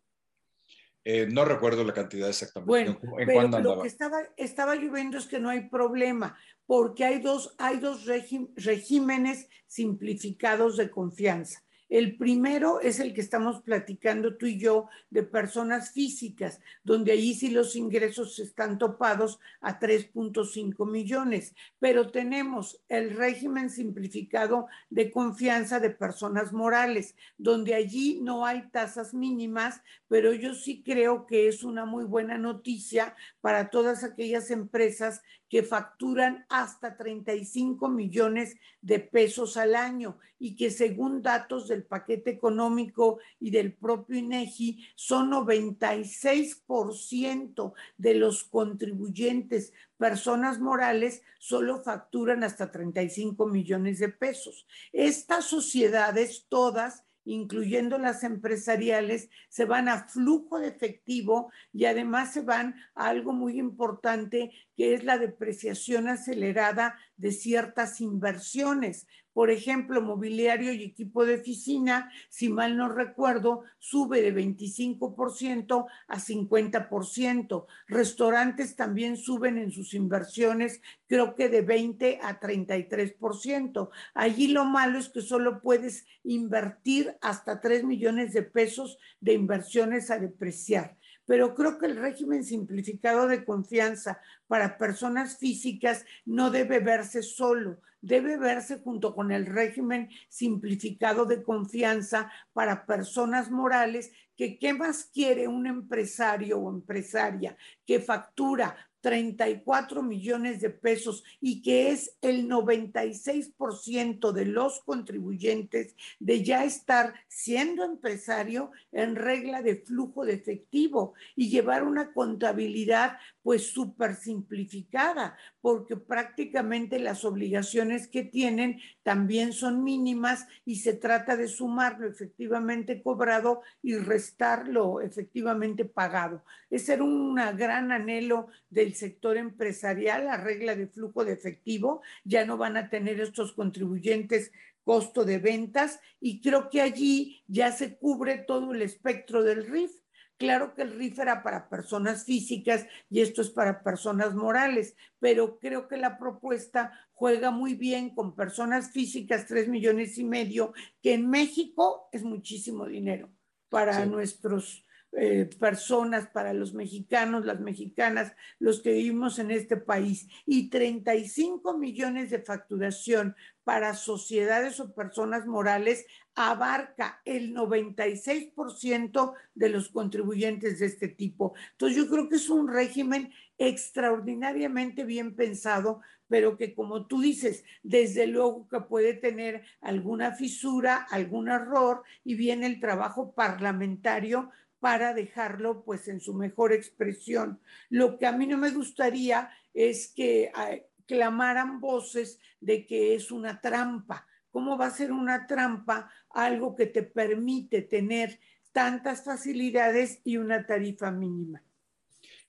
Eh, 1.04 1.26
no 1.26 1.44
recuerdo 1.44 1.84
la 1.84 1.94
cantidad 1.94 2.28
exactamente. 2.28 2.68
Bueno, 2.68 3.00
pero 3.16 3.48
lo 3.60 3.82
que 3.82 3.88
estaba, 3.88 4.18
estaba 4.36 4.76
lloviendo 4.76 5.16
es 5.16 5.26
que 5.26 5.40
no 5.40 5.48
hay 5.48 5.68
problema, 5.68 6.38
porque 6.66 7.04
hay 7.04 7.20
dos, 7.20 7.54
hay 7.58 7.78
dos 7.78 8.04
regímenes 8.04 9.48
simplificados 9.66 10.76
de 10.76 10.90
confianza. 10.90 11.64
El 11.88 12.16
primero 12.16 12.80
es 12.80 13.00
el 13.00 13.14
que 13.14 13.22
estamos 13.22 13.62
platicando 13.62 14.36
tú 14.36 14.46
y 14.46 14.58
yo 14.58 14.88
de 15.10 15.22
personas 15.22 15.92
físicas, 15.92 16.60
donde 16.84 17.12
allí 17.12 17.34
sí 17.34 17.50
los 17.50 17.76
ingresos 17.76 18.38
están 18.38 18.78
topados 18.78 19.40
a 19.60 19.80
3.5 19.80 20.86
millones, 20.86 21.54
pero 21.78 22.10
tenemos 22.10 22.80
el 22.88 23.16
régimen 23.16 23.70
simplificado 23.70 24.66
de 24.90 25.10
confianza 25.10 25.80
de 25.80 25.90
personas 25.90 26.52
morales, 26.52 27.14
donde 27.38 27.74
allí 27.74 28.20
no 28.22 28.44
hay 28.44 28.68
tasas 28.68 29.14
mínimas, 29.14 29.80
pero 30.08 30.34
yo 30.34 30.54
sí 30.54 30.82
creo 30.84 31.26
que 31.26 31.48
es 31.48 31.64
una 31.64 31.86
muy 31.86 32.04
buena 32.04 32.36
noticia 32.36 33.16
para 33.40 33.70
todas 33.70 34.04
aquellas 34.04 34.50
empresas 34.50 35.22
que 35.48 35.62
facturan 35.62 36.44
hasta 36.48 36.96
35 36.96 37.88
millones 37.88 38.56
de 38.82 38.98
pesos 39.00 39.56
al 39.56 39.74
año 39.74 40.18
y 40.38 40.54
que 40.56 40.70
según 40.70 41.22
datos 41.22 41.66
del 41.68 41.84
paquete 41.84 42.28
económico 42.30 43.18
y 43.40 43.50
del 43.50 43.72
propio 43.72 44.18
INEGI 44.18 44.86
son 44.94 45.30
96% 45.30 47.72
de 47.96 48.14
los 48.14 48.44
contribuyentes 48.44 49.72
personas 49.96 50.60
morales 50.60 51.22
solo 51.38 51.82
facturan 51.82 52.44
hasta 52.44 52.70
35 52.70 53.46
millones 53.46 53.98
de 53.98 54.10
pesos. 54.10 54.66
Estas 54.92 55.46
sociedades 55.46 56.44
todas 56.48 57.04
incluyendo 57.28 57.98
las 57.98 58.24
empresariales, 58.24 59.28
se 59.50 59.66
van 59.66 59.88
a 59.88 60.08
flujo 60.08 60.58
de 60.58 60.68
efectivo 60.68 61.52
y 61.74 61.84
además 61.84 62.32
se 62.32 62.40
van 62.40 62.74
a 62.94 63.08
algo 63.08 63.32
muy 63.34 63.58
importante 63.58 64.50
que 64.76 64.94
es 64.94 65.04
la 65.04 65.18
depreciación 65.18 66.08
acelerada 66.08 66.98
de 67.18 67.32
ciertas 67.32 68.00
inversiones. 68.00 69.06
Por 69.38 69.52
ejemplo, 69.52 70.02
mobiliario 70.02 70.72
y 70.72 70.82
equipo 70.82 71.24
de 71.24 71.36
oficina, 71.36 72.10
si 72.28 72.48
mal 72.48 72.76
no 72.76 72.88
recuerdo, 72.88 73.62
sube 73.78 74.20
de 74.20 74.34
25% 74.34 75.86
a 76.08 76.18
50%. 76.18 77.66
Restaurantes 77.86 78.74
también 78.74 79.16
suben 79.16 79.56
en 79.56 79.70
sus 79.70 79.94
inversiones, 79.94 80.82
creo 81.06 81.36
que 81.36 81.48
de 81.48 81.60
20 81.60 82.18
a 82.20 82.40
33%. 82.40 83.90
Allí 84.12 84.48
lo 84.48 84.64
malo 84.64 84.98
es 84.98 85.08
que 85.08 85.20
solo 85.20 85.62
puedes 85.62 86.04
invertir 86.24 87.16
hasta 87.20 87.60
3 87.60 87.84
millones 87.84 88.32
de 88.32 88.42
pesos 88.42 88.98
de 89.20 89.34
inversiones 89.34 90.10
a 90.10 90.18
depreciar 90.18 90.98
pero 91.28 91.54
creo 91.54 91.76
que 91.76 91.84
el 91.84 91.96
régimen 91.96 92.42
simplificado 92.42 93.28
de 93.28 93.44
confianza 93.44 94.18
para 94.46 94.78
personas 94.78 95.36
físicas 95.36 96.06
no 96.24 96.50
debe 96.50 96.78
verse 96.80 97.22
solo, 97.22 97.82
debe 98.00 98.38
verse 98.38 98.78
junto 98.78 99.14
con 99.14 99.30
el 99.30 99.44
régimen 99.44 100.08
simplificado 100.30 101.26
de 101.26 101.42
confianza 101.42 102.32
para 102.54 102.86
personas 102.86 103.50
morales 103.50 104.10
que 104.38 104.58
qué 104.58 104.72
más 104.72 105.04
quiere 105.04 105.48
un 105.48 105.66
empresario 105.66 106.60
o 106.60 106.70
empresaria 106.70 107.58
que 107.84 108.00
factura 108.00 108.87
34 109.00 110.02
millones 110.02 110.60
de 110.60 110.70
pesos 110.70 111.24
y 111.40 111.62
que 111.62 111.90
es 111.90 112.16
el 112.20 112.48
96% 112.48 114.32
de 114.32 114.44
los 114.44 114.80
contribuyentes 114.80 115.94
de 116.18 116.42
ya 116.42 116.64
estar 116.64 117.14
siendo 117.28 117.84
empresario 117.84 118.72
en 118.92 119.16
regla 119.16 119.62
de 119.62 119.76
flujo 119.76 120.24
de 120.24 120.34
efectivo 120.34 121.14
y 121.36 121.48
llevar 121.48 121.84
una 121.84 122.12
contabilidad 122.12 123.18
pues 123.48 123.70
súper 123.72 124.14
simplificada, 124.14 125.38
porque 125.62 125.96
prácticamente 125.96 126.98
las 126.98 127.24
obligaciones 127.24 128.06
que 128.06 128.22
tienen 128.22 128.78
también 129.02 129.54
son 129.54 129.82
mínimas 129.82 130.46
y 130.66 130.80
se 130.80 130.92
trata 130.92 131.34
de 131.34 131.48
sumar 131.48 131.98
lo 131.98 132.06
efectivamente 132.06 133.02
cobrado 133.02 133.62
y 133.82 133.96
restar 133.96 134.68
lo 134.68 135.00
efectivamente 135.00 135.86
pagado. 135.86 136.44
Ese 136.68 136.92
era 136.92 137.04
un 137.04 137.36
gran 137.56 137.90
anhelo 137.90 138.48
del 138.68 138.94
sector 138.94 139.38
empresarial, 139.38 140.26
la 140.26 140.36
regla 140.36 140.76
de 140.76 140.88
flujo 140.88 141.24
de 141.24 141.32
efectivo, 141.32 142.02
ya 142.24 142.44
no 142.44 142.58
van 142.58 142.76
a 142.76 142.90
tener 142.90 143.18
estos 143.18 143.54
contribuyentes 143.54 144.52
costo 144.84 145.24
de 145.24 145.38
ventas 145.38 146.00
y 146.20 146.42
creo 146.42 146.68
que 146.68 146.82
allí 146.82 147.42
ya 147.46 147.72
se 147.72 147.96
cubre 147.96 148.36
todo 148.36 148.74
el 148.74 148.82
espectro 148.82 149.42
del 149.42 149.66
RIF 149.66 149.92
Claro 150.38 150.72
que 150.74 150.82
el 150.82 150.92
RIF 150.92 151.18
era 151.18 151.42
para 151.42 151.68
personas 151.68 152.24
físicas 152.24 152.86
y 153.10 153.20
esto 153.20 153.42
es 153.42 153.50
para 153.50 153.82
personas 153.82 154.36
morales, 154.36 154.94
pero 155.18 155.58
creo 155.58 155.88
que 155.88 155.96
la 155.96 156.16
propuesta 156.16 156.92
juega 157.12 157.50
muy 157.50 157.74
bien 157.74 158.14
con 158.14 158.36
personas 158.36 158.92
físicas, 158.92 159.46
tres 159.48 159.68
millones 159.68 160.16
y 160.16 160.22
medio, 160.22 160.72
que 161.02 161.14
en 161.14 161.28
México 161.28 162.08
es 162.12 162.22
muchísimo 162.22 162.86
dinero 162.86 163.28
para 163.68 164.06
nuestros 164.06 164.86
eh, 165.12 165.48
personas, 165.58 166.28
para 166.28 166.52
los 166.52 166.74
mexicanos, 166.74 167.46
las 167.46 167.60
mexicanas, 167.60 168.34
los 168.58 168.80
que 168.80 168.92
vivimos 168.92 169.38
en 169.38 169.50
este 169.50 169.78
país, 169.78 170.28
y 170.44 170.68
35 170.68 171.78
millones 171.78 172.30
de 172.30 172.40
facturación 172.40 173.34
para 173.68 173.92
sociedades 173.92 174.80
o 174.80 174.94
personas 174.94 175.44
morales 175.44 176.06
abarca 176.34 177.20
el 177.26 177.54
96% 177.54 179.34
de 179.54 179.68
los 179.68 179.90
contribuyentes 179.90 180.78
de 180.78 180.86
este 180.86 181.08
tipo. 181.08 181.52
Entonces 181.72 181.98
yo 181.98 182.08
creo 182.08 182.30
que 182.30 182.36
es 182.36 182.48
un 182.48 182.66
régimen 182.72 183.30
extraordinariamente 183.58 185.04
bien 185.04 185.36
pensado, 185.36 186.00
pero 186.28 186.56
que 186.56 186.74
como 186.74 187.06
tú 187.06 187.20
dices, 187.20 187.62
desde 187.82 188.26
luego 188.26 188.66
que 188.70 188.80
puede 188.80 189.12
tener 189.12 189.64
alguna 189.82 190.32
fisura, 190.32 191.06
algún 191.10 191.50
error 191.50 192.04
y 192.24 192.36
viene 192.36 192.64
el 192.68 192.80
trabajo 192.80 193.34
parlamentario 193.34 194.50
para 194.80 195.12
dejarlo 195.12 195.84
pues 195.84 196.08
en 196.08 196.20
su 196.20 196.32
mejor 196.32 196.72
expresión. 196.72 197.60
Lo 197.90 198.16
que 198.16 198.24
a 198.24 198.32
mí 198.32 198.46
no 198.46 198.56
me 198.56 198.70
gustaría 198.70 199.50
es 199.74 200.10
que 200.16 200.50
ah, 200.54 200.70
clamaran 201.08 201.80
voces 201.80 202.38
de 202.60 202.86
que 202.86 203.14
es 203.16 203.32
una 203.32 203.60
trampa. 203.60 204.28
¿Cómo 204.50 204.78
va 204.78 204.86
a 204.86 204.90
ser 204.90 205.10
una 205.10 205.46
trampa 205.46 206.10
algo 206.30 206.76
que 206.76 206.86
te 206.86 207.02
permite 207.02 207.82
tener 207.82 208.38
tantas 208.70 209.24
facilidades 209.24 210.20
y 210.22 210.36
una 210.36 210.64
tarifa 210.66 211.10
mínima? 211.10 211.64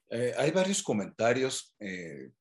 Eh, 0.10 0.34
hay 0.38 0.52
varios 0.52 0.84
comentarios, 0.84 1.76
eh, 1.80 2.32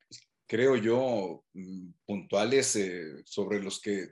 creo 0.46 0.76
yo, 0.76 1.44
mm, 1.52 1.90
puntuales 2.04 2.76
eh, 2.76 3.22
sobre 3.24 3.62
los 3.62 3.80
que 3.80 4.10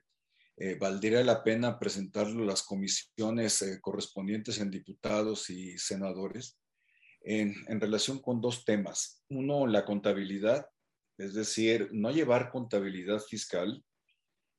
valdría 0.81 1.23
la 1.23 1.45
pena 1.45 1.79
presentarlo 1.79 2.43
a 2.43 2.47
las 2.47 2.63
comisiones 2.63 3.79
correspondientes 3.83 4.59
en 4.59 4.71
diputados 4.71 5.51
y 5.51 5.77
senadores 5.77 6.59
en, 7.27 7.81
relación 7.81 8.21
con 8.21 8.41
dos 8.41 8.65
temas. 8.65 9.23
Uno, 9.29 9.67
la 9.67 9.85
contabilidad, 9.85 10.67
es 11.19 11.35
decir, 11.35 11.89
no 11.93 12.11
llevar 12.11 12.51
contabilidad 12.51 13.21
fiscal. 13.21 13.83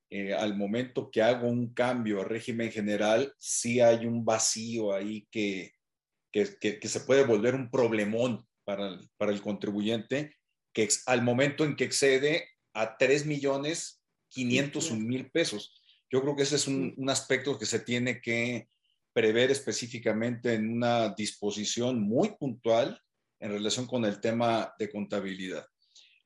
Eh, 0.10 0.34
al 0.34 0.55
momento 0.55 1.12
que 1.12 1.22
hago 1.22 1.47
un 1.47 1.74
cambio 1.74 2.22
a 2.22 2.26
régimen 2.26 2.72
general, 2.72 3.34
sí 3.38 3.82
hay 3.82 4.05
un 4.05 4.24
vacío 4.24 4.93
ahí 4.93 5.28
que, 5.32 5.74
que, 6.32 6.80
se 6.88 6.99
puede 7.01 7.26
volver 7.26 7.55
un 7.55 7.70
problemón 7.70 8.45
para 8.64 8.88
el, 8.88 9.10
para 9.18 9.32
el 9.32 9.41
contribuyente, 9.41 10.36
que 10.74 10.88
al 11.05 11.24
momento 11.24 11.66
en 11.66 11.76
que 11.76 11.84
excede 11.84 12.47
a 12.74 12.97
3 12.97 13.26
millones 13.26 13.97
500 14.30 14.91
mil 14.91 15.30
pesos. 15.32 15.82
Yo 16.10 16.22
creo 16.22 16.36
que 16.36 16.43
ese 16.43 16.55
es 16.55 16.68
un, 16.68 16.95
aspecto 17.10 17.58
que 17.58 17.66
se 17.66 17.80
tiene 17.80 18.22
que 18.22 18.70
prever 19.14 19.51
específicamente 19.51 20.53
en 20.53 20.72
una 20.72 21.10
disposición 21.10 22.01
muy 22.01 22.36
puntual 22.38 23.01
en 23.39 23.51
relación 23.51 23.88
con 23.88 24.05
el 24.05 24.22
tema 24.22 24.74
de 24.78 24.89
contabilidad. 24.89 25.66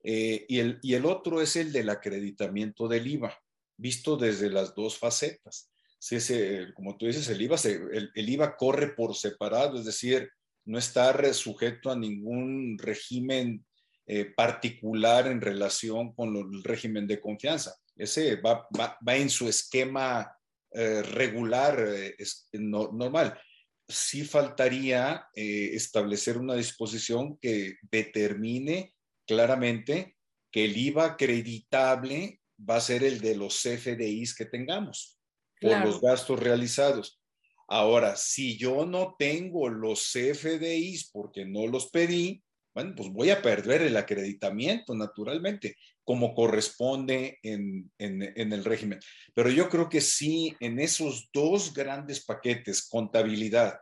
Eh, 0.03 0.45
y, 0.47 0.59
el, 0.59 0.79
y 0.81 0.93
el 0.95 1.05
otro 1.05 1.41
es 1.41 1.55
el 1.55 1.71
del 1.71 1.89
acreditamiento 1.89 2.87
del 2.87 3.07
IVA, 3.07 3.37
visto 3.77 4.17
desde 4.17 4.49
las 4.49 4.75
dos 4.75 4.97
facetas. 4.97 5.71
Si 5.99 6.15
ese, 6.15 6.73
como 6.73 6.97
tú 6.97 7.05
dices, 7.05 7.29
el 7.29 7.41
IVA, 7.41 7.57
el, 7.65 8.29
IVA 8.29 8.57
corre 8.57 8.95
por 8.95 9.15
separado, 9.15 9.77
es 9.77 9.85
decir, 9.85 10.29
no 10.65 10.77
está 10.77 11.33
sujeto 11.33 11.91
a 11.91 11.95
ningún 11.95 12.77
régimen 12.79 13.65
eh, 14.07 14.25
particular 14.25 15.27
en 15.27 15.41
relación 15.41 16.13
con 16.13 16.35
el 16.35 16.63
régimen 16.63 17.07
de 17.07 17.21
confianza. 17.21 17.75
Ese 17.95 18.37
va, 18.37 18.67
en 19.05 19.29
su 19.29 19.47
esquema 19.47 20.35
eh, 20.71 21.03
regular, 21.03 21.85
eh, 21.87 22.15
normal. 22.53 23.39
Sí 23.87 24.23
faltaría 24.23 25.27
eh, 25.35 25.71
establecer 25.73 26.37
una 26.37 26.55
disposición 26.55 27.37
que 27.37 27.75
determine 27.91 28.95
claramente 29.31 30.17
que 30.51 30.65
el 30.65 30.75
IVA 30.75 31.05
acreditable 31.05 32.41
va 32.69 32.75
a 32.75 32.81
ser 32.81 33.01
el 33.05 33.21
de 33.21 33.37
los 33.37 33.61
CFDIs 33.61 34.35
que 34.35 34.45
tengamos 34.45 35.17
por 35.61 35.85
los 35.85 36.01
gastos 36.01 36.37
realizados. 36.37 37.21
Ahora, 37.69 38.17
si 38.17 38.57
yo 38.57 38.85
no 38.85 39.15
tengo 39.17 39.69
los 39.69 40.11
CFDIs 40.11 41.11
porque 41.13 41.45
no 41.45 41.65
los 41.65 41.89
pedí, 41.91 42.43
bueno, 42.75 42.93
pues 42.93 43.09
voy 43.09 43.29
a 43.29 43.41
perder 43.41 43.83
el 43.83 43.95
acreditamiento 43.95 44.93
naturalmente 44.95 45.77
como 46.03 46.35
corresponde 46.35 47.39
en, 47.41 47.89
el 47.97 48.65
régimen. 48.65 48.99
Pero 49.33 49.49
yo 49.49 49.69
creo 49.69 49.87
que 49.87 50.01
sí, 50.01 50.53
en 50.59 50.77
esos 50.81 51.29
dos 51.31 51.73
grandes 51.73 52.25
paquetes, 52.25 52.85
contabilidad 52.85 53.79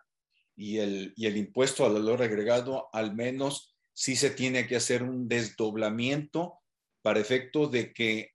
y 0.56 0.78
el, 0.78 1.12
y 1.16 1.26
el 1.26 1.38
impuesto 1.38 1.88
al 1.88 1.94
valor 1.94 2.22
agregado, 2.22 2.88
al 2.94 3.16
menos 3.16 3.79
sí 4.00 4.16
se 4.16 4.30
tiene 4.30 4.66
que 4.66 4.78
hacer 4.78 5.04
un 5.04 5.28
desdoblamiento 5.28 6.62
para 7.02 7.20
efecto 7.20 7.68
de 7.68 7.92
que 7.92 8.32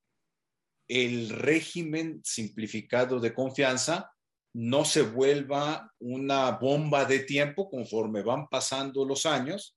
el 0.89 1.31
régimen 1.31 2.21
simplificado 2.23 3.19
de 3.19 3.33
confianza 3.33 4.13
no 4.53 4.85
se 4.85 5.01
vuelva 5.01 5.91
una 6.01 6.51
bomba 6.51 7.07
de 7.07 7.21
tiempo 7.21 7.71
conforme 7.71 8.21
van 8.21 8.47
pasando 8.49 9.07
los 9.07 9.25
años, 9.25 9.75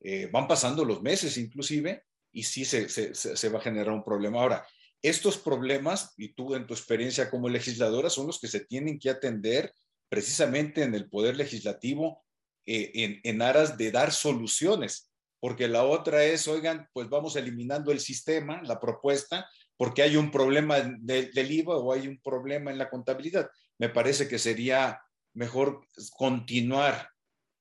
eh, 0.00 0.28
van 0.32 0.48
pasando 0.48 0.84
los 0.84 1.00
meses 1.00 1.36
inclusive, 1.38 2.02
y 2.32 2.42
sí 2.42 2.64
se, 2.64 2.88
se, 2.88 3.48
va 3.50 3.60
a 3.60 3.62
generar 3.62 3.94
un 3.94 4.02
problema. 4.02 4.40
Ahora, 4.40 4.66
estos 5.00 5.38
problemas, 5.38 6.12
y 6.16 6.32
tú 6.34 6.56
en 6.56 6.66
tu 6.66 6.74
experiencia 6.74 7.30
como 7.30 7.48
legisladora, 7.48 8.10
son 8.10 8.26
los 8.26 8.40
que 8.40 8.48
se 8.48 8.64
tienen 8.64 8.98
que 8.98 9.10
atender 9.10 9.72
precisamente 10.08 10.82
en 10.82 10.96
el 10.96 11.08
Poder 11.08 11.36
Legislativo 11.36 12.24
eh, 12.66 12.90
en, 12.94 13.20
en, 13.22 13.42
aras 13.42 13.78
de 13.78 13.92
dar 13.92 14.10
soluciones, 14.10 15.09
porque 15.40 15.68
la 15.68 15.84
otra 15.84 16.24
es, 16.24 16.46
oigan, 16.46 16.88
pues 16.92 17.08
vamos 17.08 17.36
eliminando 17.36 17.90
el 17.92 18.00
sistema, 18.00 18.62
la 18.62 18.78
propuesta, 18.78 19.48
porque 19.76 20.02
hay 20.02 20.16
un 20.16 20.30
problema 20.30 20.80
del 20.80 21.50
IVA 21.50 21.76
o 21.78 21.92
hay 21.92 22.06
un 22.06 22.20
problema 22.20 22.70
en 22.70 22.78
la 22.78 22.90
contabilidad. 22.90 23.48
Me 23.78 23.88
parece 23.88 24.28
que 24.28 24.38
sería 24.38 25.00
mejor 25.34 25.86
continuar 26.16 27.08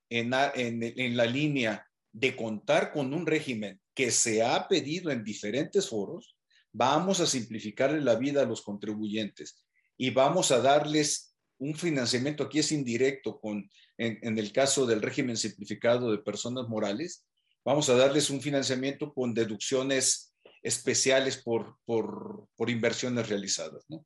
en, 0.09 0.33
en, 0.33 0.83
en 0.83 1.17
la 1.17 1.25
línea 1.25 1.87
de 2.11 2.35
contar 2.35 2.91
con 2.91 3.13
un 3.13 3.25
régimen 3.25 3.79
que 3.93 4.11
se 4.11 4.43
ha 4.43 4.67
pedido 4.67 5.11
en 5.11 5.23
diferentes 5.23 5.89
foros, 5.89 6.35
vamos 6.71 7.19
a 7.19 7.27
simplificarle 7.27 8.01
la 8.01 8.15
vida 8.15 8.41
a 8.41 8.45
los 8.45 8.61
contribuyentes 8.61 9.63
y 9.97 10.09
vamos 10.11 10.51
a 10.51 10.61
darles 10.61 11.35
un 11.57 11.75
financiamiento, 11.75 12.43
aquí 12.43 12.59
es 12.59 12.71
indirecto, 12.71 13.39
con, 13.39 13.69
en, 13.97 14.39
el 14.39 14.53
caso 14.53 14.85
del 14.85 15.01
régimen 15.01 15.35
simplificado 15.35 16.09
de 16.11 16.19
personas 16.19 16.69
morales, 16.69 17.25
vamos 17.63 17.89
a 17.89 17.95
darles 17.95 18.29
un 18.29 18.41
financiamiento 18.41 19.13
con 19.13 19.33
deducciones 19.33 20.35
especiales 20.61 21.37
por, 21.37 21.77
por, 21.85 22.47
por 22.55 22.69
inversiones 22.69 23.29
realizadas. 23.29 23.85
¿no? 23.89 24.05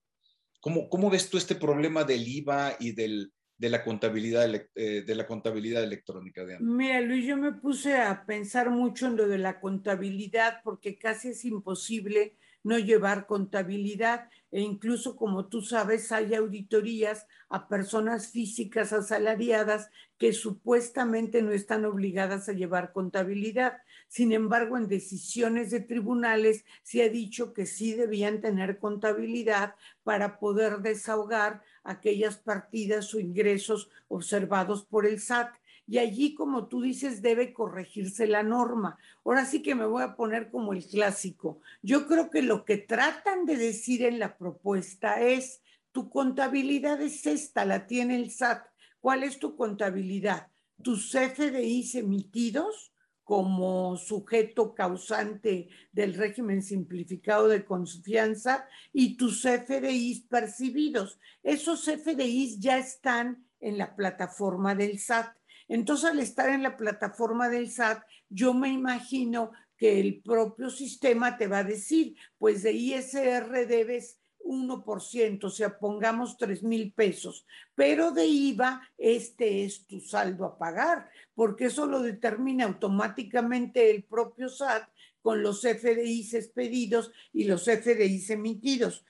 ¿Cómo, 0.62 0.90
¿Cómo 0.90 1.10
ves 1.10 1.30
tú 1.30 1.38
este 1.38 1.56
problema 1.56 2.04
del 2.04 2.28
IVA 2.28 2.78
y 2.80 2.92
del, 2.92 3.32
de 3.58 3.70
la 3.70 3.84
contabilidad, 3.84 4.54
eh, 4.76 5.04
de 5.06 5.16
la 5.16 5.26
contabilidad 5.26 5.84
electrónica. 5.84 6.44
De 6.44 6.60
Mira, 6.60 7.00
Luis, 7.02 7.26
yo 7.26 7.38
me 7.38 7.54
puse 7.54 7.96
a 7.96 8.26
pensar 8.26 8.70
mucho 8.70 9.08
en 9.08 9.16
lo 9.16 9.28
de 9.28 9.38
la 9.38 9.60
contabilidad 9.60 10.60
porque 10.64 10.98
casi 10.98 11.30
es 11.30 11.46
imposible 11.46 12.36
no 12.64 12.80
llevar 12.80 13.28
contabilidad 13.28 14.30
e 14.52 14.62
incluso 14.62 15.16
como 15.16 15.48
tú 15.48 15.62
sabes 15.62 16.12
hay 16.12 16.36
auditorías 16.36 17.28
a 17.50 17.68
personas 17.68 18.28
físicas 18.28 18.94
asalariadas 18.94 19.90
que 20.18 20.32
supuestamente 20.32 21.42
no 21.42 21.52
están 21.52 21.86
obligadas 21.86 22.48
a 22.48 22.54
llevar 22.54 22.94
contabilidad. 22.94 23.78
Sin 24.08 24.32
embargo, 24.32 24.78
en 24.78 24.88
decisiones 24.88 25.72
de 25.72 25.82
tribunales 25.82 26.66
se 26.84 27.04
ha 27.04 27.10
dicho 27.10 27.54
que 27.54 27.66
sí 27.66 27.94
debían 27.94 28.42
tener 28.42 28.80
contabilidad 28.80 29.76
para 30.04 30.40
poder 30.40 30.78
desahogar 30.80 31.64
aquellas 31.84 32.38
partidas 32.38 33.14
o 33.14 33.20
ingresos 33.20 33.90
observados 34.08 34.86
por 34.86 35.06
el 35.06 35.20
SAT 35.20 35.54
y 35.94 36.00
allí, 36.00 36.34
como 36.34 36.66
tú 36.70 36.82
dices, 36.82 37.22
debe 37.22 37.54
corregirse 37.54 38.26
la 38.26 38.42
norma. 38.42 38.98
Ahora 39.24 39.46
sí 39.46 39.62
que 39.62 39.76
me 39.76 39.86
voy 39.86 40.02
a 40.02 40.16
poner 40.16 40.50
como 40.50 40.74
el 40.74 40.84
clásico. 40.84 41.60
Yo 41.84 42.08
creo 42.08 42.32
que 42.32 42.42
lo 42.42 42.66
que 42.66 42.78
tratan 42.78 43.46
de 43.46 43.58
decir 43.58 44.04
en 44.04 44.18
la 44.18 44.36
propuesta 44.36 45.22
es, 45.22 45.62
tu 45.92 46.10
contabilidad 46.10 47.00
es 47.00 47.28
esta, 47.28 47.64
la 47.64 47.86
tiene 47.86 48.16
el 48.16 48.32
SAT. 48.32 48.66
¿Cuál 49.02 49.22
es 49.22 49.38
tu 49.38 49.56
contabilidad? 49.56 50.48
Tus 50.82 51.12
CFDIs 51.12 51.94
emitidos 51.94 52.92
como 53.24 53.96
sujeto 53.96 54.74
causante 54.74 55.70
del 55.92 56.16
régimen 56.16 56.64
simplificado 56.64 57.48
de 57.48 57.66
confianza 57.66 58.68
y 58.92 59.16
tus 59.16 59.44
CFDIs 59.44 60.22
percibidos. 60.22 61.20
Esos 61.44 61.86
CFDIs 61.86 62.60
ya 62.60 62.80
están 62.80 63.46
en 63.60 63.78
la 63.78 63.96
plataforma 63.96 64.74
del 64.74 64.98
SAT. 64.98 65.38
Entonces, 65.68 66.10
al 66.10 66.20
estar 66.20 66.50
en 66.50 66.64
la 66.64 66.78
plataforma 66.78 67.50
del 67.50 67.70
SAT, 67.72 68.04
yo 68.30 68.54
me 68.54 68.70
imagino 68.70 69.52
que 69.78 70.00
el 70.00 70.22
propio 70.22 70.70
sistema 70.70 71.38
te 71.38 71.48
va 71.48 71.60
a 71.60 71.64
decir, 71.64 72.16
pues 72.38 72.64
de 72.64 72.74
ISR 72.74 73.68
debes 73.68 74.20
1%, 74.44 75.44
o 75.44 75.50
sea, 75.50 75.78
pongamos 75.78 76.38
3 76.38 76.64
mil 76.64 76.92
pesos, 76.94 77.46
pero 77.76 78.12
de 78.12 78.26
IVA, 78.26 78.82
este 78.98 79.64
es 79.64 79.86
tu 79.86 80.00
saldo 80.02 80.46
a 80.46 80.58
pagar, 80.58 81.10
porque 81.34 81.66
eso 81.66 81.86
lo 81.86 82.02
determina 82.02 82.66
automáticamente 82.66 83.90
el 83.90 84.04
propio 84.04 84.50
SAT 84.50 84.90
con 85.22 85.42
los 85.42 85.62
FDIs 85.62 86.34
expedidos 86.34 87.12
y 87.32 87.46
los 87.46 87.64
FDIs 87.66 88.30
emitidos 88.30 89.06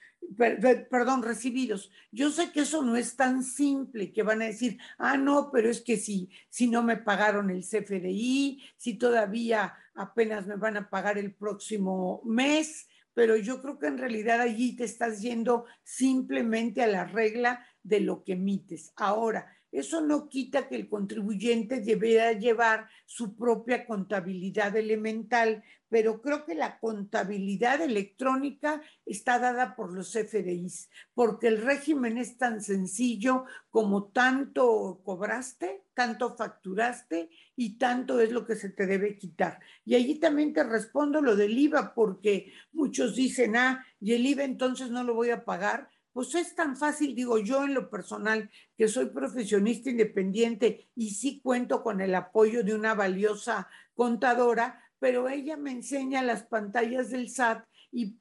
perdón, 0.89 1.23
recibidos. 1.23 1.91
Yo 2.11 2.29
sé 2.29 2.51
que 2.51 2.61
eso 2.61 2.83
no 2.83 2.95
es 2.95 3.15
tan 3.15 3.43
simple, 3.43 4.11
que 4.11 4.23
van 4.23 4.41
a 4.41 4.45
decir, 4.45 4.77
ah, 4.97 5.17
no, 5.17 5.49
pero 5.51 5.69
es 5.69 5.81
que 5.81 5.97
si, 5.97 6.29
si 6.49 6.67
no 6.67 6.83
me 6.83 6.97
pagaron 6.97 7.49
el 7.49 7.63
CFDI, 7.63 8.61
si 8.77 8.95
todavía 8.95 9.75
apenas 9.95 10.47
me 10.47 10.55
van 10.55 10.77
a 10.77 10.89
pagar 10.89 11.17
el 11.17 11.33
próximo 11.33 12.21
mes, 12.25 12.87
pero 13.13 13.35
yo 13.35 13.61
creo 13.61 13.77
que 13.77 13.87
en 13.87 13.97
realidad 13.97 14.41
allí 14.41 14.75
te 14.75 14.85
estás 14.85 15.21
yendo 15.21 15.65
simplemente 15.83 16.81
a 16.81 16.87
la 16.87 17.05
regla 17.05 17.65
de 17.83 17.99
lo 17.99 18.23
que 18.23 18.33
emites. 18.33 18.91
Ahora, 18.95 19.47
eso 19.73 20.01
no 20.01 20.29
quita 20.29 20.67
que 20.67 20.75
el 20.75 20.87
contribuyente 20.87 21.81
debiera 21.81 22.31
llevar 22.33 22.87
su 23.07 23.35
propia 23.35 23.87
contabilidad 23.87 24.77
elemental, 24.77 25.63
pero 25.89 26.21
creo 26.21 26.45
que 26.45 26.53
la 26.53 26.79
contabilidad 26.79 27.81
electrónica 27.81 28.83
está 29.03 29.39
dada 29.39 29.75
por 29.75 29.91
los 29.91 30.13
FDIs, 30.13 30.91
porque 31.15 31.47
el 31.47 31.59
régimen 31.61 32.19
es 32.19 32.37
tan 32.37 32.61
sencillo 32.61 33.45
como 33.71 34.05
tanto 34.05 35.01
cobraste, 35.03 35.85
tanto 35.95 36.35
facturaste 36.35 37.31
y 37.55 37.79
tanto 37.79 38.19
es 38.19 38.31
lo 38.31 38.45
que 38.45 38.55
se 38.55 38.69
te 38.69 38.85
debe 38.85 39.17
quitar. 39.17 39.59
Y 39.85 39.95
allí 39.95 40.19
también 40.19 40.53
te 40.53 40.63
respondo 40.63 41.19
lo 41.19 41.35
del 41.35 41.57
IVA, 41.57 41.95
porque 41.95 42.53
muchos 42.73 43.15
dicen, 43.15 43.55
ah, 43.55 43.83
y 43.99 44.13
el 44.13 44.25
IVA 44.25 44.43
entonces 44.43 44.91
no 44.91 45.03
lo 45.03 45.15
voy 45.15 45.31
a 45.31 45.45
pagar 45.45 45.89
pues 46.13 46.35
es 46.35 46.55
tan 46.55 46.77
fácil, 46.77 47.15
digo 47.15 47.39
yo 47.39 47.63
en 47.63 47.73
lo 47.73 47.89
personal, 47.89 48.49
que 48.77 48.87
soy 48.87 49.07
profesionista 49.07 49.89
independiente 49.89 50.87
y 50.95 51.09
sí 51.11 51.41
cuento 51.41 51.81
con 51.81 52.01
el 52.01 52.13
apoyo 52.13 52.63
de 52.63 52.75
una 52.75 52.93
valiosa 52.93 53.67
contadora, 53.95 54.81
pero 54.99 55.27
ella 55.27 55.57
me 55.57 55.71
enseña 55.71 56.21
las 56.21 56.43
pantallas 56.43 57.09
del 57.09 57.29
SAT 57.29 57.65
y 57.91 58.17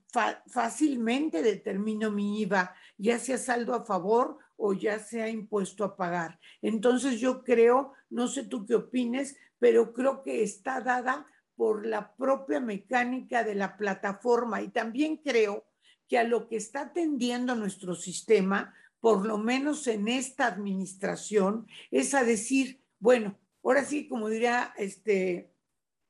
fácilmente 0.48 1.42
determino 1.42 2.10
mi 2.10 2.40
IVA, 2.40 2.74
ya 2.98 3.18
sea 3.18 3.38
saldo 3.38 3.74
a 3.74 3.84
favor 3.84 4.38
o 4.56 4.72
ya 4.72 4.98
sea 4.98 5.28
impuesto 5.28 5.84
a 5.84 5.96
pagar. 5.96 6.38
Entonces 6.60 7.20
yo 7.20 7.44
creo, 7.44 7.92
no 8.10 8.26
sé 8.26 8.44
tú 8.44 8.66
qué 8.66 8.74
opines, 8.74 9.36
pero 9.58 9.92
creo 9.92 10.22
que 10.22 10.42
está 10.42 10.80
dada 10.80 11.26
por 11.56 11.86
la 11.86 12.14
propia 12.14 12.60
mecánica 12.60 13.44
de 13.44 13.54
la 13.54 13.76
plataforma 13.76 14.62
y 14.62 14.68
también 14.68 15.18
creo 15.18 15.64
que 16.12 16.18
a 16.18 16.24
lo 16.24 16.46
que 16.46 16.56
está 16.56 16.82
atendiendo 16.82 17.54
nuestro 17.54 17.94
sistema, 17.94 18.74
por 19.00 19.24
lo 19.24 19.38
menos 19.38 19.86
en 19.86 20.08
esta 20.08 20.46
administración, 20.46 21.66
es 21.90 22.12
a 22.12 22.22
decir, 22.22 22.82
bueno, 22.98 23.38
ahora 23.64 23.82
sí, 23.82 24.08
como 24.08 24.28
diría 24.28 24.74
este 24.76 25.54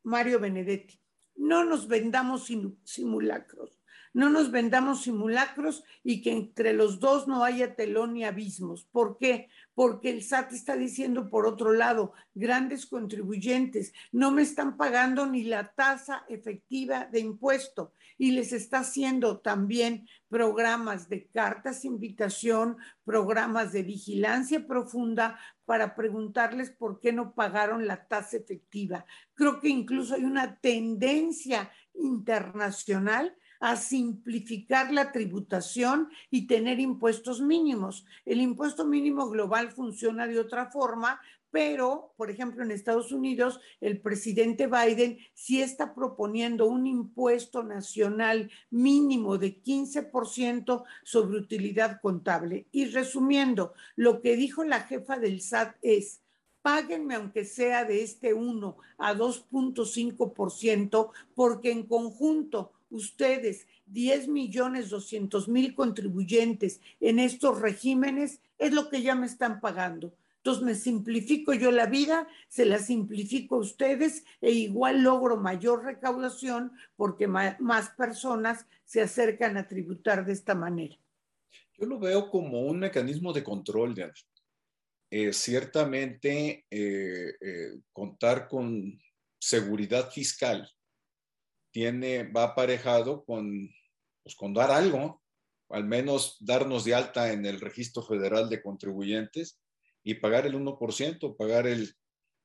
Mario 0.02 0.40
Benedetti, 0.40 0.98
no 1.36 1.62
nos 1.62 1.86
vendamos 1.86 2.50
simulacros, 2.82 3.71
no 4.14 4.28
nos 4.28 4.50
vendamos 4.50 5.02
simulacros 5.02 5.84
y 6.04 6.22
que 6.22 6.32
entre 6.32 6.72
los 6.72 7.00
dos 7.00 7.28
no 7.28 7.44
haya 7.44 7.74
telón 7.74 8.14
ni 8.14 8.24
abismos. 8.24 8.84
¿Por 8.84 9.16
qué? 9.18 9.48
Porque 9.74 10.10
el 10.10 10.22
SAT 10.22 10.52
está 10.52 10.76
diciendo, 10.76 11.30
por 11.30 11.46
otro 11.46 11.72
lado, 11.72 12.12
grandes 12.34 12.86
contribuyentes 12.86 13.92
no 14.10 14.30
me 14.30 14.42
están 14.42 14.76
pagando 14.76 15.26
ni 15.26 15.44
la 15.44 15.72
tasa 15.72 16.24
efectiva 16.28 17.06
de 17.06 17.20
impuesto 17.20 17.92
y 18.18 18.32
les 18.32 18.52
está 18.52 18.80
haciendo 18.80 19.40
también 19.40 20.06
programas 20.28 21.08
de 21.08 21.26
cartas 21.26 21.84
invitación, 21.84 22.76
programas 23.04 23.72
de 23.72 23.82
vigilancia 23.82 24.66
profunda 24.66 25.38
para 25.64 25.94
preguntarles 25.94 26.70
por 26.70 27.00
qué 27.00 27.12
no 27.12 27.34
pagaron 27.34 27.86
la 27.86 28.06
tasa 28.06 28.36
efectiva. 28.36 29.06
Creo 29.34 29.60
que 29.60 29.68
incluso 29.68 30.14
hay 30.14 30.24
una 30.24 30.56
tendencia 30.56 31.70
internacional 31.94 33.34
a 33.62 33.76
simplificar 33.76 34.92
la 34.92 35.12
tributación 35.12 36.08
y 36.32 36.48
tener 36.48 36.80
impuestos 36.80 37.40
mínimos. 37.40 38.04
El 38.26 38.40
impuesto 38.40 38.84
mínimo 38.84 39.30
global 39.30 39.70
funciona 39.70 40.26
de 40.26 40.40
otra 40.40 40.66
forma, 40.66 41.20
pero, 41.52 42.12
por 42.16 42.28
ejemplo, 42.28 42.64
en 42.64 42.72
Estados 42.72 43.12
Unidos, 43.12 43.60
el 43.80 44.00
presidente 44.00 44.66
Biden 44.66 45.18
sí 45.34 45.62
está 45.62 45.94
proponiendo 45.94 46.66
un 46.66 46.88
impuesto 46.88 47.62
nacional 47.62 48.50
mínimo 48.70 49.38
de 49.38 49.62
15% 49.62 50.82
sobre 51.04 51.38
utilidad 51.38 52.00
contable. 52.00 52.66
Y 52.72 52.86
resumiendo, 52.86 53.74
lo 53.94 54.20
que 54.22 54.34
dijo 54.34 54.64
la 54.64 54.80
jefa 54.80 55.20
del 55.20 55.40
SAT 55.40 55.76
es, 55.82 56.20
páguenme 56.62 57.14
aunque 57.14 57.44
sea 57.44 57.84
de 57.84 58.02
este 58.02 58.34
1 58.34 58.76
a 58.98 59.14
2.5%, 59.14 61.10
porque 61.36 61.70
en 61.70 61.86
conjunto 61.86 62.72
ustedes, 62.92 63.66
10 63.86 64.28
millones 64.28 64.90
200 64.90 65.48
mil 65.48 65.74
contribuyentes 65.74 66.80
en 67.00 67.18
estos 67.18 67.60
regímenes, 67.60 68.40
es 68.58 68.72
lo 68.72 68.88
que 68.88 69.02
ya 69.02 69.14
me 69.14 69.26
están 69.26 69.60
pagando. 69.60 70.14
Entonces 70.38 70.64
me 70.64 70.74
simplifico 70.74 71.54
yo 71.54 71.70
la 71.70 71.86
vida, 71.86 72.26
se 72.48 72.64
la 72.64 72.78
simplifico 72.78 73.56
a 73.56 73.58
ustedes 73.58 74.24
e 74.40 74.50
igual 74.50 75.02
logro 75.02 75.36
mayor 75.36 75.84
recaudación 75.84 76.72
porque 76.96 77.28
más 77.28 77.90
personas 77.96 78.66
se 78.84 79.02
acercan 79.02 79.56
a 79.56 79.68
tributar 79.68 80.26
de 80.26 80.32
esta 80.32 80.56
manera. 80.56 80.96
Yo 81.78 81.86
lo 81.86 81.98
veo 82.00 82.28
como 82.28 82.62
un 82.62 82.80
mecanismo 82.80 83.32
de 83.32 83.44
control, 83.44 83.94
eh, 85.10 85.32
ciertamente 85.32 86.66
eh, 86.70 87.34
eh, 87.40 87.80
contar 87.92 88.48
con 88.48 89.00
seguridad 89.38 90.10
fiscal 90.10 90.68
tiene, 91.72 92.24
va 92.24 92.44
aparejado 92.44 93.24
con, 93.24 93.68
pues, 94.22 94.36
con 94.36 94.54
dar 94.54 94.70
algo, 94.70 95.22
al 95.70 95.84
menos 95.84 96.36
darnos 96.40 96.84
de 96.84 96.94
alta 96.94 97.32
en 97.32 97.46
el 97.46 97.60
registro 97.60 98.02
federal 98.02 98.48
de 98.48 98.62
contribuyentes 98.62 99.60
y 100.04 100.14
pagar 100.14 100.46
el 100.46 100.54
1%, 100.54 101.36
pagar 101.36 101.66
el 101.66 101.94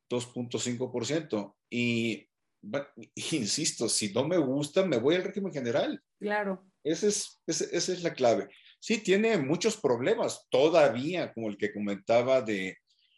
2.5%. 0.10 1.56
Y, 1.70 2.30
insisto, 3.34 3.90
si 3.90 4.14
no 4.14 4.28
me 4.28 4.38
gusta, 4.38 4.86
me 4.86 4.98
voy 4.98 5.16
al 5.16 5.24
régimen 5.24 5.54
general. 5.54 6.02
Claro. 6.20 6.66
Esa 6.84 7.08
es, 7.08 7.42
esa 7.46 7.94
es 7.94 8.02
la 8.02 8.14
clave. 8.14 8.50
Sí, 8.80 9.00
tiene 9.00 9.38
muchos 9.38 9.76
problemas 9.78 10.48
todavía, 10.50 11.34
como 11.34 11.50
el 11.50 11.58
que 11.58 11.74
comentaba 11.74 12.42
de, 12.42 12.78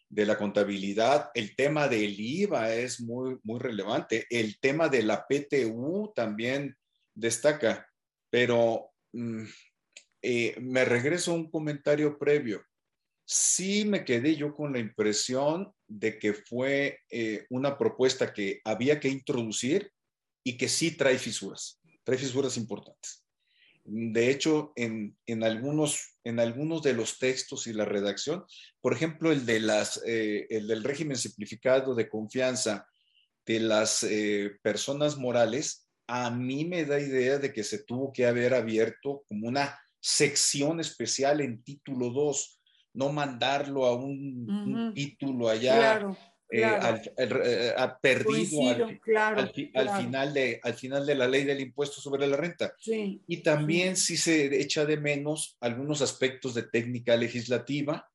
de 0.10 0.26
la 0.26 0.38
contabilidad, 0.38 1.30
el 1.36 1.55
tema 1.55 1.88
del 1.88 2.20
IVA 2.20 2.74
es 2.74 2.99
muy, 2.99 3.38
muy 3.43 3.60
relevante, 3.60 4.26
el 4.30 4.60
tema 4.60 4.89
de 4.89 5.03
la 5.03 5.26
PTU 5.28 6.12
también 6.16 6.76
destaca, 7.14 7.88
pero 8.32 8.91
mm, 9.14 9.43
eh, 10.24 10.55
me 10.60 10.84
regreso 10.84 11.32
a 11.32 11.36
un 11.36 11.49
comentario 11.49 12.18
previo. 12.18 12.64
Sí 13.26 13.86
me 13.86 14.03
quedé 14.03 14.36
yo 14.36 14.55
con 14.55 14.74
la 14.74 14.80
impresión 14.80 15.72
de 15.88 16.18
que 16.18 16.34
fue 16.34 16.99
eh, 17.12 17.45
una 17.51 17.78
propuesta 17.78 18.34
que 18.34 18.60
había 18.66 18.99
que 18.99 19.10
introducir 19.10 19.91
y 20.43 20.57
que 20.57 20.68
sí 20.68 20.97
trae 20.97 21.20
fisuras, 21.20 21.80
trae 22.03 22.18
fisuras 22.18 22.57
importantes. 22.57 23.24
De 23.91 24.29
hecho, 24.29 24.71
en, 24.75 25.15
algunos, 25.43 26.17
en 26.23 26.39
algunos 26.39 26.83
de 26.83 26.93
los 26.93 27.17
textos 27.17 27.67
y 27.67 27.73
la 27.73 27.85
redacción, 27.85 28.43
por 28.81 28.93
ejemplo, 28.93 29.31
el, 29.31 29.45
de 29.45 29.59
las, 29.59 30.01
eh, 30.05 30.47
el 30.49 30.67
del 30.67 30.83
régimen 30.83 31.17
simplificado 31.17 31.95
de 31.95 32.07
confianza 32.07 32.87
de 33.45 33.59
las 33.59 34.03
eh, 34.03 34.51
personas 34.61 35.17
morales, 35.17 35.87
a 36.07 36.29
mí 36.29 36.65
me 36.65 36.85
da 36.85 36.99
idea 36.99 37.39
de 37.39 37.51
que 37.51 37.63
se 37.63 37.83
tuvo 37.83 38.11
que 38.13 38.25
haber 38.25 38.53
abierto 38.53 39.23
como 39.27 39.47
una 39.47 39.79
sección 39.99 40.79
especial 40.79 41.41
en 41.41 41.63
título 41.63 42.11
2, 42.11 42.61
no 42.93 43.11
mandarlo 43.11 43.85
a 43.85 43.95
un, 43.95 44.93
título 44.93 45.49
allá. 45.49 45.77
Claro 45.77 46.17
eh, 46.52 46.64
eh, 47.18 47.74
ha 47.78 48.00
perdido 48.00 48.88
al, 49.76 49.89
final 50.02 50.34
de, 50.34 50.60
al 50.64 50.74
final 50.74 51.06
de 51.06 51.16
la 51.16 51.28
ley 51.28 51.43
del 51.43 51.60
impuesto 51.62 52.02
sobre 52.02 52.26
la 52.26 52.38
renta. 52.38 52.74
y 52.86 53.38
también 53.38 53.95
sí. 53.95 54.18
se 54.18 54.60
echa 54.60 54.86
de 54.86 54.97
menos 54.97 55.58
algunos 55.62 56.02
aspectos 56.02 56.56
de 56.56 56.64
técnica 56.64 57.16
legislativa 57.16 58.10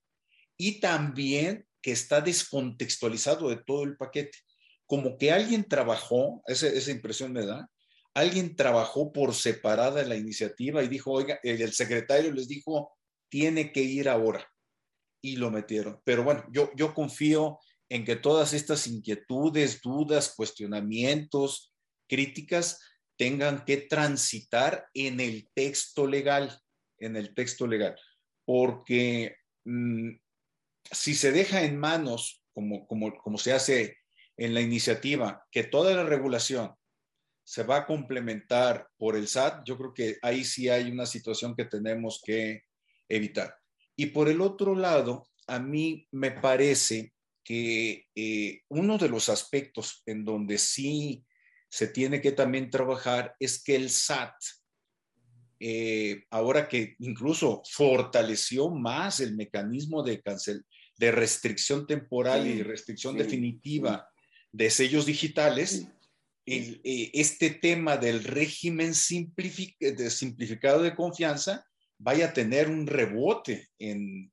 y 0.57 0.81
también 0.81 1.67
que 1.81 1.93
está 1.93 2.21
descontextualizado 2.21 3.51
de 3.51 3.57
todo 3.57 3.85
el 3.85 3.97
paquete. 3.97 4.39
Como 4.87 5.17
que 5.17 5.31
alguien 5.31 5.65
trabajó, 5.69 6.43
esa, 6.47 6.67
esa 6.67 6.91
impresión 6.91 7.33
me 7.33 7.47
da, 7.47 7.71
alguien 8.15 8.57
trabajó 8.57 9.13
por 9.13 9.35
separada 9.35 10.03
la 10.05 10.17
iniciativa 10.17 10.83
y 10.83 10.89
dijo, 10.89 11.13
oiga, 11.13 11.39
el 11.43 11.73
secretario 11.73 12.33
les 12.33 12.49
dijo, 12.49 12.93
tiene 13.29 13.73
que 13.73 13.83
ir 13.83 14.09
ahora. 14.09 14.49
Y 15.21 15.37
lo 15.37 15.51
metieron. 15.51 16.01
Pero 16.05 16.23
bueno, 16.23 16.45
yo, 16.51 16.71
yo 16.77 16.93
confío 16.95 17.59
en 17.89 18.05
que 18.05 18.17
todas 18.17 18.53
estas 18.53 18.87
inquietudes, 18.87 19.81
dudas, 19.83 20.35
cuestionamientos, 20.35 21.73
críticas 22.09 22.81
tengan 23.17 23.65
que 23.65 23.77
transitar 23.77 24.87
en 24.95 25.21
el 25.21 25.49
texto 25.55 26.07
legal, 26.07 26.59
en 26.99 27.17
el 27.17 27.35
texto 27.35 27.67
legal, 27.67 27.97
porque 28.45 29.37
mm, 29.65 30.11
si 30.91 31.15
se 31.15 31.33
deja 31.33 31.63
en 31.63 31.79
manos, 31.79 32.43
como, 32.53 32.87
como, 32.87 33.17
como 33.19 33.39
se 33.39 33.53
hace 33.53 33.99
en 34.37 34.55
la 34.55 34.61
iniciativa, 34.61 35.45
que 35.51 35.65
toda 35.65 35.95
la 35.95 36.05
regulación 36.05 36.75
se 37.45 37.63
va 37.63 37.79
a 37.79 37.87
complementar 37.87 38.89
por 38.97 39.17
el 39.17 39.29
SAT, 39.29 39.65
yo 39.65 39.77
creo 39.77 39.95
que 39.95 40.19
ahí 40.23 40.45
sí 40.45 40.69
hay 40.69 40.91
una 40.91 41.07
situación 41.07 41.55
que 41.55 41.67
tenemos 41.67 42.23
que 42.25 42.63
evitar. 43.09 43.55
Y 43.97 44.07
por 44.07 44.29
el 44.29 44.41
otro 44.41 44.75
lado, 44.75 45.29
a 45.47 45.59
mí 45.59 46.09
me 46.11 46.33
parece 46.33 47.14
que 47.45 48.07
eh, 48.15 48.63
uno 48.69 48.97
de 48.99 49.09
los 49.09 49.29
aspectos 49.29 50.03
en 50.07 50.25
donde 50.25 50.59
sí 50.59 51.25
se 51.69 51.89
tiene 51.89 52.21
que 52.21 52.33
también 52.33 52.71
trabajar 52.71 53.37
es 53.39 53.63
que 53.63 53.77
el 53.77 53.91
SAT, 53.91 54.35
eh, 55.61 56.25
ahora 56.31 56.69
que 56.69 56.97
incluso 57.01 57.63
fortaleció 57.71 58.71
más 58.71 59.21
el 59.21 59.37
mecanismo 59.37 60.03
de 60.03 60.23
cancel, 60.23 60.65
de 60.97 61.13
restricción 61.13 61.87
temporal 61.87 62.47
y 62.47 62.63
restricción 62.63 63.17
definitiva 63.17 64.09
de 64.53 64.71
sellos 64.71 65.05
digitales, 65.05 65.89
eh, 66.47 67.11
este 67.13 67.51
tema 67.51 67.97
del 67.97 68.23
régimen 68.23 68.95
simplificado 68.95 70.83
de 70.83 70.95
confianza 70.95 71.67
vaya 71.99 72.27
a 72.27 72.33
tener 72.33 72.69
un 72.69 72.87
rebote 72.87 73.69
en, 73.79 74.33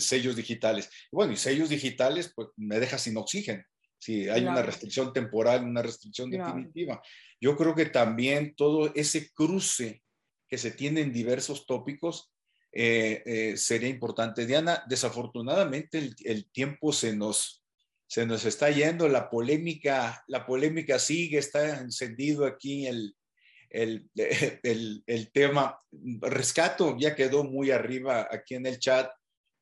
sellos 0.00 0.36
digitales. 0.36 0.90
Bueno, 1.10 1.32
y 1.32 1.36
sellos 1.36 1.68
digitales, 1.68 2.32
pues 2.34 2.48
me 2.56 2.80
deja 2.80 2.98
sin 2.98 3.16
oxígeno. 3.16 3.62
Si 3.98 4.28
hay 4.28 4.42
una 4.42 4.62
restricción 4.62 5.12
temporal, 5.12 5.64
una 5.64 5.82
restricción 5.82 6.30
definitiva. 6.30 7.02
Yo 7.40 7.56
creo 7.56 7.74
que 7.74 7.86
también 7.86 8.54
todo 8.54 8.92
ese 8.94 9.30
cruce 9.30 10.02
que 10.48 10.58
se 10.58 10.70
tiene 10.70 11.02
en 11.02 11.12
diversos 11.12 11.66
tópicos 11.66 12.32
sería 12.72 13.88
importante. 13.88 14.46
Diana, 14.46 14.82
desafortunadamente 14.88 15.98
el, 15.98 16.14
el, 16.24 16.50
tiempo 16.50 16.92
se 16.92 17.14
nos, 17.14 17.62
se 18.06 18.26
nos 18.26 18.44
está 18.44 18.70
yendo, 18.70 19.08
la 19.08 19.28
polémica, 19.28 20.24
la 20.28 20.46
polémica 20.46 20.98
sigue, 20.98 21.38
está 21.38 21.80
encendido 21.80 22.46
aquí 22.46 22.86
el, 22.86 23.14
el, 23.70 24.08
el, 24.62 25.02
el, 25.06 25.32
tema. 25.32 25.78
Rescato 26.20 26.96
ya 26.98 27.14
quedó 27.14 27.44
muy 27.44 27.70
arriba 27.70 28.28
aquí 28.30 28.54
en 28.56 28.66
el 28.66 28.78
chat, 28.78 29.10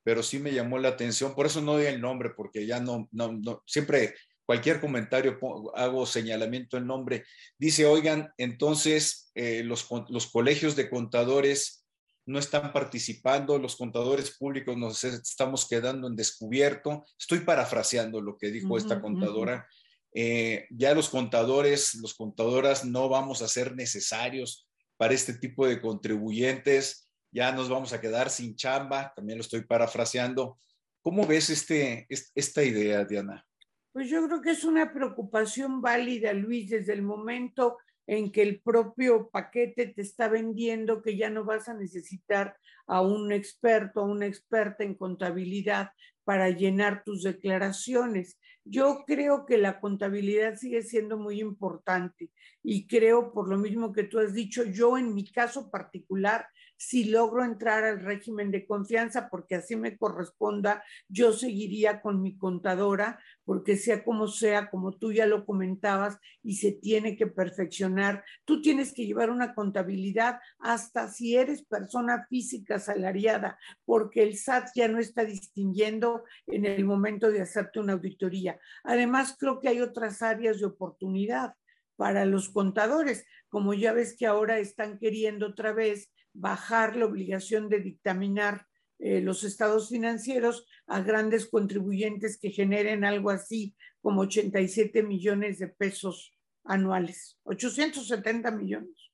pero 0.02 0.22
sí 0.22 0.38
me 0.38 0.52
llamó 0.52 0.78
la 0.78 0.88
atención. 0.88 1.34
Por 1.34 1.46
eso 1.46 1.61
no 1.61 1.74
doy 1.74 1.86
el 1.86 2.00
nombre, 2.00 2.30
porque 2.30 2.66
ya 2.66 2.80
no, 2.80 3.09
no, 3.12 3.32
no 3.32 3.62
siempre 3.66 4.14
cualquier 4.48 4.80
comentario 4.80 5.38
hago 5.74 6.06
señalamiento 6.06 6.78
el 6.78 6.86
nombre. 6.86 7.24
Dice, 7.59 7.84
oigan, 7.84 8.32
entonces 8.38 9.30
eh, 9.34 9.62
los, 9.62 9.86
los 10.09 10.26
colegios 10.28 10.74
de 10.74 10.88
contadores 10.88 11.84
no 12.24 12.38
están 12.38 12.72
participando, 12.72 13.59
los 13.59 13.76
contadores 13.76 14.36
públicos 14.38 14.76
nos 14.76 15.04
estamos 15.04 15.66
quedando 15.68 16.09
en 16.09 16.16
descubierto. 16.16 17.04
Estoy 17.18 17.40
parafraseando 17.40 18.20
lo 18.20 18.36
que 18.36 18.50
dijo 18.50 18.76
esta 18.76 19.00
contadora. 19.00 19.66
Eh, 20.14 20.66
ya 20.70 20.94
los 20.94 21.09
contadores, 21.09 21.94
los 21.96 22.14
contadoras 22.14 22.84
no 22.84 23.09
vamos 23.09 23.42
a 23.42 23.48
ser 23.48 23.74
necesarios 23.74 24.68
para 24.96 25.14
este 25.14 25.34
tipo 25.34 25.66
de 25.66 25.80
contribuyentes, 25.80 27.09
ya 27.30 27.52
nos 27.52 27.68
vamos 27.68 27.92
a 27.92 28.00
quedar 28.00 28.30
sin 28.30 28.56
chamba, 28.56 29.12
también 29.14 29.38
lo 29.38 29.42
estoy 29.42 29.62
parafraseando. 29.62 30.59
¿Cómo 31.02 31.26
ves 31.26 31.50
este, 31.50 32.06
esta 32.34 32.64
idea, 32.64 33.04
Diana? 33.04 33.46
Pues 33.92 34.09
yo 34.09 34.26
creo 34.26 34.40
que 34.40 34.50
es 34.50 34.64
una 34.64 34.92
preocupación 34.92 35.80
válida, 35.80 36.32
Luis, 36.32 36.70
desde 36.70 36.92
el 36.92 37.02
momento 37.02 37.78
en 38.06 38.32
que 38.32 38.42
el 38.42 38.61
propio 38.61 39.28
paquete 39.30 39.88
te 39.88 40.02
está 40.02 40.28
vendiendo 40.28 41.02
que 41.02 41.16
ya 41.16 41.28
no 41.28 41.44
vas 41.44 41.68
a 41.68 41.74
necesitar 41.74 42.56
a 42.86 43.02
un 43.02 43.32
experto, 43.32 44.00
a 44.00 44.04
una 44.04 44.26
experta 44.26 44.82
en 44.82 44.94
contabilidad 44.94 45.90
para 46.24 46.48
llenar 46.48 47.04
tus 47.04 47.22
declaraciones. 47.22 48.38
Yo 48.70 49.04
creo 49.06 49.46
que 49.46 49.56
la 49.56 49.80
contabilidad 49.80 50.56
sigue 50.56 50.82
siendo 50.82 51.16
muy 51.16 51.40
importante 51.40 52.30
y 52.62 52.86
creo, 52.86 53.32
por 53.32 53.48
lo 53.48 53.56
mismo 53.56 53.92
que 53.92 54.04
tú 54.04 54.18
has 54.18 54.34
dicho, 54.34 54.62
yo 54.64 54.98
en 54.98 55.14
mi 55.14 55.30
caso 55.30 55.70
particular 55.70 56.46
si 56.79 57.05
logro 57.05 57.45
entrar 57.45 57.85
al 57.85 58.01
régimen 58.01 58.53
de 58.53 58.64
confianza, 58.64 59.29
porque 59.29 59.57
así 59.57 59.74
me 59.74 59.99
corresponda, 59.99 60.85
yo 61.09 61.33
seguiría 61.33 62.01
con 62.01 62.22
mi 62.22 62.39
contadora, 62.39 63.18
porque 63.45 63.76
sea 63.76 64.05
como 64.05 64.29
sea, 64.29 64.70
como 64.70 64.93
tú 64.93 65.12
ya 65.12 65.26
lo 65.26 65.45
comentabas, 65.45 66.18
y 66.43 66.57
se 66.57 66.72
tiene 66.72 67.16
que 67.16 67.26
perfeccionar. 67.26 68.24
Tú 68.45 68.62
tienes 68.62 68.95
que 68.95 69.07
llevar 69.07 69.31
una 69.31 69.55
contabilidad 69.55 70.39
hasta 70.61 71.09
si 71.09 71.37
eres 71.37 71.64
persona 71.64 72.26
física 72.31 72.79
salariada, 72.79 73.59
porque 73.85 74.22
el 74.22 74.37
SAT 74.37 74.68
ya 74.76 74.87
no 74.87 75.01
está 75.01 75.24
distinguiendo 75.24 76.22
en 76.47 76.64
el 76.64 76.85
momento 76.85 77.31
de 77.31 77.43
hacerte 77.43 77.81
una 77.81 77.95
auditoría. 77.95 78.59
Además, 78.85 79.37
creo 79.37 79.59
que 79.59 79.68
hay 79.68 79.81
otras 79.81 80.22
áreas 80.22 80.61
de 80.61 80.66
oportunidad 80.66 81.55
para 81.97 82.24
los 82.24 82.51
contadores, 82.51 83.26
como 83.49 83.74
ya 83.74 83.93
ves 83.93 84.16
que 84.16 84.26
ahora 84.26 84.59
están 84.61 84.99
queriendo 84.99 85.49
otra 85.49 85.72
vez 85.72 86.12
bajar 86.33 86.97
la 86.97 87.07
obligación 87.07 87.68
de 87.68 87.81
dictaminar 87.81 88.66
eh, 88.99 89.20
los 89.20 89.45
estados 89.45 89.89
financieros 89.89 90.66
a 90.87 91.01
grandes 91.03 91.47
contribuyentes 91.47 92.39
que 92.39 92.51
generen 92.51 93.05
algo 93.05 93.31
así 93.31 93.76
como 94.01 94.22
87 94.22 95.03
millones 95.03 95.59
de 95.59 95.68
pesos 95.68 96.37
anuales. 96.64 97.39
870 97.45 98.51
millones. 98.51 99.11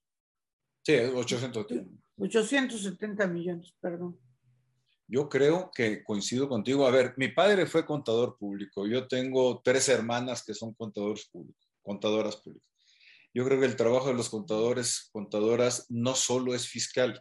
Sí, 0.82 0.94
870. 0.94 1.90
870 2.16 3.26
millones, 3.26 3.74
perdón. 3.80 4.18
Yo 5.06 5.28
creo 5.28 5.70
que 5.74 6.02
coincido 6.02 6.48
contigo. 6.48 6.86
A 6.86 6.90
ver, 6.90 7.14
mi 7.16 7.28
padre 7.28 7.66
fue 7.66 7.84
contador 7.84 8.38
público. 8.38 8.86
Yo 8.86 9.06
tengo 9.06 9.60
tres 9.62 9.88
hermanas 9.88 10.42
que 10.44 10.54
son 10.54 10.72
contadores 10.74 11.26
públicos, 11.26 11.68
contadoras 11.82 12.36
públicas. 12.36 12.73
Yo 13.34 13.44
creo 13.44 13.58
que 13.58 13.66
el 13.66 13.76
trabajo 13.76 14.08
de 14.08 14.14
los 14.14 14.30
contadores, 14.30 15.10
contadoras, 15.12 15.86
no 15.88 16.14
solo 16.14 16.54
es 16.54 16.68
fiscal, 16.68 17.20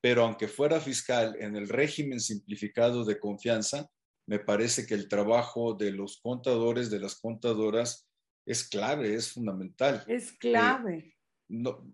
pero 0.00 0.24
aunque 0.24 0.48
fuera 0.48 0.80
fiscal 0.80 1.36
en 1.38 1.56
el 1.56 1.68
régimen 1.68 2.20
simplificado 2.20 3.04
de 3.04 3.18
confianza, 3.18 3.90
me 4.26 4.38
parece 4.38 4.86
que 4.86 4.94
el 4.94 5.08
trabajo 5.08 5.74
de 5.74 5.92
los 5.92 6.20
contadores, 6.20 6.90
de 6.90 7.00
las 7.00 7.16
contadoras, 7.16 8.08
es 8.46 8.68
clave, 8.68 9.14
es 9.14 9.32
fundamental. 9.32 10.04
Es 10.08 10.32
clave. 10.32 10.96
Eh, 10.96 11.16
no, 11.48 11.84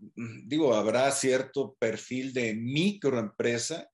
digo, 0.47 0.74
habrá 0.74 1.11
cierto 1.11 1.74
perfil 1.78 2.32
de 2.32 2.55
microempresa 2.55 3.90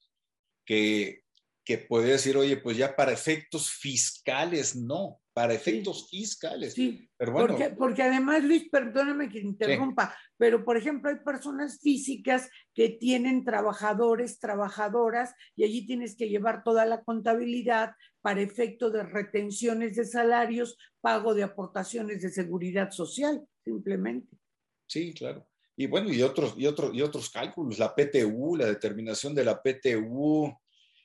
que, 0.67 1.23
que 1.65 1.79
puede 1.79 2.11
decir, 2.11 2.37
oye, 2.37 2.59
pues 2.59 2.77
ya 2.77 2.95
para 2.95 3.13
efectos 3.13 3.71
fiscales 3.71 4.77
no, 4.77 5.21
para 5.39 5.55
efectos 5.55 6.11
fiscales. 6.11 6.75
Sí, 6.75 7.09
pero 7.17 7.31
bueno. 7.31 7.57
Porque, 7.79 8.03
además, 8.03 8.43
Luis, 8.43 8.69
perdóname 8.69 9.29
que 9.29 9.39
interrumpa, 9.39 10.13
pero 10.37 10.65
por 10.65 10.77
ejemplo, 10.77 11.11
hay 11.11 11.21
personas 11.25 11.79
físicas 11.81 12.51
que 12.75 12.89
tienen 12.89 13.45
trabajadores, 13.45 14.41
trabajadoras, 14.41 15.33
y 15.55 15.63
allí 15.63 15.87
tienes 15.87 16.17
que 16.17 16.29
llevar 16.29 16.65
toda 16.65 16.87
la 16.87 17.05
contabilidad 17.05 17.93
para 18.21 18.41
efecto 18.41 18.91
de 18.91 19.05
retenciones 19.05 19.95
de 19.95 20.07
salarios, 20.07 20.77
pago 21.01 21.35
de 21.35 21.45
aportaciones 21.45 22.21
de 22.21 22.31
seguridad 22.31 22.91
social, 22.91 23.47
simplemente. 23.63 24.37
Sí, 24.89 25.15
claro. 25.15 25.47
Y 25.77 25.87
bueno, 25.87 26.13
y 26.13 26.21
otros, 26.23 26.55
y 26.57 26.67
otros, 26.67 26.93
y 26.97 27.01
otros 27.01 27.31
cálculos, 27.31 27.79
la 27.79 27.95
PTU, 27.95 28.57
la 28.57 28.67
determinación 28.67 29.37
de 29.37 29.45
la 29.45 29.63
PTU, 29.63 30.53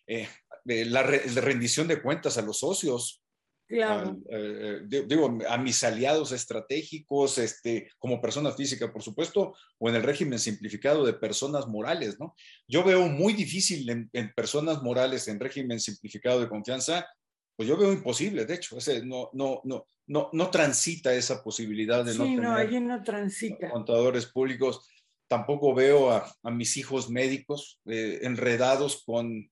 eh, 0.07 0.27
la 0.65 1.03
rendición 1.03 1.87
de 1.87 2.01
cuentas 2.01 2.39
a 2.39 2.41
los 2.41 2.57
socios, 2.57 3.22
Claro. 3.67 4.19
Eh, 4.29 4.81
eh, 4.91 5.05
digo, 5.07 5.37
a 5.49 5.57
mis 5.57 5.83
aliados 5.83 6.31
estratégicos, 6.31 7.37
este, 7.37 7.89
como 7.97 8.21
persona 8.21 8.51
física, 8.51 8.91
por 8.91 9.01
supuesto, 9.01 9.55
o 9.79 9.89
en 9.89 9.95
el 9.95 10.03
régimen 10.03 10.37
simplificado 10.37 11.05
de 11.05 11.13
personas 11.13 11.67
morales, 11.67 12.19
¿no? 12.19 12.35
Yo 12.67 12.83
veo 12.83 13.07
muy 13.07 13.33
difícil 13.33 13.89
en, 13.89 14.33
personas 14.35 14.81
morales 14.83 15.27
en 15.27 15.39
régimen 15.39 15.79
simplificado 15.79 16.41
de 16.41 16.49
confianza, 16.49 17.07
pues 17.55 17.69
yo 17.69 17.77
veo 17.77 17.93
imposible, 17.93 18.45
de 18.45 18.55
hecho, 18.55 18.77
ese 18.77 19.05
no, 19.05 19.29
no, 19.33 19.61
no, 19.63 19.87
no, 20.07 20.29
no 20.33 20.49
transita 20.49 21.13
esa 21.13 21.43
posibilidad 21.43 22.03
de 22.03 22.15
no 22.15 22.23
tener 22.25 22.41
no, 22.41 22.55
allí 22.55 22.79
no 22.79 23.01
transita. 23.03 23.69
contadores 23.69 24.25
públicos. 24.25 24.87
Tampoco 25.27 25.73
veo 25.73 26.11
a, 26.11 26.31
mis 26.51 26.77
hijos 26.77 27.09
médicos 27.09 27.79
eh, 27.85 28.19
enredados 28.23 29.03
con 29.03 29.49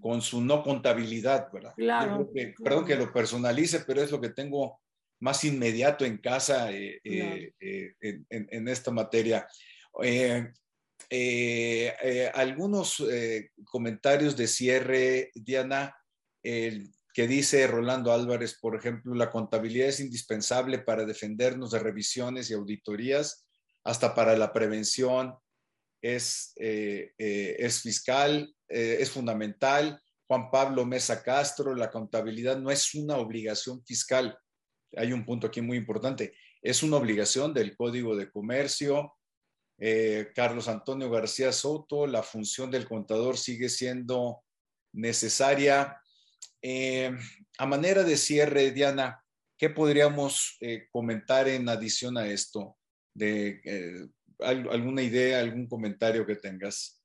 con 0.00 0.20
su 0.22 0.40
no 0.40 0.62
contabilidad, 0.62 1.50
¿verdad? 1.52 1.74
Claro, 1.76 2.30
Perdón 2.62 2.84
que 2.84 2.96
lo 2.96 3.12
personalice, 3.12 3.80
pero 3.86 4.02
es 4.02 4.10
lo 4.10 4.20
que 4.20 4.30
tengo 4.30 4.80
más 5.20 5.44
inmediato 5.44 6.04
en 6.04 6.18
casa 6.18 6.70
eh, 6.72 7.00
eh, 7.02 7.52
eh, 7.60 8.22
en, 8.28 8.68
esta 8.68 8.90
materia. 8.90 9.46
algunos 12.34 13.02
comentarios 13.64 14.36
de 14.36 14.46
cierre, 14.46 15.30
Diana, 15.34 15.94
que 16.42 17.26
dice 17.26 17.66
Rolando 17.66 18.12
Álvarez, 18.12 18.58
por 18.60 18.76
ejemplo, 18.76 19.14
la 19.14 19.30
contabilidad 19.30 19.88
es 19.88 20.00
indispensable 20.00 20.80
para 20.80 21.06
defendernos 21.06 21.70
de 21.70 21.78
revisiones 21.78 22.50
y 22.50 22.54
auditorías, 22.54 23.46
hasta 23.84 24.14
para 24.14 24.36
la 24.36 24.52
prevención, 24.52 25.34
es, 26.14 26.52
es 26.56 27.80
fiscal, 27.80 28.54
eh, 28.68 28.98
es 29.00 29.10
fundamental. 29.10 30.00
Juan 30.26 30.50
Pablo 30.50 30.84
Mesa 30.84 31.22
Castro, 31.22 31.74
la 31.74 31.90
contabilidad 31.90 32.58
no 32.58 32.70
es 32.70 32.94
una 32.94 33.16
obligación 33.16 33.84
fiscal. 33.84 34.36
Hay 34.96 35.12
un 35.12 35.24
punto 35.24 35.46
aquí 35.46 35.60
muy 35.60 35.76
importante. 35.76 36.34
Es 36.62 36.82
una 36.82 36.96
obligación 36.96 37.54
del 37.54 37.76
Código 37.76 38.16
de 38.16 38.30
Comercio. 38.30 39.14
Eh, 39.78 40.32
Carlos 40.34 40.68
Antonio 40.68 41.10
García 41.10 41.52
Soto, 41.52 42.06
la 42.06 42.22
función 42.22 42.70
del 42.70 42.88
contador 42.88 43.36
sigue 43.36 43.68
siendo 43.68 44.42
necesaria. 44.92 46.00
Eh, 46.60 47.16
a 47.58 47.66
manera 47.66 48.02
de 48.02 48.16
cierre, 48.16 48.72
Diana, 48.72 49.22
¿qué 49.56 49.70
podríamos 49.70 50.58
comentar 50.90 51.46
en 51.46 51.68
adición 51.68 52.18
a 52.18 52.26
esto? 52.26 52.76
De, 53.14 54.10
¿Alguna 54.38 55.02
idea, 55.02 55.40
algún 55.40 55.66
comentario 55.66 56.26
que 56.26 56.36
tengas? 56.36 57.02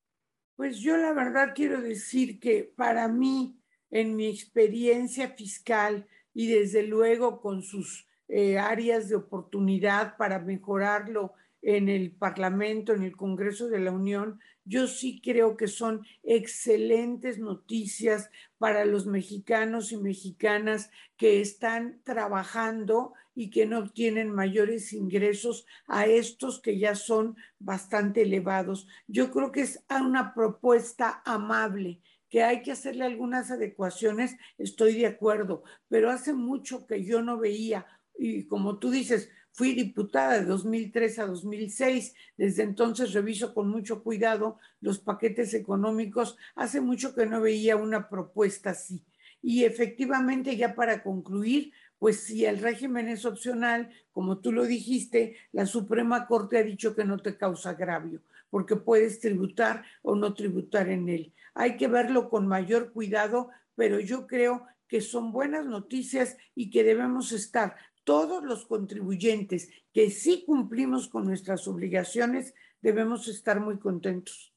Pues 0.56 0.80
yo 0.80 0.98
la 0.98 1.14
verdad 1.14 1.54
quiero 1.56 1.82
decir 1.82 2.40
que 2.40 2.72
para 2.76 3.08
mí, 3.08 3.58
en 3.90 4.16
mi 4.16 4.28
experiencia 4.28 5.30
fiscal 5.30 6.08
y 6.34 6.48
desde 6.48 6.84
luego 6.84 7.42
con 7.42 7.62
sus 7.62 8.08
eh, 8.28 8.58
áreas 8.58 9.10
de 9.10 9.16
oportunidad 9.16 10.16
para 10.18 10.40
mejorarlo 10.40 11.34
en 11.62 11.90
el 11.90 12.12
Parlamento, 12.12 12.94
en 12.94 13.04
el 13.04 13.16
Congreso 13.16 13.68
de 13.68 13.80
la 13.80 13.92
Unión, 13.92 14.40
yo 14.64 14.88
sí 14.88 15.22
creo 15.24 15.58
que 15.58 15.68
son 15.68 16.06
excelentes 16.24 17.40
noticias 17.40 18.30
para 18.58 18.86
los 18.86 19.06
mexicanos 19.08 19.92
y 19.92 19.98
mexicanas 19.98 20.92
que 21.18 21.42
están 21.42 22.02
trabajando 22.04 23.14
y 23.34 23.50
que 23.50 23.66
no 23.66 23.80
obtienen 23.80 24.30
mayores 24.30 24.94
ingresos 24.94 25.66
a 25.88 26.06
estos 26.06 26.62
que 26.62 26.78
ya 26.78 26.96
son 26.96 27.36
bastante 27.60 28.24
elevados. 28.24 28.88
Yo 29.08 29.32
creo 29.32 29.52
que 29.52 29.62
es 29.62 29.84
una 29.90 30.34
propuesta 30.34 31.22
amable 31.26 32.02
que 32.30 32.44
hay 32.44 32.62
que 32.62 32.72
hacerle 32.72 33.04
algunas 33.04 33.52
adecuaciones, 33.52 34.38
estoy 34.58 34.94
de 34.94 35.06
acuerdo, 35.06 35.64
pero 35.90 36.10
hace 36.10 36.34
mucho 36.34 36.88
que 36.88 37.04
yo 37.04 37.22
no 37.22 37.38
veía, 37.38 37.86
y 38.18 38.48
como 38.48 38.80
tú 38.80 38.90
dices, 38.90 39.30
fui 39.52 39.74
diputada 39.74 40.40
de 40.40 40.46
2003 40.46 41.20
a 41.20 41.26
2006, 41.28 42.16
desde 42.38 42.64
entonces 42.64 43.14
reviso 43.14 43.54
con 43.54 43.70
mucho 43.70 44.04
cuidado 44.04 44.58
los 44.80 45.00
paquetes 45.00 45.54
económicos, 45.54 46.38
hace 46.56 46.82
mucho 46.82 47.14
que 47.14 47.26
no 47.26 47.42
veía 47.42 47.76
una 47.76 48.10
propuesta 48.10 48.72
así. 48.72 49.04
Y 49.42 49.64
efectivamente, 49.64 50.56
ya 50.56 50.76
para 50.76 51.04
concluir, 51.04 51.74
pues 52.00 52.22
si 52.22 52.46
el 52.46 52.60
régimen 52.60 53.10
es 53.10 53.26
opcional, 53.26 53.92
como 54.12 54.40
tú 54.40 54.52
lo 54.52 54.66
dijiste, 54.66 55.38
la 55.52 55.66
Suprema 55.66 56.26
Corte 56.28 56.58
ha 56.58 56.64
dicho 56.64 56.96
que 56.96 57.06
no 57.06 57.20
te 57.20 57.38
causa 57.38 57.72
agravio, 57.72 58.22
porque 58.50 58.76
puedes 58.76 59.20
tributar 59.20 59.84
o 60.02 60.16
no 60.16 60.34
tributar 60.34 60.90
en 60.90 61.10
él. 61.10 61.34
Hay 61.54 61.78
que 61.78 61.88
verlo 61.88 62.30
con 62.30 62.48
mayor 62.48 62.92
cuidado, 62.92 63.50
pero 63.76 64.00
yo 64.00 64.26
creo 64.28 64.66
que 64.88 65.02
son 65.02 65.32
buenas 65.32 65.66
noticias 65.66 66.38
y 66.56 66.70
que 66.70 66.84
debemos 66.84 67.32
estar 67.32 67.76
todos 68.04 68.44
los 68.44 68.66
contribuyentes 68.66 69.70
que 69.94 70.10
sí 70.10 70.44
cumplimos 70.46 71.08
con 71.08 71.26
nuestras 71.26 71.68
obligaciones, 71.68 72.54
debemos 72.82 73.28
estar 73.28 73.60
muy 73.60 73.80
contentos. 73.80 74.54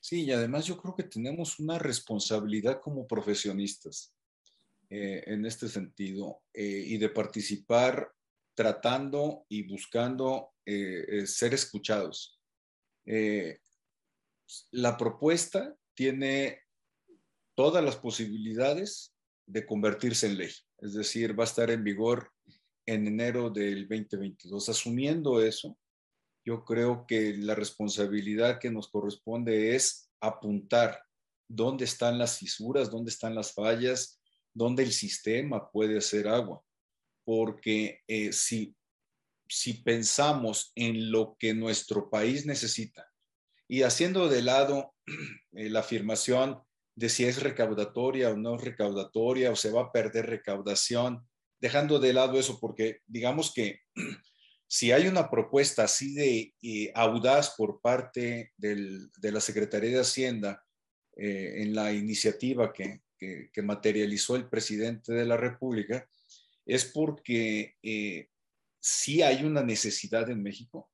Sí, 0.00 0.24
y 0.24 0.32
además 0.32 0.66
yo 0.66 0.76
creo 0.76 0.94
que 0.94 1.04
tenemos 1.04 1.58
una 1.58 1.78
responsabilidad 1.78 2.80
como 2.80 3.06
profesionistas 3.06 4.14
eh, 4.90 5.22
en 5.26 5.44
este 5.44 5.68
sentido 5.68 6.42
eh, 6.54 6.84
y 6.86 6.96
de 6.98 7.10
participar 7.10 8.10
tratando 8.54 9.44
y 9.48 9.68
buscando 9.68 10.54
eh, 10.64 11.26
ser 11.26 11.54
escuchados. 11.54 12.40
la 14.72 14.96
propuesta 14.96 15.76
tiene 15.94 16.62
todas 17.54 17.84
las 17.84 17.96
posibilidades 17.96 19.14
de 19.46 19.66
convertirse 19.66 20.26
en 20.26 20.38
ley, 20.38 20.52
es 20.78 20.94
decir, 20.94 21.38
va 21.38 21.44
a 21.44 21.46
estar 21.46 21.70
en 21.70 21.84
vigor 21.84 22.32
en 22.86 23.06
enero 23.06 23.50
del 23.50 23.88
2022. 23.88 24.68
Asumiendo 24.68 25.42
eso, 25.42 25.78
yo 26.44 26.64
creo 26.64 27.06
que 27.06 27.36
la 27.36 27.54
responsabilidad 27.54 28.58
que 28.58 28.70
nos 28.70 28.88
corresponde 28.88 29.74
es 29.74 30.10
apuntar 30.20 31.02
dónde 31.48 31.84
están 31.84 32.18
las 32.18 32.38
fisuras, 32.38 32.90
dónde 32.90 33.10
están 33.10 33.34
las 33.34 33.52
fallas, 33.52 34.20
dónde 34.54 34.82
el 34.82 34.92
sistema 34.92 35.70
puede 35.70 35.98
hacer 35.98 36.28
agua. 36.28 36.62
Porque 37.24 38.00
eh, 38.06 38.32
si, 38.32 38.74
si 39.48 39.74
pensamos 39.82 40.72
en 40.74 41.10
lo 41.10 41.36
que 41.38 41.52
nuestro 41.54 42.08
país 42.08 42.46
necesita 42.46 43.06
y 43.68 43.82
haciendo 43.82 44.28
de 44.28 44.42
lado 44.42 44.94
eh, 45.52 45.68
la 45.68 45.80
afirmación 45.80 46.62
de 46.98 47.08
si 47.08 47.24
es 47.24 47.40
recaudatoria 47.40 48.30
o 48.30 48.36
no 48.36 48.56
recaudatoria 48.56 49.52
o 49.52 49.56
se 49.56 49.70
va 49.70 49.82
a 49.82 49.92
perder 49.92 50.26
recaudación, 50.26 51.24
dejando 51.60 52.00
de 52.00 52.12
lado 52.12 52.40
eso, 52.40 52.58
porque 52.58 53.02
digamos 53.06 53.54
que 53.54 53.82
si 54.66 54.90
hay 54.90 55.06
una 55.06 55.30
propuesta 55.30 55.84
así 55.84 56.12
de 56.14 56.54
eh, 56.60 56.92
audaz 56.96 57.54
por 57.56 57.80
parte 57.80 58.52
de 58.56 59.30
la 59.32 59.40
Secretaría 59.40 59.90
de 59.90 60.00
Hacienda 60.00 60.64
eh, 61.16 61.62
en 61.62 61.72
la 61.72 61.92
iniciativa 61.92 62.72
que, 62.72 63.00
materializó 63.62 64.34
el 64.34 64.48
presidente 64.48 65.12
de 65.12 65.24
la 65.24 65.36
República, 65.36 66.08
es 66.66 66.84
porque 66.84 67.76
eh, 67.80 68.28
sí 68.80 69.22
hay 69.22 69.44
una 69.44 69.62
necesidad 69.62 70.28
en 70.30 70.42
México 70.42 70.90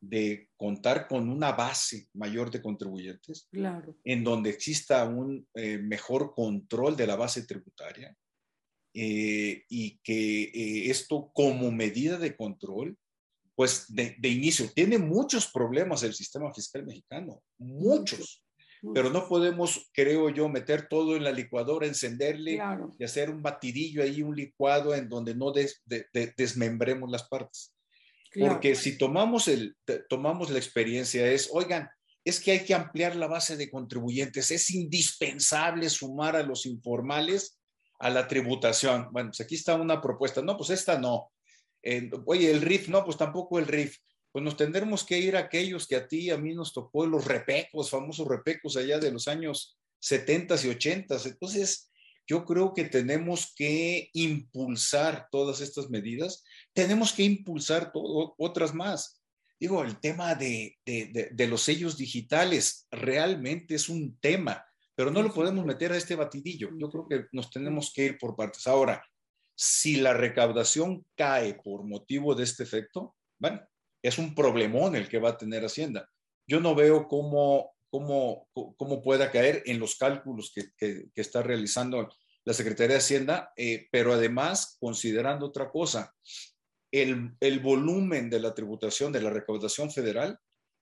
de 0.00 0.48
contar 0.56 1.08
con 1.08 1.28
una 1.28 1.52
base 1.52 2.08
mayor 2.14 2.50
de 2.50 2.62
contribuyentes, 2.62 3.48
claro. 3.50 3.96
en 4.04 4.22
donde 4.22 4.50
exista 4.50 5.04
un 5.04 5.46
eh, 5.54 5.78
mejor 5.78 6.34
control 6.34 6.96
de 6.96 7.06
la 7.06 7.16
base 7.16 7.44
tributaria 7.44 8.16
eh, 8.94 9.64
y 9.68 9.98
que 9.98 10.42
eh, 10.42 10.90
esto 10.90 11.30
como 11.34 11.70
medida 11.70 12.18
de 12.18 12.36
control, 12.36 12.96
pues 13.54 13.86
de, 13.88 14.16
inicio, 14.22 14.70
tiene 14.72 14.98
muchos 14.98 15.50
problemas 15.50 16.02
el 16.04 16.14
sistema 16.14 16.52
fiscal 16.54 16.86
mexicano, 16.86 17.42
muchos. 17.58 18.44
Pero 18.94 19.10
no 19.10 19.26
podemos, 19.26 19.90
creo 19.92 20.30
yo, 20.30 20.48
meter 20.48 20.86
todo 20.88 21.16
en 21.16 21.24
la 21.24 21.32
licuadora, 21.32 21.88
encenderle 21.88 22.60
y 22.96 23.04
hacer 23.04 23.28
un 23.28 23.42
batidillo 23.42 24.04
ahí, 24.04 24.22
un 24.22 24.36
licuado 24.36 24.94
en 24.94 25.08
donde 25.08 25.34
no 25.34 25.52
desmembremos 26.36 27.10
las 27.10 27.28
partes. 27.28 27.74
Porque 28.38 28.74
si 28.74 28.98
tomamos, 28.98 29.48
el, 29.48 29.76
tomamos 30.08 30.50
la 30.50 30.58
experiencia 30.58 31.26
es, 31.30 31.48
oigan, 31.52 31.88
es 32.24 32.40
que 32.40 32.52
hay 32.52 32.64
que 32.64 32.74
ampliar 32.74 33.16
la 33.16 33.26
base 33.26 33.56
de 33.56 33.70
contribuyentes, 33.70 34.50
es 34.50 34.70
indispensable 34.70 35.88
sumar 35.88 36.36
a 36.36 36.42
los 36.42 36.66
informales 36.66 37.58
a 37.98 38.10
la 38.10 38.28
tributación. 38.28 39.08
Bueno, 39.12 39.30
pues 39.30 39.40
aquí 39.40 39.54
está 39.54 39.74
una 39.74 40.00
propuesta. 40.00 40.42
No, 40.42 40.56
pues 40.56 40.70
esta 40.70 40.98
no. 40.98 41.32
oye, 42.26 42.50
el 42.50 42.60
RIF, 42.60 42.88
no, 42.88 43.04
pues 43.04 43.16
tampoco 43.16 43.58
el 43.58 43.66
RIF. 43.66 43.96
Pues 44.30 44.44
nos 44.44 44.56
tendremos 44.56 45.04
que 45.04 45.18
ir 45.18 45.36
a 45.36 45.40
aquellos 45.40 45.86
que 45.86 45.96
a 45.96 46.06
ti 46.06 46.26
y 46.26 46.30
a 46.30 46.38
mí 46.38 46.54
nos 46.54 46.72
tocó 46.72 47.06
los 47.06 47.24
repecos, 47.24 47.90
famosos 47.90 48.28
repecos 48.28 48.76
allá 48.76 48.98
de 48.98 49.10
los 49.10 49.26
años 49.26 49.78
70 50.00 50.54
y 50.64 50.68
80. 50.68 51.16
Entonces, 51.24 51.90
yo 52.28 52.44
creo 52.44 52.74
que 52.74 52.84
tenemos 52.84 53.54
que 53.56 54.10
impulsar 54.12 55.28
todas 55.32 55.62
estas 55.62 55.88
medidas, 55.88 56.44
tenemos 56.74 57.12
que 57.12 57.22
impulsar 57.24 57.90
otras 57.94 58.74
más. 58.74 59.22
Digo, 59.58 59.82
el 59.82 59.98
tema 59.98 60.34
de, 60.34 60.76
los 61.48 61.62
sellos 61.62 61.96
digitales 61.96 62.86
realmente 62.90 63.74
es 63.74 63.88
un 63.88 64.18
tema, 64.20 64.64
pero 64.94 65.10
no 65.10 65.22
lo 65.22 65.32
podemos 65.32 65.64
meter 65.64 65.90
a 65.92 65.96
este 65.96 66.16
batidillo. 66.16 66.68
Yo 66.78 66.90
creo 66.90 67.08
que 67.08 67.26
nos 67.32 67.50
tenemos 67.50 67.92
que 67.94 68.04
ir 68.04 68.18
por 68.18 68.36
partes. 68.36 68.66
Ahora, 68.66 69.02
si 69.56 69.96
la 69.96 70.12
recaudación 70.12 71.04
cae 71.16 71.54
por 71.54 71.82
motivo 71.84 72.34
de 72.34 72.44
este 72.44 72.62
efecto, 72.62 73.16
bueno, 73.40 73.60
es 74.02 74.18
un 74.18 74.34
problemón 74.34 74.94
el 74.94 75.08
que 75.08 75.18
va 75.18 75.30
a 75.30 75.38
tener 75.38 75.64
Hacienda. 75.64 76.08
Yo 76.46 76.60
no 76.60 76.74
veo 76.74 77.08
cómo 77.08 77.72
cómo, 77.90 78.48
cómo 78.76 79.02
pueda 79.02 79.30
caer 79.30 79.62
en 79.66 79.78
los 79.78 79.96
cálculos 79.96 80.52
que, 80.54 80.70
que, 80.76 81.10
está 81.14 81.42
realizando 81.42 82.08
la 82.44 82.52
Secretaría 82.52 82.94
de 82.94 83.00
Hacienda, 83.00 83.52
eh, 83.56 83.88
pero 83.90 84.12
además 84.12 84.76
considerando 84.80 85.46
otra 85.46 85.70
cosa, 85.70 86.14
el, 86.92 87.36
el, 87.40 87.60
volumen 87.60 88.30
de 88.30 88.40
la 88.40 88.54
tributación, 88.54 89.12
de 89.12 89.22
la 89.22 89.30
recaudación 89.30 89.90
federal, 89.90 90.38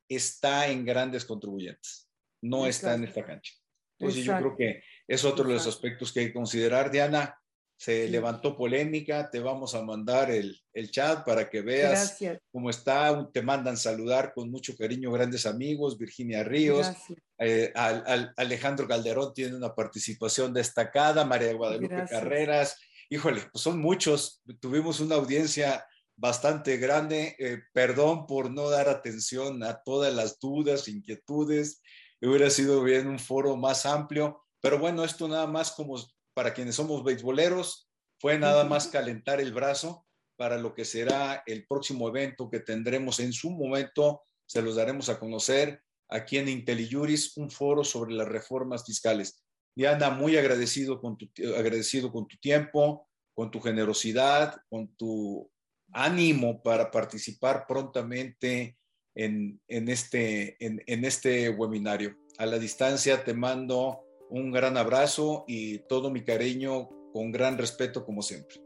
está 0.08 0.68
en 0.68 0.84
grandes 0.84 1.24
contribuyentes, 1.24 2.08
no 2.42 2.66
está 2.66 2.94
en 2.94 3.04
esta 3.04 3.24
cancha. 3.24 3.54
Entonces 3.98 4.24
yo 4.24 4.36
creo 4.36 4.56
que 4.56 4.82
es 5.08 5.24
otro 5.24 5.48
de 5.48 5.54
los 5.54 5.66
aspectos 5.66 6.12
que 6.12 6.20
hay 6.20 6.26
que 6.26 6.34
considerar. 6.34 6.90
Diana, 6.90 7.36
se 7.76 8.08
levantó 8.08 8.56
polémica, 8.56 9.30
te 9.30 9.38
vamos 9.38 9.74
a 9.74 9.82
mandar 9.82 10.30
el, 10.30 10.58
el 10.72 10.90
chat 10.90 11.24
para 11.26 11.50
que 11.50 11.60
veas 11.60 12.16
cómo 12.50 12.70
está, 12.70 13.28
te 13.32 13.42
mandan 13.42 13.76
saludar 13.76 14.32
con 14.34 14.50
mucho 14.50 14.74
cariño 14.76 15.12
grandes 15.12 15.44
amigos, 15.44 15.98
Virginia 15.98 16.42
Ríos, 16.42 16.90
eh, 17.38 17.72
al, 17.74 18.32
Alejandro 18.36 18.88
Calderón 18.88 19.34
tiene 19.34 19.56
una 19.56 19.74
participación 19.74 20.54
destacada, 20.54 21.26
María 21.26 21.52
Guadalupe 21.52 22.06
Carreras, 22.08 22.78
híjole, 23.10 23.42
pues 23.52 23.62
son 23.62 23.78
muchos, 23.78 24.42
tuvimos 24.58 25.00
una 25.00 25.16
audiencia 25.16 25.84
bastante 26.16 26.78
grande, 26.78 27.36
eh, 27.38 27.58
perdón 27.74 28.26
por 28.26 28.50
no 28.50 28.70
dar 28.70 28.88
atención 28.88 29.62
a 29.62 29.82
todas 29.82 30.14
las 30.14 30.38
dudas, 30.40 30.88
inquietudes, 30.88 31.82
hubiera 32.22 32.48
sido 32.48 32.82
bien 32.82 33.06
un 33.06 33.18
foro 33.18 33.54
más 33.58 33.84
amplio, 33.84 34.42
pero 34.62 34.78
bueno, 34.78 35.04
esto 35.04 35.28
nada 35.28 35.46
más 35.46 35.72
como 35.72 35.96
para 36.36 36.52
quienes 36.52 36.74
somos 36.74 37.02
beisboleros, 37.02 37.88
fue 38.20 38.38
nada 38.38 38.64
más 38.64 38.88
calentar 38.88 39.40
el 39.40 39.54
brazo 39.54 40.06
para 40.36 40.58
lo 40.58 40.74
que 40.74 40.84
será 40.84 41.42
el 41.46 41.66
próximo 41.66 42.08
evento 42.10 42.50
que 42.50 42.60
tendremos 42.60 43.20
en 43.20 43.32
su 43.32 43.50
momento, 43.50 44.22
se 44.44 44.60
los 44.60 44.76
daremos 44.76 45.08
a 45.08 45.18
conocer 45.18 45.80
aquí 46.10 46.36
en 46.36 46.50
IntelliJuris, 46.50 47.38
un 47.38 47.50
foro 47.50 47.84
sobre 47.84 48.12
las 48.12 48.28
reformas 48.28 48.84
fiscales. 48.84 49.42
Diana, 49.74 50.10
muy 50.10 50.36
agradecido 50.36 51.00
con 51.00 51.16
tu, 51.16 51.26
agradecido 51.56 52.12
con 52.12 52.28
tu 52.28 52.36
tiempo, 52.36 53.08
con 53.34 53.50
tu 53.50 53.58
generosidad, 53.62 54.60
con 54.68 54.94
tu 54.94 55.50
ánimo 55.94 56.62
para 56.62 56.90
participar 56.90 57.64
prontamente 57.66 58.76
en, 59.14 59.58
en 59.68 59.88
este, 59.88 60.62
en, 60.62 60.82
en 60.86 61.06
este 61.06 61.48
webinario. 61.48 62.14
A 62.36 62.44
la 62.44 62.58
distancia 62.58 63.24
te 63.24 63.32
mando 63.32 64.05
un 64.30 64.52
gran 64.52 64.76
abrazo 64.76 65.44
y 65.46 65.78
todo 65.80 66.10
mi 66.10 66.24
cariño 66.24 66.88
con 67.12 67.32
gran 67.32 67.58
respeto 67.58 68.04
como 68.04 68.22
siempre. 68.22 68.60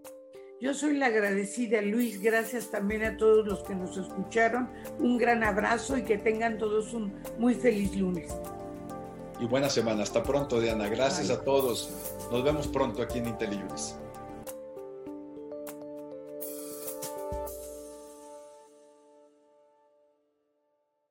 Yo 0.61 0.75
soy 0.75 0.97
la 0.99 1.07
agradecida, 1.07 1.81
Luis. 1.81 2.21
Gracias 2.21 2.71
también 2.71 3.03
a 3.03 3.17
todos 3.17 3.47
los 3.47 3.63
que 3.63 3.75
nos 3.75 3.97
escucharon. 3.97 4.69
Un 4.99 5.17
gran 5.17 5.43
abrazo 5.43 5.97
y 5.97 6.03
que 6.03 6.19
tengan 6.19 6.59
todos 6.59 6.93
un 6.93 7.15
muy 7.39 7.55
feliz 7.55 7.97
lunes. 7.97 8.31
Y 9.41 9.47
buena 9.47 9.71
semana. 9.71 10.03
Hasta 10.03 10.23
pronto, 10.23 10.61
Diana. 10.61 10.89
Gracias 10.89 11.31
a 11.31 11.43
todos. 11.43 11.91
Nos 12.31 12.45
vemos 12.45 12.69
pronto 12.69 13.01
aquí 13.01 13.21
en 13.21 13.29
IntelliJuris. 13.29 13.97